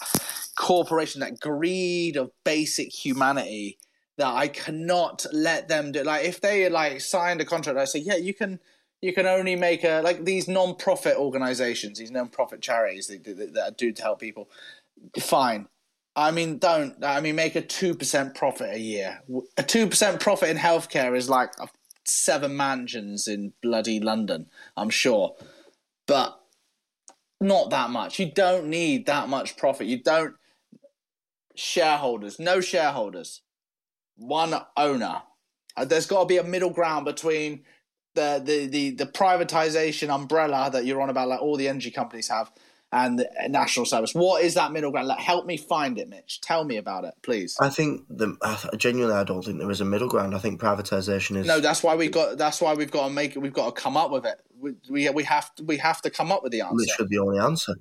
corporation, 0.56 1.22
that 1.22 1.40
greed 1.40 2.18
of 2.18 2.32
basic 2.44 2.94
humanity 2.94 3.80
that 4.18 4.34
I 4.34 4.48
cannot 4.48 5.26
let 5.34 5.68
them 5.68 5.92
do. 5.92 6.04
Like 6.04 6.26
if 6.26 6.42
they 6.42 6.70
like 6.70 7.02
signed 7.02 7.42
a 7.42 7.46
contract, 7.46 7.80
I 7.80 7.86
say, 7.86 8.00
yeah, 8.00 8.18
you 8.18 8.34
can 8.34 8.60
you 9.02 9.14
can 9.14 9.26
only 9.26 9.56
make 9.56 9.84
a 9.84 10.02
like 10.04 10.26
these 10.26 10.48
non-profit 10.48 11.18
organizations, 11.18 12.00
these 12.00 12.12
non-profit 12.12 12.62
charities 12.62 13.08
that, 13.08 13.24
that, 13.24 13.54
that 13.54 13.78
do 13.78 13.92
to 13.92 14.02
help 14.02 14.20
people. 14.20 14.50
Fine, 15.20 15.68
I 16.16 16.32
mean, 16.32 16.58
don't. 16.58 17.04
I 17.04 17.22
mean, 17.22 17.36
make 17.36 17.56
a 17.56 17.62
2% 17.62 18.36
profit 18.36 18.76
a 18.76 18.80
year. 18.80 19.22
A 19.58 19.64
2% 19.64 20.20
profit 20.20 20.50
in 20.50 20.58
healthcare 20.58 21.16
is 21.16 21.30
like 21.30 21.54
seven 22.06 22.56
mansions 22.56 23.28
in 23.28 23.54
bloody 23.62 24.00
London, 24.00 24.48
I'm 24.76 24.90
sure. 24.90 25.36
But 26.08 26.38
not 27.40 27.70
that 27.70 27.90
much. 27.90 28.20
You 28.20 28.32
don't 28.32 28.68
need 28.68 29.06
that 29.06 29.30
much 29.30 29.56
profit. 29.56 29.88
You 29.88 30.02
don't. 30.04 30.36
Shareholders, 31.56 32.40
no 32.40 32.62
shareholders, 32.62 33.42
one 34.16 34.54
owner. 34.78 35.22
Uh, 35.76 35.86
There's 35.86 36.06
got 36.06 36.22
to 36.22 36.26
be 36.26 36.38
a 36.38 36.44
middle 36.44 36.70
ground 36.70 37.06
between 37.06 37.64
the, 38.14 38.42
the, 38.44 38.68
the, 38.68 38.92
the 38.92 39.06
privatization 39.06 40.10
umbrella 40.14 40.70
that 40.72 40.86
you're 40.86 41.02
on 41.02 41.10
about, 41.10 41.28
like 41.28 41.42
all 41.42 41.58
the 41.58 41.68
energy 41.68 41.92
companies 41.92 42.28
have, 42.28 42.52
and 42.92 43.20
the 43.20 43.30
uh, 43.42 43.48
national 43.48 43.86
service. 43.86 44.14
What 44.14 44.44
is 44.44 44.56
that 44.56 44.72
middle 44.72 44.92
ground? 44.92 45.08
Like, 45.08 45.20
help 45.20 45.46
me 45.46 45.56
find 45.56 45.98
it, 45.98 46.10
Mitch. 46.10 46.42
Tell 46.42 46.66
me 46.66 46.78
about 46.78 47.06
it, 47.06 47.14
please. 47.22 47.56
I 47.62 47.70
think 47.70 48.02
the 48.10 48.36
I- 48.42 48.76
genuinely, 48.76 49.16
I 49.16 49.24
don't 49.24 49.44
think 49.44 49.60
there 49.60 49.72
is 49.72 49.82
a 49.82 49.86
middle 49.86 50.10
ground. 50.10 50.36
I 50.36 50.40
think 50.40 50.60
privatization 50.60 51.38
is. 51.38 51.48
No, 51.48 51.60
that's 51.60 51.84
why 51.84 51.96
we 51.96 52.10
got. 52.10 52.38
That's 52.38 52.60
why 52.62 52.74
we've 52.74 52.92
got 52.92 53.08
to 53.08 53.14
make 53.14 53.36
it. 53.36 53.40
We've 53.40 53.54
got 53.54 53.76
to 53.76 53.82
come 53.82 53.96
up 53.96 54.12
with 54.12 54.26
it. 54.26 54.42
We 54.60 54.74
we, 54.90 55.10
we 55.10 55.24
have 55.24 55.54
to, 55.56 55.64
we 55.64 55.78
have 55.78 56.02
to 56.02 56.10
come 56.10 56.32
up 56.32 56.44
with 56.44 56.52
the 56.52 56.62
answer. 56.62 56.76
literally 56.76 57.08
the 57.10 57.20
only 57.20 57.40
answer. 57.40 57.76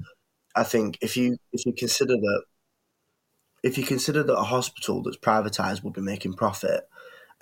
I 0.55 0.63
think 0.63 0.99
if 1.01 1.17
you 1.17 1.39
if 1.53 1.67
you 1.67 1.73
consider 1.73 2.15
that 2.15 2.43
if 3.63 3.77
you 3.77 3.85
consider 3.85 4.23
that 4.23 4.33
a 4.33 4.45
hospital 4.45 5.03
that's 5.03 5.17
privatized 5.17 5.83
will 5.83 5.91
be 5.91 6.01
making 6.01 6.35
profit 6.35 6.89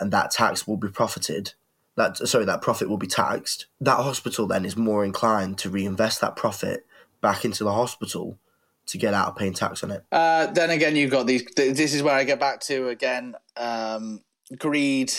and 0.01 0.11
that 0.13 0.31
tax 0.31 0.67
will 0.67 0.77
be 0.77 0.89
profited, 0.89 1.53
that 1.99 2.17
sorry 2.29 2.45
that 2.47 2.63
profit 2.63 2.89
will 2.89 2.97
be 2.97 3.07
taxed. 3.07 3.67
That 3.81 3.97
hospital 3.97 4.47
then 4.47 4.65
is 4.65 4.77
more 4.77 5.05
inclined 5.05 5.59
to 5.59 5.71
reinvest 5.71 6.21
that 6.23 6.35
profit 6.37 6.87
back 7.21 7.45
into 7.45 7.65
the 7.65 7.73
hospital 7.73 8.39
to 8.87 8.97
get 8.99 9.13
out 9.13 9.29
of 9.29 9.37
paying 9.37 9.53
tax 9.53 9.85
on 9.85 9.91
it. 9.91 10.05
Uh, 10.11 10.47
then 10.47 10.71
again, 10.71 10.97
you've 10.97 11.11
got 11.11 11.27
these. 11.27 11.45
th- 11.55 11.77
This 11.77 11.93
is 11.95 12.03
where 12.03 12.15
I 12.15 12.25
get 12.25 12.41
back 12.41 12.61
to 12.63 12.89
again. 12.89 13.35
Um, 13.57 14.23
greed, 14.59 15.13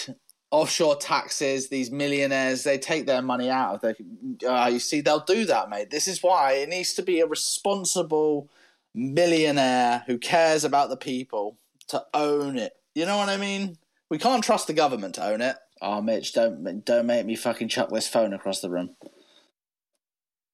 offshore 0.49 0.95
taxes. 0.95 1.69
These 1.69 1.91
millionaires, 1.91 2.63
they 2.63 2.79
take 2.79 3.05
their 3.05 3.21
money 3.21 3.49
out 3.49 3.75
of 3.75 3.81
the. 3.81 4.49
Uh, 4.51 4.67
you 4.67 4.79
see, 4.79 5.01
they'll 5.01 5.19
do 5.19 5.45
that, 5.45 5.69
mate. 5.69 5.91
This 5.91 6.07
is 6.07 6.23
why 6.23 6.53
it 6.53 6.69
needs 6.69 6.93
to 6.95 7.03
be 7.03 7.19
a 7.19 7.27
responsible 7.27 8.49
millionaire 8.95 10.03
who 10.07 10.17
cares 10.17 10.63
about 10.63 10.89
the 10.89 10.97
people 10.97 11.57
to 11.89 12.03
own 12.13 12.57
it. 12.57 12.73
You 12.95 13.05
know 13.05 13.17
what 13.17 13.29
I 13.29 13.37
mean? 13.37 13.77
We 14.09 14.17
can't 14.17 14.43
trust 14.43 14.67
the 14.67 14.73
government 14.73 15.15
to 15.15 15.25
own 15.25 15.41
it. 15.41 15.55
Oh, 15.81 16.01
Mitch, 16.01 16.33
don't 16.33 16.83
don't 16.85 17.05
make 17.05 17.25
me 17.25 17.35
fucking 17.35 17.69
chuck 17.69 17.89
this 17.89 18.07
phone 18.07 18.33
across 18.33 18.61
the 18.61 18.69
room. 18.69 18.95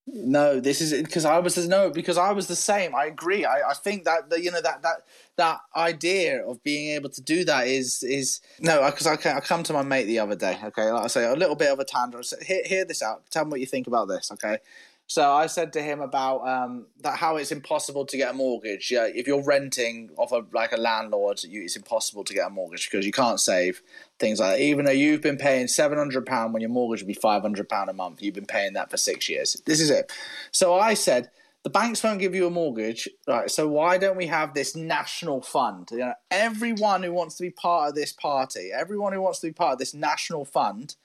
No, 0.07 0.59
this 0.59 0.81
is 0.81 1.01
because 1.01 1.25
I 1.25 1.39
was 1.39 1.57
no 1.67 1.89
because 1.89 2.17
I 2.19 2.31
was 2.31 2.45
the 2.45 2.55
same. 2.55 2.93
I 2.93 3.05
agree. 3.05 3.43
I, 3.43 3.71
I 3.71 3.73
think 3.73 4.03
that 4.03 4.29
the, 4.29 4.39
you 4.39 4.51
know 4.51 4.61
that 4.61 4.83
that 4.83 4.97
that 5.37 5.61
idea 5.75 6.45
of 6.45 6.61
being 6.63 6.91
able 6.95 7.09
to 7.09 7.21
do 7.21 7.43
that 7.45 7.67
is 7.67 8.03
is 8.03 8.39
no 8.59 8.85
because 8.85 9.07
I, 9.07 9.13
I 9.13 9.39
come 9.39 9.63
to 9.63 9.73
my 9.73 9.81
mate 9.81 10.03
the 10.05 10.19
other 10.19 10.35
day. 10.35 10.59
Okay, 10.63 10.91
like 10.91 11.05
I 11.05 11.07
say 11.07 11.25
a 11.25 11.33
little 11.35 11.55
bit 11.55 11.71
of 11.71 11.79
a 11.79 11.85
tangent. 11.85 12.27
So 12.27 12.37
hear, 12.45 12.61
hear 12.65 12.85
this 12.85 13.01
out. 13.01 13.23
Tell 13.31 13.45
me 13.45 13.51
what 13.51 13.61
you 13.61 13.65
think 13.65 13.87
about 13.87 14.07
this. 14.07 14.31
Okay, 14.31 14.59
so 15.07 15.31
I 15.31 15.45
said 15.45 15.73
to 15.73 15.81
him 15.81 16.01
about 16.01 16.47
um, 16.47 16.87
that 17.01 17.17
how 17.17 17.37
it's 17.37 17.51
impossible 17.51 18.05
to 18.07 18.17
get 18.17 18.31
a 18.31 18.33
mortgage. 18.33 18.89
Yeah, 18.89 19.05
if 19.05 19.27
you're 19.27 19.43
renting 19.43 20.09
off 20.17 20.31
a 20.31 20.43
like 20.51 20.71
a 20.71 20.77
landlord, 20.77 21.43
you, 21.43 21.63
it's 21.63 21.75
impossible 21.75 22.23
to 22.23 22.33
get 22.33 22.47
a 22.47 22.49
mortgage 22.49 22.89
because 22.89 23.05
you 23.05 23.11
can't 23.11 23.39
save 23.39 23.83
things 24.17 24.39
like 24.39 24.57
that. 24.57 24.63
Even 24.63 24.85
though 24.85 24.91
you've 24.91 25.21
been 25.21 25.37
paying 25.37 25.67
seven 25.67 25.97
hundred 25.97 26.25
pound 26.25 26.53
when 26.53 26.61
your 26.61 26.71
mortgage 26.71 27.01
would 27.01 27.07
be 27.07 27.13
five 27.13 27.43
hundred 27.43 27.69
pound 27.69 27.89
a 27.89 27.93
month, 27.93 28.21
you've 28.21 28.33
been 28.33 28.47
paying 28.47 28.73
that 28.73 28.89
for 28.89 28.97
six 28.97 29.29
years. 29.29 29.61
This 29.65 29.79
is 29.79 29.91
it. 29.91 30.11
So 30.51 30.73
I 30.73 30.95
said 30.95 31.29
the 31.63 31.69
banks 31.69 32.03
won't 32.03 32.19
give 32.19 32.33
you 32.33 32.47
a 32.47 32.51
mortgage, 32.51 33.07
right? 33.27 33.49
So 33.49 33.67
why 33.67 33.99
don't 33.99 34.17
we 34.17 34.27
have 34.27 34.55
this 34.55 34.75
national 34.75 35.41
fund? 35.41 35.89
You 35.91 35.99
know, 35.99 36.13
everyone 36.31 37.03
who 37.03 37.11
wants 37.13 37.35
to 37.37 37.43
be 37.43 37.51
part 37.51 37.89
of 37.89 37.95
this 37.95 38.11
party, 38.11 38.71
everyone 38.73 39.13
who 39.13 39.21
wants 39.21 39.39
to 39.39 39.47
be 39.47 39.53
part 39.53 39.73
of 39.73 39.79
this 39.79 39.93
national 39.93 40.45
fund 40.45 40.95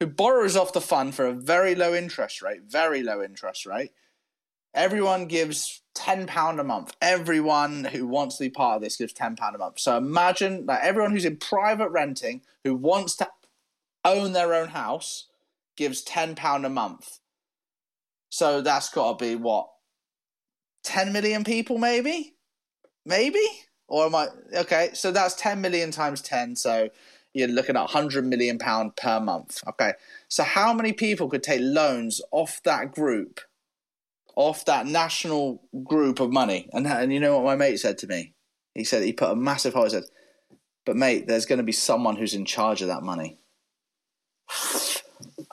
who 0.00 0.06
borrows 0.06 0.56
off 0.56 0.72
the 0.72 0.80
fund 0.80 1.14
for 1.14 1.26
a 1.26 1.32
very 1.32 1.74
low 1.74 1.94
interest 1.94 2.42
rate, 2.42 2.62
very 2.66 3.02
low 3.02 3.22
interest 3.22 3.66
rate. 3.66 3.92
Everyone 4.74 5.26
gives 5.26 5.80
ten 5.94 6.26
pound 6.26 6.60
a 6.60 6.64
month. 6.64 6.94
Everyone 7.00 7.84
who 7.84 8.06
wants 8.06 8.36
to 8.36 8.44
be 8.44 8.50
part 8.50 8.76
of 8.76 8.82
this 8.82 8.96
gives 8.96 9.14
ten 9.14 9.34
pound 9.36 9.54
a 9.54 9.58
month. 9.58 9.78
So 9.78 9.96
imagine 9.96 10.66
that 10.66 10.82
everyone 10.82 11.12
who's 11.12 11.24
in 11.24 11.38
private 11.38 11.88
renting 11.88 12.42
who 12.62 12.74
wants 12.74 13.16
to 13.16 13.28
own 14.04 14.32
their 14.32 14.52
own 14.52 14.68
house 14.68 15.28
gives 15.76 16.02
ten 16.02 16.34
pound 16.34 16.66
a 16.66 16.70
month. 16.70 17.20
So 18.28 18.60
that's 18.60 18.90
got 18.90 19.18
to 19.18 19.24
be 19.24 19.34
what 19.34 19.68
ten 20.84 21.10
million 21.10 21.42
people, 21.42 21.78
maybe, 21.78 22.34
maybe, 23.06 23.46
or 23.88 24.04
am 24.04 24.14
I 24.14 24.28
okay? 24.56 24.90
So 24.92 25.10
that's 25.10 25.34
ten 25.36 25.62
million 25.62 25.90
times 25.90 26.20
ten. 26.20 26.54
So 26.54 26.90
you're 27.36 27.48
looking 27.48 27.76
at 27.76 27.82
100 27.82 28.26
million 28.26 28.58
pound 28.58 28.96
per 28.96 29.20
month 29.20 29.62
okay 29.68 29.92
so 30.28 30.42
how 30.42 30.72
many 30.72 30.92
people 30.92 31.28
could 31.28 31.42
take 31.42 31.60
loans 31.62 32.20
off 32.32 32.60
that 32.64 32.92
group 32.92 33.40
off 34.36 34.66
that 34.66 34.86
national 34.86 35.62
group 35.82 36.20
of 36.20 36.30
money. 36.30 36.68
And 36.72 36.86
and 36.86 37.12
you 37.12 37.18
know 37.18 37.36
what 37.36 37.44
my 37.44 37.56
mate 37.56 37.78
said 37.78 37.98
to 37.98 38.06
me? 38.06 38.34
He 38.74 38.84
said 38.84 39.02
he 39.02 39.12
put 39.12 39.30
a 39.30 39.36
massive 39.36 39.74
hole. 39.74 39.84
He 39.84 39.90
said, 39.90 40.04
"But 40.84 40.96
mate, 40.96 41.26
there's 41.26 41.46
going 41.46 41.58
to 41.58 41.64
be 41.64 41.72
someone 41.72 42.16
who's 42.16 42.34
in 42.34 42.44
charge 42.44 42.82
of 42.82 42.88
that 42.88 43.02
money." 43.02 43.38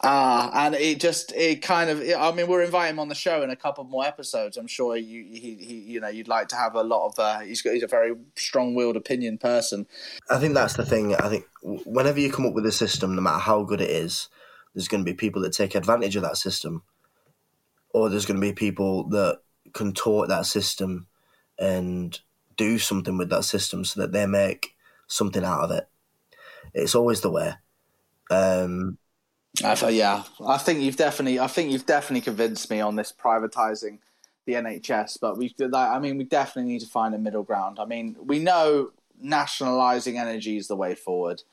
Ah, 0.05 0.65
and 0.65 0.75
it 0.75 0.99
just 0.99 1.31
it 1.31 1.61
kind 1.61 1.89
of 1.89 2.01
I 2.01 2.33
mean 2.33 2.47
we're 2.47 2.61
inviting 2.61 2.95
him 2.95 2.99
on 2.99 3.07
the 3.07 3.15
show 3.15 3.41
in 3.41 3.49
a 3.49 3.55
couple 3.55 3.85
more 3.85 4.05
episodes. 4.05 4.57
I'm 4.57 4.67
sure 4.67 4.97
you 4.97 5.23
he, 5.23 5.55
he 5.55 5.75
you 5.75 6.01
know 6.01 6.09
you'd 6.09 6.27
like 6.27 6.49
to 6.49 6.57
have 6.57 6.75
a 6.75 6.83
lot 6.83 7.07
of 7.07 7.19
uh, 7.19 7.39
he's 7.39 7.61
got 7.61 7.73
he's 7.73 7.83
a 7.83 7.87
very 7.87 8.13
strong 8.35 8.75
willed 8.75 8.97
opinion 8.97 9.37
person. 9.37 9.87
I 10.29 10.39
think 10.39 10.55
that's 10.55 10.73
the 10.73 10.85
thing. 10.85 11.15
I 11.15 11.29
think 11.29 11.45
whenever 11.61 12.19
you 12.19 12.29
come 12.29 12.45
up 12.45 12.53
with 12.53 12.65
a 12.65 12.71
system, 12.71 13.15
no 13.15 13.21
matter 13.21 13.39
how 13.39 13.63
good 13.63 13.79
it 13.79 13.89
is, 13.89 14.27
there's 14.75 14.89
going 14.89 15.05
to 15.05 15.09
be 15.09 15.15
people 15.15 15.41
that 15.43 15.53
take 15.53 15.73
advantage 15.73 16.17
of 16.17 16.23
that 16.23 16.35
system, 16.35 16.83
or 17.91 18.09
there's 18.09 18.25
going 18.25 18.41
to 18.41 18.45
be 18.45 18.51
people 18.51 19.07
that 19.09 19.39
contort 19.71 20.27
that 20.27 20.45
system 20.45 21.07
and 21.57 22.19
do 22.57 22.77
something 22.77 23.17
with 23.17 23.29
that 23.29 23.45
system 23.45 23.85
so 23.85 24.01
that 24.01 24.11
they 24.11 24.25
make 24.25 24.75
something 25.07 25.45
out 25.45 25.61
of 25.61 25.71
it. 25.71 25.87
It's 26.73 26.93
always 26.93 27.21
the 27.21 27.31
way. 27.31 27.53
Um, 28.29 28.97
I 29.63 29.75
thought, 29.75 29.93
yeah, 29.93 30.23
I 30.45 30.57
think 30.57 30.81
you've 30.81 30.95
definitely, 30.95 31.39
I 31.39 31.47
think 31.47 31.71
you've 31.71 31.85
definitely 31.85 32.21
convinced 32.21 32.69
me 32.71 32.81
on 32.81 32.95
this 32.95 33.13
privatizing 33.13 33.99
the 34.45 34.53
NHS. 34.53 35.19
But 35.21 35.37
we, 35.37 35.53
I 35.73 35.99
mean, 35.99 36.17
we 36.17 36.23
definitely 36.23 36.71
need 36.71 36.81
to 36.81 36.87
find 36.87 37.13
a 37.13 37.19
middle 37.19 37.43
ground. 37.43 37.79
I 37.79 37.85
mean, 37.85 38.15
we 38.19 38.39
know 38.39 38.91
nationalizing 39.21 40.17
energy 40.17 40.57
is 40.57 40.67
the 40.67 40.75
way 40.75 40.95
forward. 40.95 41.43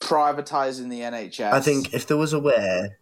Privatizing 0.00 0.90
the 0.90 1.00
NHS. 1.00 1.52
I 1.52 1.60
think 1.60 1.94
if 1.94 2.06
there 2.06 2.16
was 2.16 2.32
a 2.32 2.40
way 2.40 2.96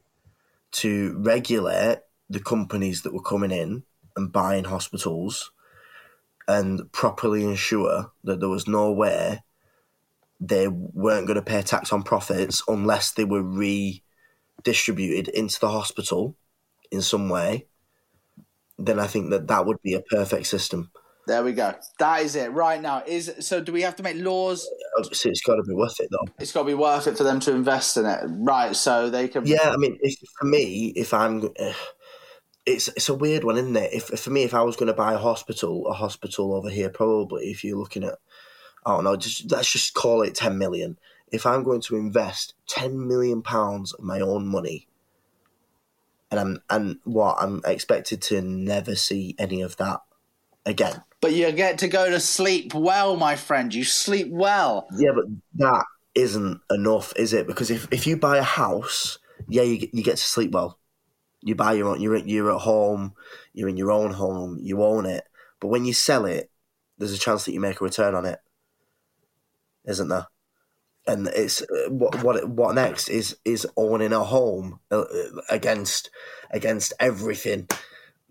to 0.72 1.16
regulate 1.18 2.00
the 2.28 2.40
companies 2.40 3.02
that 3.02 3.14
were 3.14 3.22
coming 3.22 3.50
in 3.50 3.84
and 4.16 4.32
buying 4.32 4.64
hospitals 4.64 5.50
and 6.46 6.90
properly 6.92 7.44
ensure 7.44 8.12
that 8.24 8.40
there 8.40 8.48
was 8.48 8.66
no 8.66 8.92
way 8.92 9.42
they 10.40 10.66
weren't 10.68 11.26
going 11.26 11.36
to 11.36 11.42
pay 11.42 11.62
tax 11.62 11.92
on 11.92 12.02
profits 12.02 12.62
unless 12.66 13.12
they 13.12 13.24
were 13.24 13.42
re 13.42 14.02
distributed 14.62 15.28
into 15.28 15.58
the 15.60 15.70
hospital 15.70 16.36
in 16.90 17.02
some 17.02 17.28
way, 17.28 17.66
then 18.78 18.98
I 18.98 19.06
think 19.06 19.30
that 19.30 19.48
that 19.48 19.66
would 19.66 19.80
be 19.82 19.94
a 19.94 20.00
perfect 20.00 20.46
system. 20.46 20.90
There 21.26 21.44
we 21.44 21.52
go. 21.52 21.74
That 22.00 22.22
is 22.22 22.34
it. 22.34 22.50
Right 22.50 22.82
now, 22.82 23.04
is 23.06 23.32
so. 23.40 23.60
Do 23.60 23.72
we 23.72 23.82
have 23.82 23.94
to 23.96 24.02
make 24.02 24.16
laws? 24.16 24.68
Obviously, 24.98 25.30
it's 25.30 25.40
got 25.40 25.54
to 25.54 25.62
be 25.62 25.74
worth 25.74 26.00
it, 26.00 26.08
though. 26.10 26.32
It's 26.40 26.50
got 26.50 26.62
to 26.62 26.66
be 26.66 26.74
worth 26.74 27.06
it 27.06 27.16
for 27.16 27.22
them 27.22 27.38
to 27.40 27.54
invest 27.54 27.96
in 27.96 28.06
it, 28.06 28.20
right? 28.24 28.74
So 28.74 29.08
they 29.08 29.28
can. 29.28 29.46
Yeah, 29.46 29.70
I 29.70 29.76
mean, 29.76 29.98
if, 30.02 30.18
for 30.40 30.46
me, 30.46 30.92
if 30.96 31.14
I'm, 31.14 31.44
uh, 31.44 31.72
it's 32.66 32.88
it's 32.88 33.08
a 33.08 33.14
weird 33.14 33.44
one, 33.44 33.56
isn't 33.56 33.76
it? 33.76 33.92
If 33.92 34.18
for 34.18 34.30
me, 34.30 34.42
if 34.42 34.52
I 34.52 34.62
was 34.62 34.74
going 34.74 34.88
to 34.88 34.94
buy 34.94 35.14
a 35.14 35.18
hospital, 35.18 35.86
a 35.86 35.92
hospital 35.92 36.54
over 36.54 36.68
here, 36.68 36.88
probably 36.88 37.52
if 37.52 37.62
you're 37.62 37.78
looking 37.78 38.02
at, 38.02 38.18
I 38.84 38.90
don't 38.90 39.04
know, 39.04 39.14
just 39.14 39.48
let's 39.52 39.70
just 39.70 39.94
call 39.94 40.22
it 40.22 40.34
ten 40.34 40.58
million 40.58 40.98
if 41.32 41.46
I'm 41.46 41.64
going 41.64 41.80
to 41.82 41.96
invest 41.96 42.54
ten 42.68 43.08
million 43.08 43.42
pounds 43.42 43.92
of 43.94 44.04
my 44.04 44.20
own 44.20 44.46
money, 44.46 44.86
and 46.30 46.38
I'm 46.38 46.62
and 46.70 46.98
what 47.04 47.38
I'm 47.40 47.62
expected 47.64 48.22
to 48.22 48.40
never 48.42 48.94
see 48.94 49.34
any 49.38 49.62
of 49.62 49.76
that 49.78 50.00
again. 50.64 51.02
But 51.20 51.32
you 51.32 51.50
get 51.52 51.78
to 51.78 51.88
go 51.88 52.10
to 52.10 52.20
sleep 52.20 52.74
well, 52.74 53.16
my 53.16 53.36
friend. 53.36 53.72
You 53.74 53.84
sleep 53.84 54.28
well. 54.30 54.86
Yeah, 54.96 55.12
but 55.14 55.24
that 55.54 55.84
isn't 56.14 56.60
enough, 56.70 57.12
is 57.16 57.32
it? 57.32 57.46
Because 57.46 57.70
if, 57.70 57.88
if 57.90 58.06
you 58.06 58.16
buy 58.16 58.38
a 58.38 58.42
house, 58.42 59.18
yeah, 59.48 59.62
you 59.62 59.88
you 59.92 60.02
get 60.02 60.16
to 60.16 60.22
sleep 60.22 60.52
well. 60.52 60.78
You 61.40 61.54
buy 61.54 61.72
your 61.72 61.88
own. 61.88 62.00
You're 62.00 62.16
you're 62.16 62.52
at 62.52 62.60
home. 62.60 63.14
You're 63.52 63.68
in 63.68 63.76
your 63.76 63.90
own 63.90 64.12
home. 64.12 64.58
You 64.60 64.82
own 64.82 65.06
it. 65.06 65.24
But 65.60 65.68
when 65.68 65.84
you 65.84 65.92
sell 65.92 66.24
it, 66.24 66.50
there's 66.98 67.12
a 67.12 67.18
chance 67.18 67.44
that 67.44 67.52
you 67.52 67.60
make 67.60 67.80
a 67.80 67.84
return 67.84 68.14
on 68.14 68.26
it, 68.26 68.38
isn't 69.86 70.08
there? 70.08 70.26
And 71.06 71.28
it's 71.28 71.62
uh, 71.62 71.90
what 71.90 72.22
what 72.22 72.48
what 72.48 72.74
next 72.74 73.08
is 73.08 73.36
is 73.44 73.66
owning 73.76 74.12
a 74.12 74.22
home 74.24 74.78
uh, 74.90 75.04
against 75.50 76.10
against 76.50 76.92
everything 77.00 77.68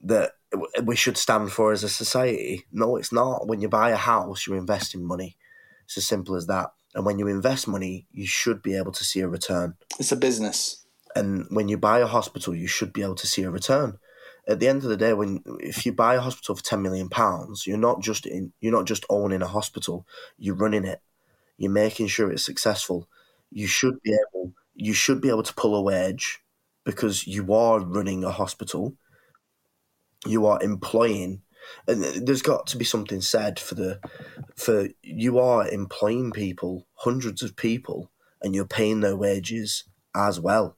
that 0.03 0.31
we 0.83 0.95
should 0.95 1.17
stand 1.17 1.51
for 1.51 1.71
as 1.71 1.83
a 1.83 1.89
society. 1.89 2.65
No, 2.71 2.95
it's 2.95 3.11
not. 3.11 3.47
When 3.47 3.61
you 3.61 3.69
buy 3.69 3.91
a 3.91 3.97
house, 3.97 4.47
you're 4.47 4.57
investing 4.57 5.05
money. 5.05 5.37
It's 5.85 5.97
as 5.97 6.07
simple 6.07 6.35
as 6.35 6.47
that. 6.47 6.71
And 6.93 7.05
when 7.05 7.19
you 7.19 7.27
invest 7.27 7.67
money, 7.67 8.07
you 8.11 8.25
should 8.25 8.61
be 8.61 8.75
able 8.75 8.91
to 8.91 9.03
see 9.03 9.21
a 9.21 9.27
return. 9.27 9.75
It's 9.97 10.11
a 10.11 10.17
business. 10.17 10.85
And 11.15 11.47
when 11.49 11.69
you 11.69 11.77
buy 11.77 11.99
a 11.99 12.07
hospital, 12.07 12.55
you 12.55 12.67
should 12.67 12.91
be 12.91 13.01
able 13.01 13.15
to 13.15 13.27
see 13.27 13.43
a 13.43 13.49
return. 13.49 13.97
At 14.47 14.59
the 14.59 14.67
end 14.67 14.83
of 14.83 14.89
the 14.89 14.97
day, 14.97 15.13
when 15.13 15.43
if 15.59 15.85
you 15.85 15.93
buy 15.93 16.15
a 16.15 16.19
hospital 16.21 16.55
for 16.55 16.63
ten 16.63 16.81
million 16.81 17.09
pounds, 17.09 17.67
you're 17.67 17.77
not 17.77 18.01
just 18.01 18.25
in 18.25 18.53
you're 18.59 18.73
not 18.73 18.85
just 18.85 19.05
owning 19.09 19.41
a 19.41 19.47
hospital, 19.47 20.05
you're 20.37 20.55
running 20.55 20.85
it 20.85 21.01
you're 21.61 21.71
making 21.71 22.07
sure 22.07 22.31
it's 22.31 22.45
successful. 22.45 23.07
You 23.51 23.67
should 23.67 24.01
be 24.01 24.13
able 24.13 24.53
you 24.73 24.93
should 24.93 25.21
be 25.21 25.29
able 25.29 25.43
to 25.43 25.53
pull 25.53 25.75
a 25.75 25.81
wage 25.81 26.39
because 26.85 27.27
you 27.27 27.53
are 27.53 27.79
running 27.79 28.23
a 28.23 28.31
hospital. 28.31 28.95
You 30.25 30.45
are 30.45 30.61
employing 30.63 31.41
and 31.87 32.03
there's 32.03 32.41
got 32.41 32.67
to 32.67 32.77
be 32.77 32.85
something 32.85 33.21
said 33.21 33.59
for 33.59 33.75
the 33.75 33.99
for 34.55 34.87
you 35.03 35.39
are 35.39 35.67
employing 35.67 36.31
people, 36.31 36.87
hundreds 36.95 37.43
of 37.43 37.55
people, 37.55 38.11
and 38.41 38.55
you're 38.55 38.65
paying 38.65 39.01
their 39.01 39.15
wages 39.15 39.83
as 40.15 40.39
well. 40.39 40.77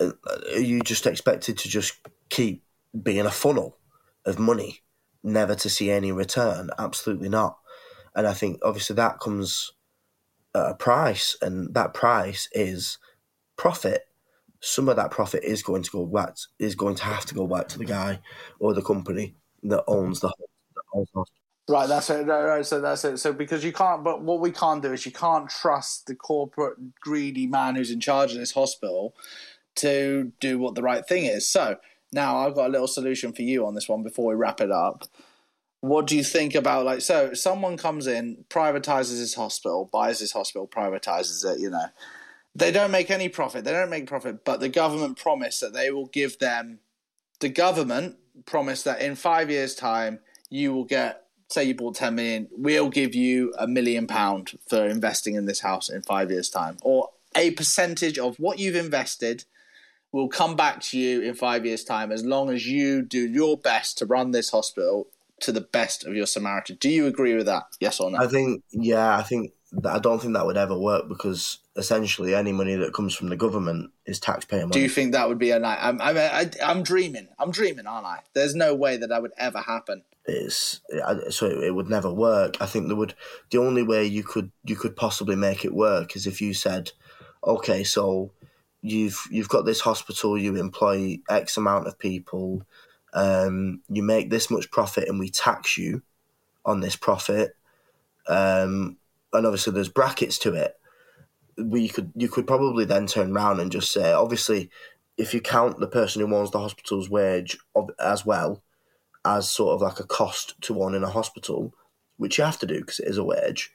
Uh, 0.00 0.12
are 0.52 0.60
you 0.60 0.80
just 0.80 1.06
expected 1.06 1.58
to 1.58 1.68
just 1.68 1.94
keep 2.28 2.64
being 3.02 3.26
a 3.26 3.30
funnel 3.30 3.78
of 4.24 4.38
money, 4.38 4.80
never 5.22 5.54
to 5.54 5.70
see 5.70 5.90
any 5.90 6.12
return? 6.12 6.70
Absolutely 6.78 7.28
not. 7.28 7.58
And 8.14 8.26
I 8.26 8.32
think 8.32 8.60
obviously 8.62 8.96
that 8.96 9.20
comes 9.20 9.72
at 10.54 10.70
a 10.70 10.74
price, 10.74 11.36
and 11.42 11.74
that 11.74 11.94
price 11.94 12.48
is 12.52 12.98
profit. 13.56 14.06
Some 14.60 14.88
of 14.88 14.96
that 14.96 15.10
profit 15.10 15.44
is 15.44 15.62
going 15.62 15.82
to 15.82 15.90
go 15.90 16.06
back 16.06 16.36
is 16.58 16.74
going 16.74 16.94
to 16.96 17.04
have 17.04 17.26
to 17.26 17.34
go 17.34 17.46
back 17.46 17.68
to 17.68 17.78
the 17.78 17.84
guy 17.84 18.20
or 18.58 18.72
the 18.72 18.82
company 18.82 19.34
that 19.64 19.84
owns 19.86 20.20
the, 20.20 20.32
hospital. 20.92 21.26
Right, 21.68 21.88
that's 21.88 22.10
it. 22.10 22.26
Right, 22.26 22.44
right, 22.44 22.66
so 22.66 22.80
that's 22.80 23.04
it. 23.04 23.18
So 23.18 23.32
because 23.32 23.64
you 23.64 23.72
can't, 23.72 24.04
but 24.04 24.22
what 24.22 24.40
we 24.40 24.50
can't 24.50 24.82
do 24.82 24.92
is 24.92 25.06
you 25.06 25.12
can't 25.12 25.48
trust 25.48 26.06
the 26.06 26.14
corporate 26.14 27.00
greedy 27.00 27.46
man 27.46 27.74
who's 27.74 27.90
in 27.90 28.00
charge 28.00 28.32
of 28.32 28.38
this 28.38 28.52
hospital 28.52 29.14
to 29.76 30.32
do 30.40 30.58
what 30.58 30.74
the 30.74 30.82
right 30.82 31.06
thing 31.06 31.24
is. 31.24 31.48
So 31.48 31.76
now 32.12 32.38
I've 32.38 32.54
got 32.54 32.66
a 32.66 32.72
little 32.72 32.86
solution 32.86 33.32
for 33.32 33.42
you 33.42 33.66
on 33.66 33.74
this 33.74 33.88
one 33.88 34.02
before 34.02 34.26
we 34.26 34.34
wrap 34.34 34.60
it 34.60 34.70
up 34.70 35.04
what 35.84 36.06
do 36.06 36.16
you 36.16 36.24
think 36.24 36.54
about 36.54 36.86
like 36.86 37.02
so 37.02 37.34
someone 37.34 37.76
comes 37.76 38.06
in 38.06 38.42
privatizes 38.48 39.18
his 39.18 39.34
hospital 39.34 39.90
buys 39.92 40.18
his 40.18 40.32
hospital 40.32 40.66
privatizes 40.66 41.44
it 41.44 41.60
you 41.60 41.68
know. 41.68 41.86
They 42.56 42.70
don't 42.70 42.92
make 42.92 43.10
any 43.10 43.28
profit. 43.28 43.64
They 43.64 43.72
don't 43.72 43.90
make 43.90 44.06
profit 44.06 44.46
but 44.46 44.60
the 44.60 44.70
government 44.70 45.18
promise 45.18 45.60
that 45.60 45.74
they 45.74 45.90
will 45.90 46.06
give 46.06 46.38
them 46.38 46.78
the 47.40 47.50
government 47.50 48.16
promise 48.46 48.82
that 48.84 49.02
in 49.02 49.14
five 49.14 49.50
years 49.50 49.74
time 49.74 50.20
you 50.48 50.72
will 50.72 50.84
get 50.84 51.24
say 51.50 51.64
you 51.64 51.74
bought 51.74 51.96
10 51.96 52.14
million 52.14 52.48
we'll 52.56 52.88
give 52.88 53.14
you 53.14 53.52
a 53.58 53.66
million 53.66 54.06
pound 54.06 54.58
for 54.66 54.86
investing 54.86 55.34
in 55.34 55.44
this 55.44 55.60
house 55.60 55.90
in 55.90 56.00
five 56.00 56.30
years 56.30 56.48
time. 56.48 56.78
Or 56.80 57.10
a 57.36 57.50
percentage 57.50 58.18
of 58.18 58.36
what 58.38 58.58
you've 58.58 58.76
invested 58.76 59.44
will 60.12 60.28
come 60.28 60.56
back 60.56 60.80
to 60.80 60.98
you 60.98 61.20
in 61.20 61.34
five 61.34 61.66
years 61.66 61.84
time 61.84 62.10
as 62.10 62.24
long 62.24 62.48
as 62.48 62.66
you 62.66 63.02
do 63.02 63.28
your 63.28 63.58
best 63.58 63.98
to 63.98 64.06
run 64.06 64.30
this 64.30 64.48
hospital 64.48 65.08
to 65.40 65.52
the 65.52 65.60
best 65.60 66.04
of 66.04 66.14
your 66.14 66.26
Samaritan. 66.26 66.76
Do 66.80 66.88
you 66.88 67.06
agree 67.06 67.34
with 67.34 67.46
that? 67.46 67.64
Yes 67.80 68.00
or 68.00 68.10
no? 68.10 68.18
I 68.18 68.26
think, 68.26 68.62
yeah, 68.70 69.16
I 69.16 69.22
think 69.22 69.52
that 69.72 69.92
I 69.92 69.98
don't 69.98 70.20
think 70.20 70.34
that 70.34 70.46
would 70.46 70.56
ever 70.56 70.78
work 70.78 71.08
because 71.08 71.58
essentially 71.76 72.34
any 72.34 72.52
money 72.52 72.76
that 72.76 72.94
comes 72.94 73.14
from 73.14 73.28
the 73.28 73.36
government 73.36 73.90
is 74.06 74.20
taxpayer 74.20 74.60
money. 74.60 74.72
Do 74.72 74.80
you 74.80 74.88
think 74.88 75.12
that 75.12 75.28
would 75.28 75.38
be 75.38 75.50
a 75.50 75.58
night? 75.58 75.78
I'm, 75.80 76.00
I'm, 76.00 76.16
I, 76.16 76.50
I'm 76.62 76.82
dreaming. 76.82 77.28
I'm 77.38 77.50
dreaming, 77.50 77.86
aren't 77.86 78.06
I? 78.06 78.20
There's 78.34 78.54
no 78.54 78.74
way 78.74 78.96
that 78.96 79.08
that 79.08 79.22
would 79.22 79.32
ever 79.36 79.58
happen. 79.58 80.04
It's 80.26 80.80
so 81.30 81.46
it 81.46 81.74
would 81.74 81.90
never 81.90 82.10
work. 82.10 82.56
I 82.58 82.66
think 82.66 82.86
there 82.86 82.96
would. 82.96 83.14
The 83.50 83.58
only 83.58 83.82
way 83.82 84.06
you 84.06 84.22
could 84.22 84.52
you 84.64 84.74
could 84.74 84.96
possibly 84.96 85.36
make 85.36 85.66
it 85.66 85.74
work 85.74 86.16
is 86.16 86.26
if 86.26 86.40
you 86.40 86.54
said, 86.54 86.92
okay, 87.46 87.84
so 87.84 88.30
you've 88.80 89.20
you've 89.30 89.50
got 89.50 89.66
this 89.66 89.80
hospital, 89.80 90.38
you 90.38 90.56
employ 90.56 91.18
X 91.28 91.58
amount 91.58 91.88
of 91.88 91.98
people 91.98 92.62
um, 93.14 93.80
you 93.88 94.02
make 94.02 94.28
this 94.28 94.50
much 94.50 94.70
profit 94.70 95.08
and 95.08 95.18
we 95.18 95.30
tax 95.30 95.78
you 95.78 96.02
on 96.64 96.80
this 96.80 96.96
profit. 96.96 97.56
Um, 98.28 98.96
and 99.32 99.46
obviously 99.46 99.72
there's 99.72 99.88
brackets 99.88 100.38
to 100.38 100.54
it. 100.54 100.74
We 101.56 101.88
could 101.88 102.12
you 102.16 102.28
could 102.28 102.46
probably 102.46 102.84
then 102.84 103.06
turn 103.06 103.34
around 103.34 103.60
and 103.60 103.70
just 103.70 103.92
say, 103.92 104.12
obviously, 104.12 104.70
if 105.16 105.32
you 105.32 105.40
count 105.40 105.78
the 105.78 105.86
person 105.86 106.20
who 106.20 106.34
owns 106.34 106.50
the 106.50 106.58
hospital's 106.58 107.08
wage 107.08 107.56
of, 107.76 107.90
as 108.00 108.26
well 108.26 108.62
as 109.24 109.48
sort 109.48 109.74
of 109.74 109.80
like 109.80 110.00
a 110.00 110.06
cost 110.06 110.60
to 110.62 110.74
one 110.74 110.94
in 110.94 111.04
a 111.04 111.10
hospital, 111.10 111.72
which 112.16 112.38
you 112.38 112.44
have 112.44 112.58
to 112.58 112.66
do 112.66 112.80
because 112.80 112.98
it 112.98 113.08
is 113.08 113.18
a 113.18 113.24
wage, 113.24 113.72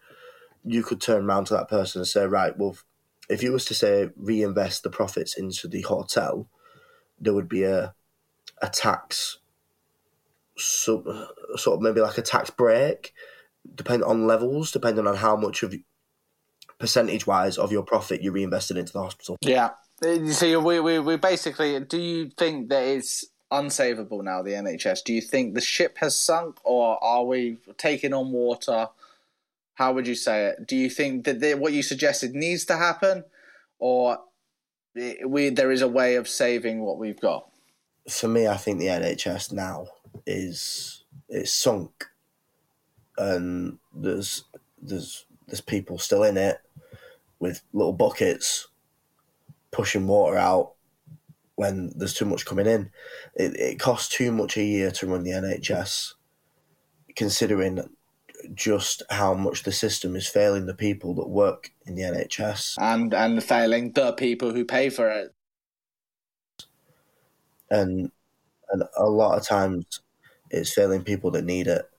you 0.66 0.84
could 0.84 1.00
turn 1.00 1.26
around 1.26 1.46
to 1.46 1.54
that 1.54 1.70
person 1.70 2.02
and 2.02 2.08
say, 2.08 2.26
right, 2.26 2.58
well, 2.58 2.78
if 3.30 3.42
you 3.42 3.54
was 3.54 3.64
to 3.66 3.74
say 3.74 4.10
reinvest 4.18 4.84
the 4.84 4.90
profits 4.90 5.38
into 5.38 5.70
the 5.70 5.82
hotel, 5.82 6.50
there 7.20 7.34
would 7.34 7.48
be 7.48 7.64
a 7.64 7.94
a 8.62 8.70
tax, 8.70 9.38
sub, 10.58 11.06
sort 11.56 11.78
of 11.78 11.82
maybe 11.82 12.02
like 12.02 12.18
a 12.18 12.22
tax 12.22 12.50
break, 12.50 13.14
depending 13.76 14.08
on 14.08 14.28
levels, 14.28 14.72
depending 14.72 15.08
on 15.08 15.16
how 15.16 15.36
much 15.36 15.64
of 15.64 15.74
percentage 16.80 17.28
wise 17.28 17.58
of 17.58 17.72
your 17.72 17.84
profit 17.84 18.22
you're 18.22 18.34
reinvested 18.34 18.78
into 18.78 18.94
the 18.94 19.02
hospital. 19.02 19.38
Yeah. 19.42 19.72
So 20.32 20.60
we, 20.62 20.80
we, 20.80 21.00
we 21.00 21.18
basically, 21.18 21.78
do 21.82 21.98
you 21.98 22.32
think 22.38 22.70
that 22.70 22.84
it's 22.84 23.26
unsavable 23.52 24.24
now, 24.24 24.42
the 24.42 24.52
NHS? 24.52 25.04
Do 25.04 25.14
you 25.14 25.22
think 25.22 25.54
the 25.54 25.62
ship 25.62 25.98
has 25.98 26.18
sunk 26.18 26.58
or 26.64 27.04
are 27.04 27.26
we 27.26 27.58
taking 27.78 28.14
on 28.14 28.32
water? 28.32 28.88
How 29.74 29.94
would 29.94 30.08
you 30.08 30.16
say 30.16 30.48
it? 30.48 30.68
Do 30.68 30.78
you 30.78 30.90
think 30.90 31.26
that 31.26 31.42
the, 31.42 31.56
what 31.56 31.74
you 31.74 31.84
suggested 31.84 32.34
needs 32.34 32.66
to 32.66 32.78
happen 32.78 33.26
or 33.78 34.20
we 35.26 35.50
there 35.50 35.72
is 35.72 35.82
a 35.82 35.88
way 35.88 36.16
of 36.16 36.30
saving 36.30 36.80
what 36.80 36.98
we've 36.98 37.20
got? 37.20 37.49
For 38.10 38.28
me, 38.28 38.48
I 38.48 38.58
think 38.58 38.80
the 38.80 38.88
NHS 38.88 39.54
now 39.54 39.88
is 40.26 41.04
it's 41.28 41.54
sunk 41.54 42.06
and 43.18 43.78
there's 43.94 44.46
there's 44.82 45.26
there's 45.48 45.62
people 45.62 45.98
still 45.98 46.24
in 46.24 46.38
it 46.38 46.58
with 47.40 47.62
little 47.74 47.94
buckets 47.94 48.68
pushing 49.72 50.08
water 50.08 50.38
out 50.38 50.74
when 51.56 51.92
there's 51.96 52.14
too 52.14 52.26
much 52.26 52.46
coming 52.46 52.66
in. 52.66 52.90
It, 53.36 53.56
it 53.60 53.80
costs 53.80 54.16
too 54.16 54.32
much 54.32 54.58
a 54.58 54.64
year 54.64 54.92
to 54.92 55.08
run 55.08 55.24
the 55.24 55.32
NHS, 55.32 56.14
considering 57.16 57.80
just 58.54 59.04
how 59.10 59.34
much 59.34 59.64
the 59.64 59.72
system 59.72 60.16
is 60.16 60.28
failing 60.28 60.66
the 60.66 60.74
people 60.74 61.14
that 61.16 61.28
work 61.28 61.72
in 61.86 61.96
the 61.96 62.04
NHS 62.04 62.76
and 62.80 63.14
and 63.14 63.44
failing 63.44 63.92
the 63.92 64.14
people 64.14 64.54
who 64.54 64.64
pay 64.64 64.90
for 64.90 65.10
it. 65.10 65.34
And 67.70 68.12
and 68.72 68.84
a 68.98 69.10
lot 69.10 69.38
of 69.38 69.46
times, 69.46 70.02
it's 70.50 70.74
failing 70.74 71.04
people 71.04 71.32
that 71.32 71.46
need 71.46 71.68
it. 71.68 71.90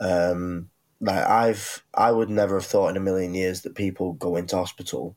Um, 0.00 0.70
like 1.00 1.24
I've 1.24 1.82
I 1.94 2.12
would 2.12 2.30
never 2.30 2.56
have 2.56 2.66
thought 2.66 2.90
in 2.90 2.96
a 2.96 3.00
million 3.00 3.34
years 3.34 3.62
that 3.62 3.74
people 3.74 4.14
go 4.14 4.36
into 4.36 4.56
hospital 4.56 5.16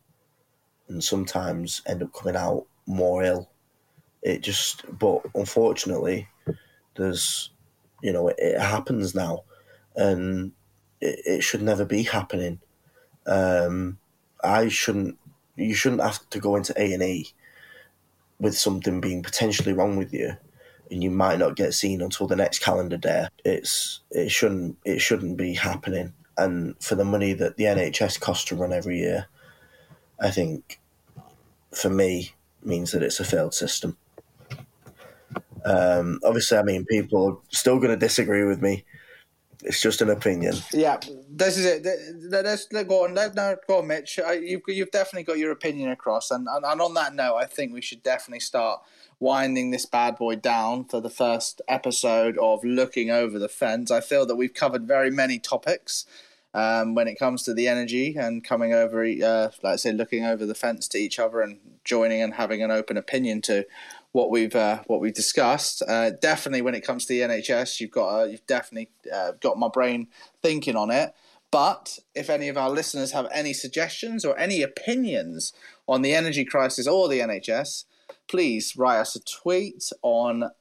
and 0.88 1.04
sometimes 1.04 1.82
end 1.88 2.04
up 2.04 2.14
coming 2.14 2.36
out 2.36 2.68
more 2.86 3.24
ill. 3.24 3.50
It 4.22 4.42
just 4.42 4.84
but 5.00 5.22
unfortunately 5.34 6.28
there's 6.96 7.50
you 8.04 8.14
know 8.14 8.28
it, 8.28 8.36
it 8.38 8.60
happens 8.60 9.16
now 9.16 9.44
and 9.96 10.52
it, 11.00 11.20
it, 11.26 11.44
should 11.44 11.62
never 11.62 11.86
be 11.86 12.04
happening. 12.04 12.60
Um, 13.26 13.98
I 14.44 14.68
shouldn't 14.68 15.18
you 15.56 15.74
shouldn't 15.74 16.02
have 16.02 16.30
to 16.30 16.40
go 16.40 16.56
into 16.56 16.80
A 16.80 16.94
and 16.94 17.04
E 17.04 17.34
with 18.42 18.58
something 18.58 19.00
being 19.00 19.24
potentially 19.24 19.72
wrong 19.72 19.96
with 19.96 20.12
you 20.12 20.36
and 20.92 21.02
you 21.02 21.10
might 21.10 21.40
not 21.40 21.56
get 21.56 21.74
seen 21.74 22.02
until 22.02 22.28
the 22.28 22.36
next 22.36 22.60
calendar 22.60 22.98
day. 22.98 23.28
It's 23.46 24.02
it 24.12 24.30
shouldn't 24.30 24.78
it 24.84 25.00
shouldn't 25.00 25.38
be 25.38 25.54
happening. 25.54 26.14
And 26.38 26.76
for 26.84 26.96
the 26.96 27.06
money 27.06 27.34
that 27.34 27.56
the 27.56 27.66
NHS 27.66 28.20
costs 28.20 28.46
to 28.46 28.56
run 28.56 28.74
every 28.74 29.00
year, 29.00 29.28
I 30.20 30.32
think 30.32 30.80
for 31.74 31.90
me 31.90 32.34
means 32.64 32.92
that 32.92 33.04
it's 33.04 33.20
a 33.20 33.24
failed 33.24 33.54
system. 33.54 33.98
Um, 35.64 36.20
obviously, 36.24 36.58
I 36.58 36.64
mean, 36.64 36.86
people 36.86 37.28
are 37.28 37.38
still 37.50 37.78
going 37.78 37.92
to 37.92 37.98
disagree 37.98 38.44
with 38.44 38.62
me. 38.62 38.84
It's 39.64 39.82
just 39.82 40.02
an 40.02 40.10
opinion. 40.10 40.56
Yeah, 40.74 41.00
this 41.30 41.58
is 41.58 41.66
it. 41.66 41.86
Let's 42.30 42.68
let 42.72 42.88
go 42.88 43.06
on. 43.06 43.14
Let 43.14 43.36
no, 43.36 43.56
go 43.68 43.80
on, 43.80 43.88
Mitch. 43.88 44.18
You've 44.18 44.62
you've 44.68 44.92
definitely 44.92 45.24
got 45.24 45.38
your 45.38 45.52
opinion 45.52 45.92
across, 45.92 46.32
and, 46.32 46.48
and 46.48 46.66
and 46.66 46.82
on 46.82 46.94
that 46.96 47.14
note, 47.14 47.36
I 47.36 47.46
think 47.46 47.74
we 47.74 47.82
should 47.82 48.04
definitely 48.04 48.40
start 48.40 48.82
winding 49.20 49.70
this 49.70 49.86
bad 49.86 50.18
boy 50.18 50.36
down 50.36 50.84
for 50.84 51.00
the 51.00 51.10
first 51.10 51.62
episode 51.68 52.38
of 52.40 52.64
Looking 52.64 53.12
Over 53.12 53.38
the 53.38 53.48
Fence. 53.48 53.92
I 53.92 54.02
feel 54.02 54.26
that 54.26 54.36
we've 54.36 54.54
covered 54.54 54.88
very 54.88 55.12
many 55.12 55.38
topics 55.38 56.06
um, 56.54 56.96
when 56.96 57.08
it 57.08 57.20
comes 57.20 57.44
to 57.44 57.54
the 57.54 57.68
energy 57.68 58.16
and 58.18 58.44
coming 58.44 58.74
over, 58.74 59.04
uh, 59.04 59.52
like 59.64 59.74
I 59.74 59.76
say, 59.76 59.92
looking 59.92 60.26
over 60.26 60.46
the 60.46 60.56
fence 60.56 60.88
to 60.90 60.98
each 60.98 61.20
other 61.20 61.42
and 61.42 61.60
joining 61.86 62.22
and 62.22 62.34
having 62.34 62.62
an 62.62 62.72
open 62.72 62.98
opinion 62.98 63.42
to 63.44 63.66
what 64.12 64.30
we've 64.30 64.56
uh, 64.56 64.82
what 64.88 65.00
we've 65.02 65.14
discussed. 65.14 65.82
Uh, 65.88 66.12
definitely, 66.12 66.62
when 66.62 66.76
it 66.76 66.82
comes 66.82 67.06
to 67.06 67.14
the 67.14 67.22
NHS, 67.22 67.80
you've 67.80 67.92
got 67.92 68.22
uh, 68.22 68.24
you've 68.26 68.46
definitely 68.46 68.90
uh, 69.14 69.34
got 69.40 69.58
my 69.58 69.68
brain 69.68 70.08
thinking 70.42 70.76
on 70.76 70.92
it. 70.92 71.14
But 71.52 72.00
if 72.16 72.30
any 72.30 72.48
of 72.48 72.58
our 72.58 72.70
listeners 72.70 73.12
have 73.12 73.28
any 73.34 73.52
suggestions 73.52 74.24
or 74.24 74.38
any 74.38 74.62
opinions 74.62 75.52
on 75.88 76.02
the 76.02 76.14
energy 76.14 76.46
crisis 76.46 76.88
or 76.88 77.10
the 77.10 77.20
NHS, 77.20 77.84
please 78.30 78.78
write 78.78 79.00
us 79.00 79.16
a 79.16 79.20
tweet 79.20 79.92
on 80.02 80.52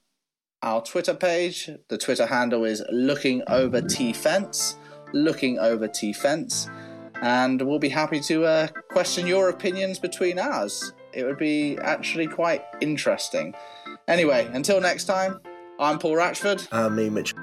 our 0.62 0.82
Twitter 0.82 1.14
page. 1.14 1.70
The 1.88 1.98
Twitter 1.98 2.26
handle 2.26 2.64
is 2.64 2.82
looking 2.90 3.42
over 3.46 3.80
T 3.80 4.12
fence, 4.12 4.76
looking 5.12 5.58
over 5.60 5.86
T 5.86 6.12
fence, 6.12 6.68
and 7.22 7.62
we'll 7.62 7.78
be 7.78 7.88
happy 7.88 8.20
to 8.22 8.44
uh, 8.44 8.68
question 8.90 9.28
your 9.28 9.48
opinions 9.48 10.00
between 10.00 10.40
ours. 10.40 10.92
It 11.12 11.24
would 11.24 11.38
be 11.38 11.78
actually 11.78 12.26
quite 12.26 12.64
interesting. 12.80 13.54
Anyway, 14.08 14.48
until 14.52 14.80
next 14.80 15.04
time, 15.04 15.40
I'm 15.78 15.98
Paul 15.98 16.14
Ratchford. 16.14 16.68
I'm 16.72 16.94
me, 16.96 17.08
Mitch. 17.10 17.34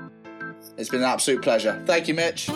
It's 0.78 0.90
been 0.90 1.02
an 1.02 1.10
absolute 1.10 1.42
pleasure. 1.42 1.82
Thank 1.86 2.08
you, 2.08 2.14
Mitch. 2.14 2.50